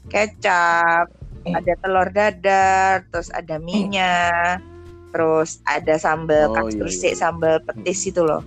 kecap, 0.07 1.07
ada 1.51 1.73
telur 1.83 2.07
dadar, 2.15 3.03
terus 3.11 3.27
ada 3.35 3.59
minyak, 3.59 4.63
terus 5.11 5.59
ada 5.67 5.99
sambal 5.99 6.49
Oh, 6.49 6.55
khas 6.55 6.71
iya, 6.71 6.79
Gresik, 6.79 7.13
iya. 7.13 7.19
sambal 7.19 7.59
petis 7.67 7.99
itu 8.07 8.23
loh. 8.23 8.41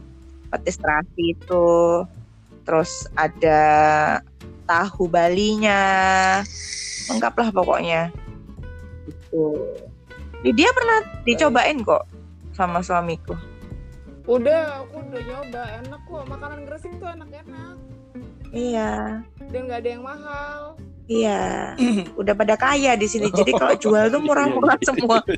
Petis 0.49 0.80
terasi 0.80 1.36
itu. 1.36 1.68
Terus 2.66 3.07
ada 3.14 3.62
tahu 4.66 5.07
balinya. 5.07 5.84
Lengkap 7.07 7.34
lah 7.38 7.49
pokoknya. 7.55 8.03
Gitu. 9.07 9.44
Dia 10.42 10.70
pernah 10.74 10.99
dicobain 11.22 11.78
kok 11.86 12.05
sama 12.57 12.82
suamiku. 12.82 13.38
Udah, 14.26 14.82
aku 14.82 14.99
udah 15.07 15.22
nyoba. 15.22 15.62
Enak 15.86 16.01
kok. 16.03 16.22
Makanan 16.26 16.66
Gresik 16.66 16.92
tuh 16.99 17.07
enak-enak. 17.07 17.78
Iya. 18.51 19.22
Dan 19.55 19.70
nggak 19.70 19.80
ada 19.86 19.90
yang 19.94 20.03
mahal. 20.03 20.59
Iya, 21.07 21.74
udah 22.20 22.34
pada 22.34 22.59
kaya 22.59 22.98
di 22.98 23.07
sini. 23.07 23.30
Jadi 23.30 23.54
kalau 23.54 23.78
jual 23.78 24.11
tuh 24.11 24.18
murah-murah 24.18 24.74
Iya, 24.74 24.82
iya. 24.82 24.88
semua. 24.90 25.18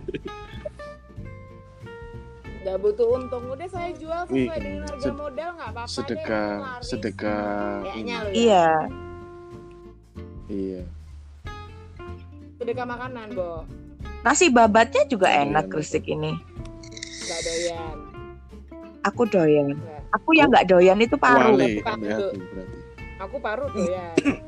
Nggak 2.64 2.76
butuh 2.84 3.06
untung. 3.16 3.44
Udah 3.48 3.68
saya 3.68 3.90
jual 3.96 4.20
sesuai 4.28 4.58
dengan 4.60 4.84
harga 4.88 5.12
modal 5.12 5.48
nggak 5.56 5.70
apa-apa 5.72 5.88
deh. 5.88 5.96
sedekah 5.96 6.52
laris. 6.58 6.84
sedekah 6.84 7.80
Kayaknya 7.84 8.16
ya. 8.16 8.32
Iya, 8.32 8.68
Iya. 10.48 10.82
Sedekah 12.58 12.86
makanan, 12.88 13.26
Bo. 13.36 13.62
nasi 14.24 14.48
babatnya 14.50 15.04
juga 15.06 15.28
Iya, 15.30 15.44
enak 15.46 15.64
enak. 15.68 15.72
Gresik 15.72 16.04
ini. 16.08 16.32
Nggak 17.28 17.40
doyan. 17.44 17.96
Aku 19.04 19.22
doyan. 19.24 19.68
Aku 20.16 20.32
yang 20.32 20.48
nggak 20.48 20.66
doyan 20.66 20.98
itu 20.98 21.16
paru. 21.20 21.56
Wale. 21.56 21.84
Aku 23.20 23.36
paru 23.38 23.68
doyan. 23.72 24.16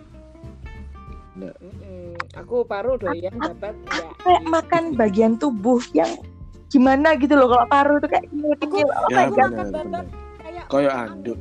Nggak. 1.30 1.54
Mm-mm. 1.58 2.14
Aku 2.36 2.62
paru 2.62 2.94
doyan 2.96 3.34
dapat 3.36 3.74
ya. 3.86 4.10
Kayak 4.18 4.42
makan 4.44 4.84
bagian 4.94 5.32
tubuh 5.36 5.78
yang 5.92 6.10
gimana 6.68 7.14
gitu 7.14 7.34
loh 7.34 7.48
kalau 7.48 7.66
paru 7.66 7.94
tuh 7.98 8.08
kayak 8.08 8.26
nyil 8.30 8.54
Oh 8.86 9.08
Ya 9.08 9.26
my 9.26 9.30
god. 9.30 9.50
makan 9.50 9.50
benar 9.50 9.50
babat 9.50 9.84
benar. 9.86 10.04
kayak 10.38 10.64
Kayak 10.66 10.94
anduk. 11.06 11.38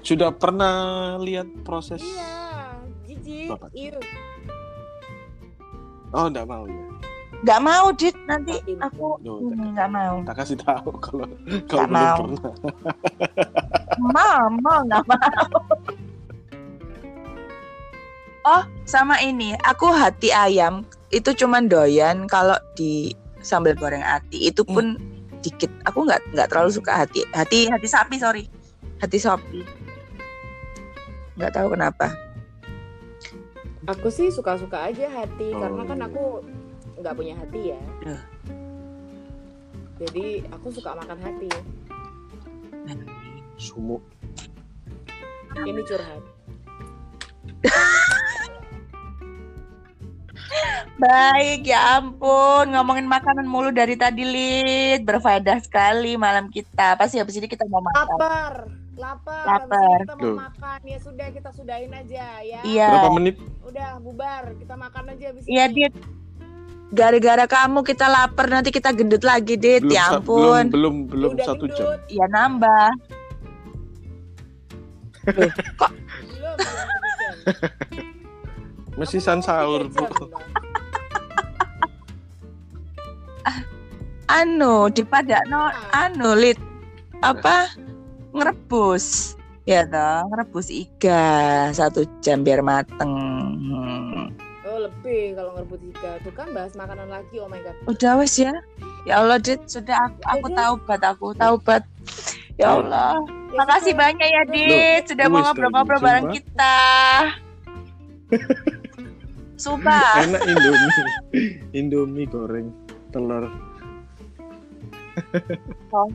Sudah 0.00 0.30
pernah 0.30 0.74
lihat 1.18 1.46
proses? 1.62 2.00
Iya, 2.00 2.32
jijik. 3.04 3.50
Oh, 6.08 6.26
enggak 6.26 6.48
mau 6.48 6.64
ya. 6.64 6.80
Nggak 7.38 7.60
mau, 7.60 7.86
Dit. 7.92 8.16
Nanti 8.26 8.56
aku 8.80 9.14
Duh, 9.20 9.38
ini 9.52 9.70
nggak 9.70 9.90
mau. 9.92 10.24
Tak 10.26 10.42
kasih 10.42 10.58
tahu 10.58 10.90
kalau 10.98 11.26
kalau 11.68 11.86
belum 11.86 11.92
mau. 11.92 12.18
pernah. 12.18 12.52
Mama 14.00 14.74
nggak 14.86 15.04
mau. 15.04 15.60
Oh, 18.46 18.62
sama 18.86 19.18
ini. 19.24 19.54
Aku 19.66 19.90
hati 19.90 20.30
ayam 20.30 20.86
itu 21.10 21.32
cuman 21.34 21.66
doyan 21.66 22.28
kalau 22.30 22.54
di 22.78 23.14
sambal 23.42 23.74
goreng 23.74 24.04
ati. 24.04 24.50
Itu 24.50 24.62
pun 24.62 24.98
dikit. 25.42 25.70
Aku 25.88 26.06
nggak 26.06 26.22
nggak 26.34 26.48
terlalu 26.50 26.70
suka 26.70 27.06
hati 27.06 27.26
hati 27.34 27.66
hati 27.70 27.86
sapi 27.88 28.16
sorry. 28.20 28.44
Hati 29.02 29.18
sapi. 29.18 29.62
Nggak 31.38 31.54
tahu 31.54 31.74
kenapa. 31.74 32.14
Aku 33.88 34.12
sih 34.12 34.28
suka-suka 34.28 34.84
aja 34.92 35.08
hati 35.08 35.48
Oh, 35.56 35.64
karena 35.64 35.82
kan 35.88 35.98
iya. 35.98 36.06
aku 36.12 36.24
nggak 37.00 37.14
punya 37.16 37.34
hati 37.40 37.60
ya. 37.72 37.80
Duh. 38.04 38.22
Jadi 39.98 40.46
aku 40.54 40.66
suka 40.70 40.94
makan 40.94 41.18
hati. 41.18 41.50
Sumuk. 43.58 44.02
Ini 45.58 45.82
curhat. 45.82 46.22
Baik, 50.96 51.62
ya 51.62 51.96
ampun, 51.96 52.68
ngomongin 52.68 53.04
makanan 53.04 53.44
mulu 53.44 53.70
dari 53.70 53.94
tadi, 53.94 54.22
Lid. 54.22 55.02
Berfaedah 55.02 55.60
sekali 55.60 56.14
malam 56.14 56.48
kita. 56.48 56.94
Pasti 56.94 57.16
habis 57.16 57.36
ini 57.36 57.46
kita 57.46 57.62
mau 57.64 57.78
makan. 57.80 58.02
Lapar, 58.08 58.52
lapar. 58.96 59.44
Lapar. 59.44 59.98
Kita 60.02 60.14
mau 60.14 60.24
Duh. 60.24 60.36
makan 60.38 60.80
ya 60.82 60.98
sudah 60.98 61.26
kita 61.28 61.50
sudahin 61.52 61.92
aja 61.92 62.26
ya. 62.40 62.60
Iya. 62.62 62.88
Berapa 62.90 63.10
menit? 63.12 63.36
Udah 63.62 63.88
bubar, 63.98 64.56
kita 64.56 64.74
makan 64.74 65.04
aja 65.08 65.24
habis 65.28 65.42
Iya, 65.44 65.64
ini. 65.66 65.74
Dit. 65.86 65.94
Gara-gara 66.88 67.44
kamu 67.44 67.84
kita 67.84 68.08
lapar 68.08 68.48
nanti 68.48 68.72
kita 68.72 68.88
gendut 68.90 69.20
lagi, 69.20 69.54
Dit. 69.54 69.84
Belum, 69.84 69.92
ya 69.92 70.04
sa- 70.08 70.18
ampun. 70.18 70.64
belum 70.66 70.72
belum 70.72 70.94
belum 71.06 71.30
Udah 71.36 71.46
satu 71.46 71.64
jam. 71.68 71.84
gendut. 71.86 72.00
Iya 72.08 72.26
nambah. 72.26 72.90
Belum, 75.28 75.52
belum 76.26 76.56
satu 78.98 79.06
jam. 79.06 79.06
Masih 79.06 79.20
Aku 79.22 79.22
san 79.22 79.38
mau 79.38 79.38
sahur, 79.38 79.86
Bu. 79.86 80.02
Anu, 84.28 84.92
di 84.92 85.00
Padakno, 85.08 85.72
anu, 85.88 86.36
Lid. 86.36 86.60
Apa? 87.24 87.72
Ngerebus. 88.36 89.38
Ya 89.64 89.88
toh, 89.88 90.28
ngerebus 90.32 90.68
iga 90.72 91.68
satu 91.72 92.04
jam 92.20 92.44
biar 92.44 92.60
mateng. 92.60 93.12
Hmm. 93.68 94.32
Oh 94.68 94.84
lebih 94.84 95.32
kalau 95.36 95.56
ngerebut 95.56 95.80
iga. 95.92 96.20
Tuh 96.24 96.32
kan 96.36 96.52
bahas 96.52 96.76
makanan 96.76 97.08
lagi. 97.08 97.40
Oh 97.40 97.48
my 97.48 97.60
god. 97.60 97.76
Udah 97.88 98.20
wes 98.20 98.36
ya. 98.36 98.52
Ya 99.08 99.24
Allah, 99.24 99.40
Dit, 99.40 99.64
sudah 99.64 99.96
aku, 100.08 100.20
aku 100.28 100.46
Udah. 100.52 100.56
taubat, 100.56 101.00
aku 101.04 101.26
taubat. 101.36 101.82
Ya 102.60 102.76
Allah. 102.76 103.16
Ya 103.24 103.64
Makasih 103.64 103.96
banyak 103.96 104.28
ya, 104.28 104.42
Dit, 104.48 105.08
sudah 105.08 105.24
mau 105.32 105.40
ngobrol-ngobrol 105.40 106.00
bareng 106.04 106.36
kita. 106.36 106.76
Sumpah. 109.58 110.14
Enak 110.22 110.42
Indomie. 110.46 111.04
Indomie 111.74 112.26
goreng 112.26 112.70
telur. 113.10 113.50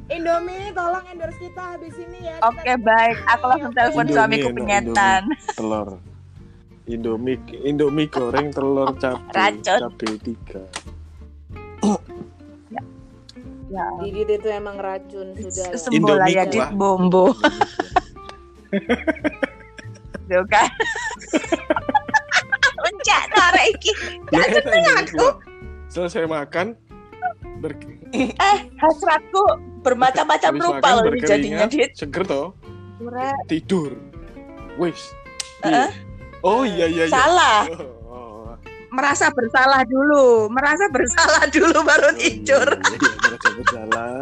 Indomie 0.07 0.71
tolong 0.71 1.03
endorse 1.11 1.35
kita 1.37 1.75
habis 1.75 1.91
ini 1.99 2.23
ya. 2.23 2.39
Oke, 2.41 2.63
Kita- 2.63 2.79
baik. 2.79 3.17
Aku 3.29 3.43
langsung 3.45 3.73
telepon 3.75 4.05
Indomie, 4.05 4.15
suamiku 4.15 4.47
penyetan. 4.55 5.21
telur. 5.53 5.89
Indomie 6.83 7.35
Indomie 7.63 8.07
goreng 8.07 8.51
telur 8.51 8.91
cabai 8.95 9.55
Racun. 9.55 9.79
cabai 9.87 10.13
tiga. 10.19 10.63
Ya. 13.67 13.89
Didit 13.99 14.29
itu 14.37 14.47
emang 14.47 14.77
racun 14.77 15.33
sudah. 15.33 15.67
lah. 15.67 15.79
Sembola 15.81 16.23
Indomie 16.23 16.31
ya, 16.31 16.43
kuah. 16.45 16.51
Dit 16.51 16.69
Bombo. 16.77 17.25
Tuh 20.23 20.43
kan. 20.47 20.69
Iki. 23.65 23.91
Ya, 24.29 24.39
Gak 24.39 24.47
seneng 24.59 24.83
enak, 24.83 24.95
aku. 25.05 25.17
Mbak. 25.17 25.33
Selesai 25.87 26.25
makan 26.25 26.67
ber 27.61 27.71
Eh, 28.13 28.57
hasratku 28.77 29.41
bermacam-macam 29.81 30.51
rupa 30.59 30.87
loh 30.95 31.05
ini 31.09 31.21
jadinya, 31.21 31.65
Dit. 31.65 31.97
seger 31.97 32.21
toh, 32.23 32.53
tidur. 33.47 33.97
Wis. 34.75 35.13
Eh? 35.63 35.89
Oh 36.41 36.61
iya 36.61 36.85
iya 36.85 37.07
iya. 37.07 37.13
Salah. 37.13 37.65
Oh, 37.69 38.11
oh. 38.11 38.53
Merasa 38.91 39.31
bersalah 39.31 39.81
dulu. 39.83 40.45
Merasa 40.49 40.85
bersalah 40.89 41.47
dulu 41.49 41.77
baru 41.81 42.09
Oh, 42.09 42.13
tidur. 42.13 42.67
Iya, 42.69 42.93
iya, 42.93 43.11
merasa 43.17 43.49
bersalah. 43.49 44.21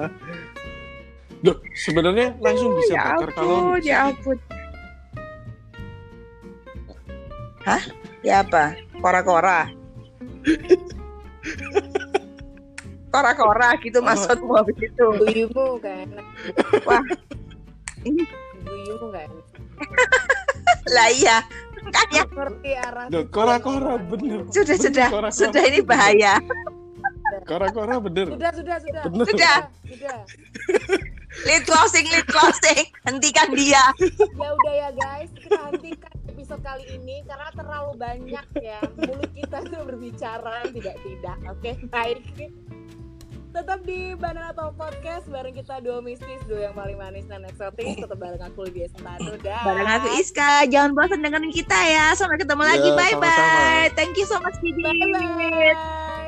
Loh, 1.42 1.58
sebenarnya 1.74 2.28
langsung 2.38 2.72
bisa 2.78 2.94
Ya 2.94 3.04
bakar 3.12 3.30
ampun, 3.34 3.36
kalori. 3.36 3.82
ya 3.84 3.98
ampun. 4.08 4.38
Hah? 7.62 7.82
Ya 8.22 8.46
apa? 8.46 8.78
Kora-kora. 9.02 9.66
Kora-kora 13.12 13.76
gitu 13.82 14.00
Oh. 14.00 14.06
maksudmu 14.06 14.52
habis 14.56 14.78
itu. 14.80 15.06
Guyumu 15.20 15.82
enak. 15.82 16.26
Wah. 16.88 17.04
Ini 18.02 18.24
Guyumu 18.64 19.08
enak. 19.12 19.46
lah 20.88 21.10
iya. 21.10 21.38
Makanya 21.82 22.24
Ngerti 22.30 22.72
arah. 22.78 23.06
Loh, 23.10 23.26
kora-kora 23.28 23.98
bener. 23.98 24.46
sudah 24.54 24.78
sudah 24.78 25.08
Kora-kora 25.10 25.30
sudah 25.34 25.64
ini 25.66 25.82
bener. 25.82 25.90
bahaya. 25.90 26.34
Kora-kora 27.44 27.96
bener. 27.98 28.28
Sudah, 28.30 28.52
sudah, 28.54 28.78
sudah. 28.80 29.02
Bener. 29.10 29.26
Sudah. 29.28 29.58
Sudah. 29.90 30.20
Lead 31.48 31.64
closing, 31.66 32.06
lead 32.06 32.28
closing. 32.30 32.86
Hentikan 33.02 33.50
dia. 33.52 33.82
Ya 34.14 34.50
udah 34.54 34.74
ya 34.78 34.90
guys, 34.94 35.32
kita 35.34 35.58
hentikan 35.74 36.12
episode 36.52 36.68
kali 36.68 36.86
ini 37.00 37.24
karena 37.24 37.48
terlalu 37.56 37.92
banyak 37.96 38.48
ya 38.60 38.84
mulut 39.00 39.32
kita 39.32 39.64
tuh 39.72 39.88
berbicara 39.88 40.68
tidak-tidak. 40.68 41.38
Oke, 41.48 41.72
baik. 41.88 42.20
Tetap 43.56 43.80
di 43.88 44.12
Banana 44.20 44.52
Talk 44.52 44.76
Podcast 44.76 45.32
bareng 45.32 45.56
kita 45.56 45.80
duo 45.80 46.04
mistis, 46.04 46.44
duo 46.52 46.60
yang 46.60 46.76
paling 46.76 47.00
manis 47.00 47.24
dan 47.32 47.48
eksotis. 47.48 48.04
Tetap 48.04 48.20
bareng 48.20 48.44
aku 48.44 48.68
Lydia 48.68 48.92
Sentano 48.92 49.40
dan 49.40 49.64
Bareng 49.64 49.88
aku 49.96 50.12
Iska, 50.20 50.68
jangan 50.68 50.92
bosan 50.92 51.24
dengerin 51.24 51.56
kita 51.56 51.80
ya. 51.88 52.12
Sampai 52.20 52.36
ketemu 52.36 52.68
lagi. 52.68 52.90
Ya, 52.92 53.00
Bye 53.00 53.16
bye. 53.16 53.88
Thank 53.96 54.20
you 54.20 54.28
so 54.28 54.36
much, 54.44 54.60
Didi. 54.60 54.84
Bye 54.84 55.08
bye. 55.16 56.21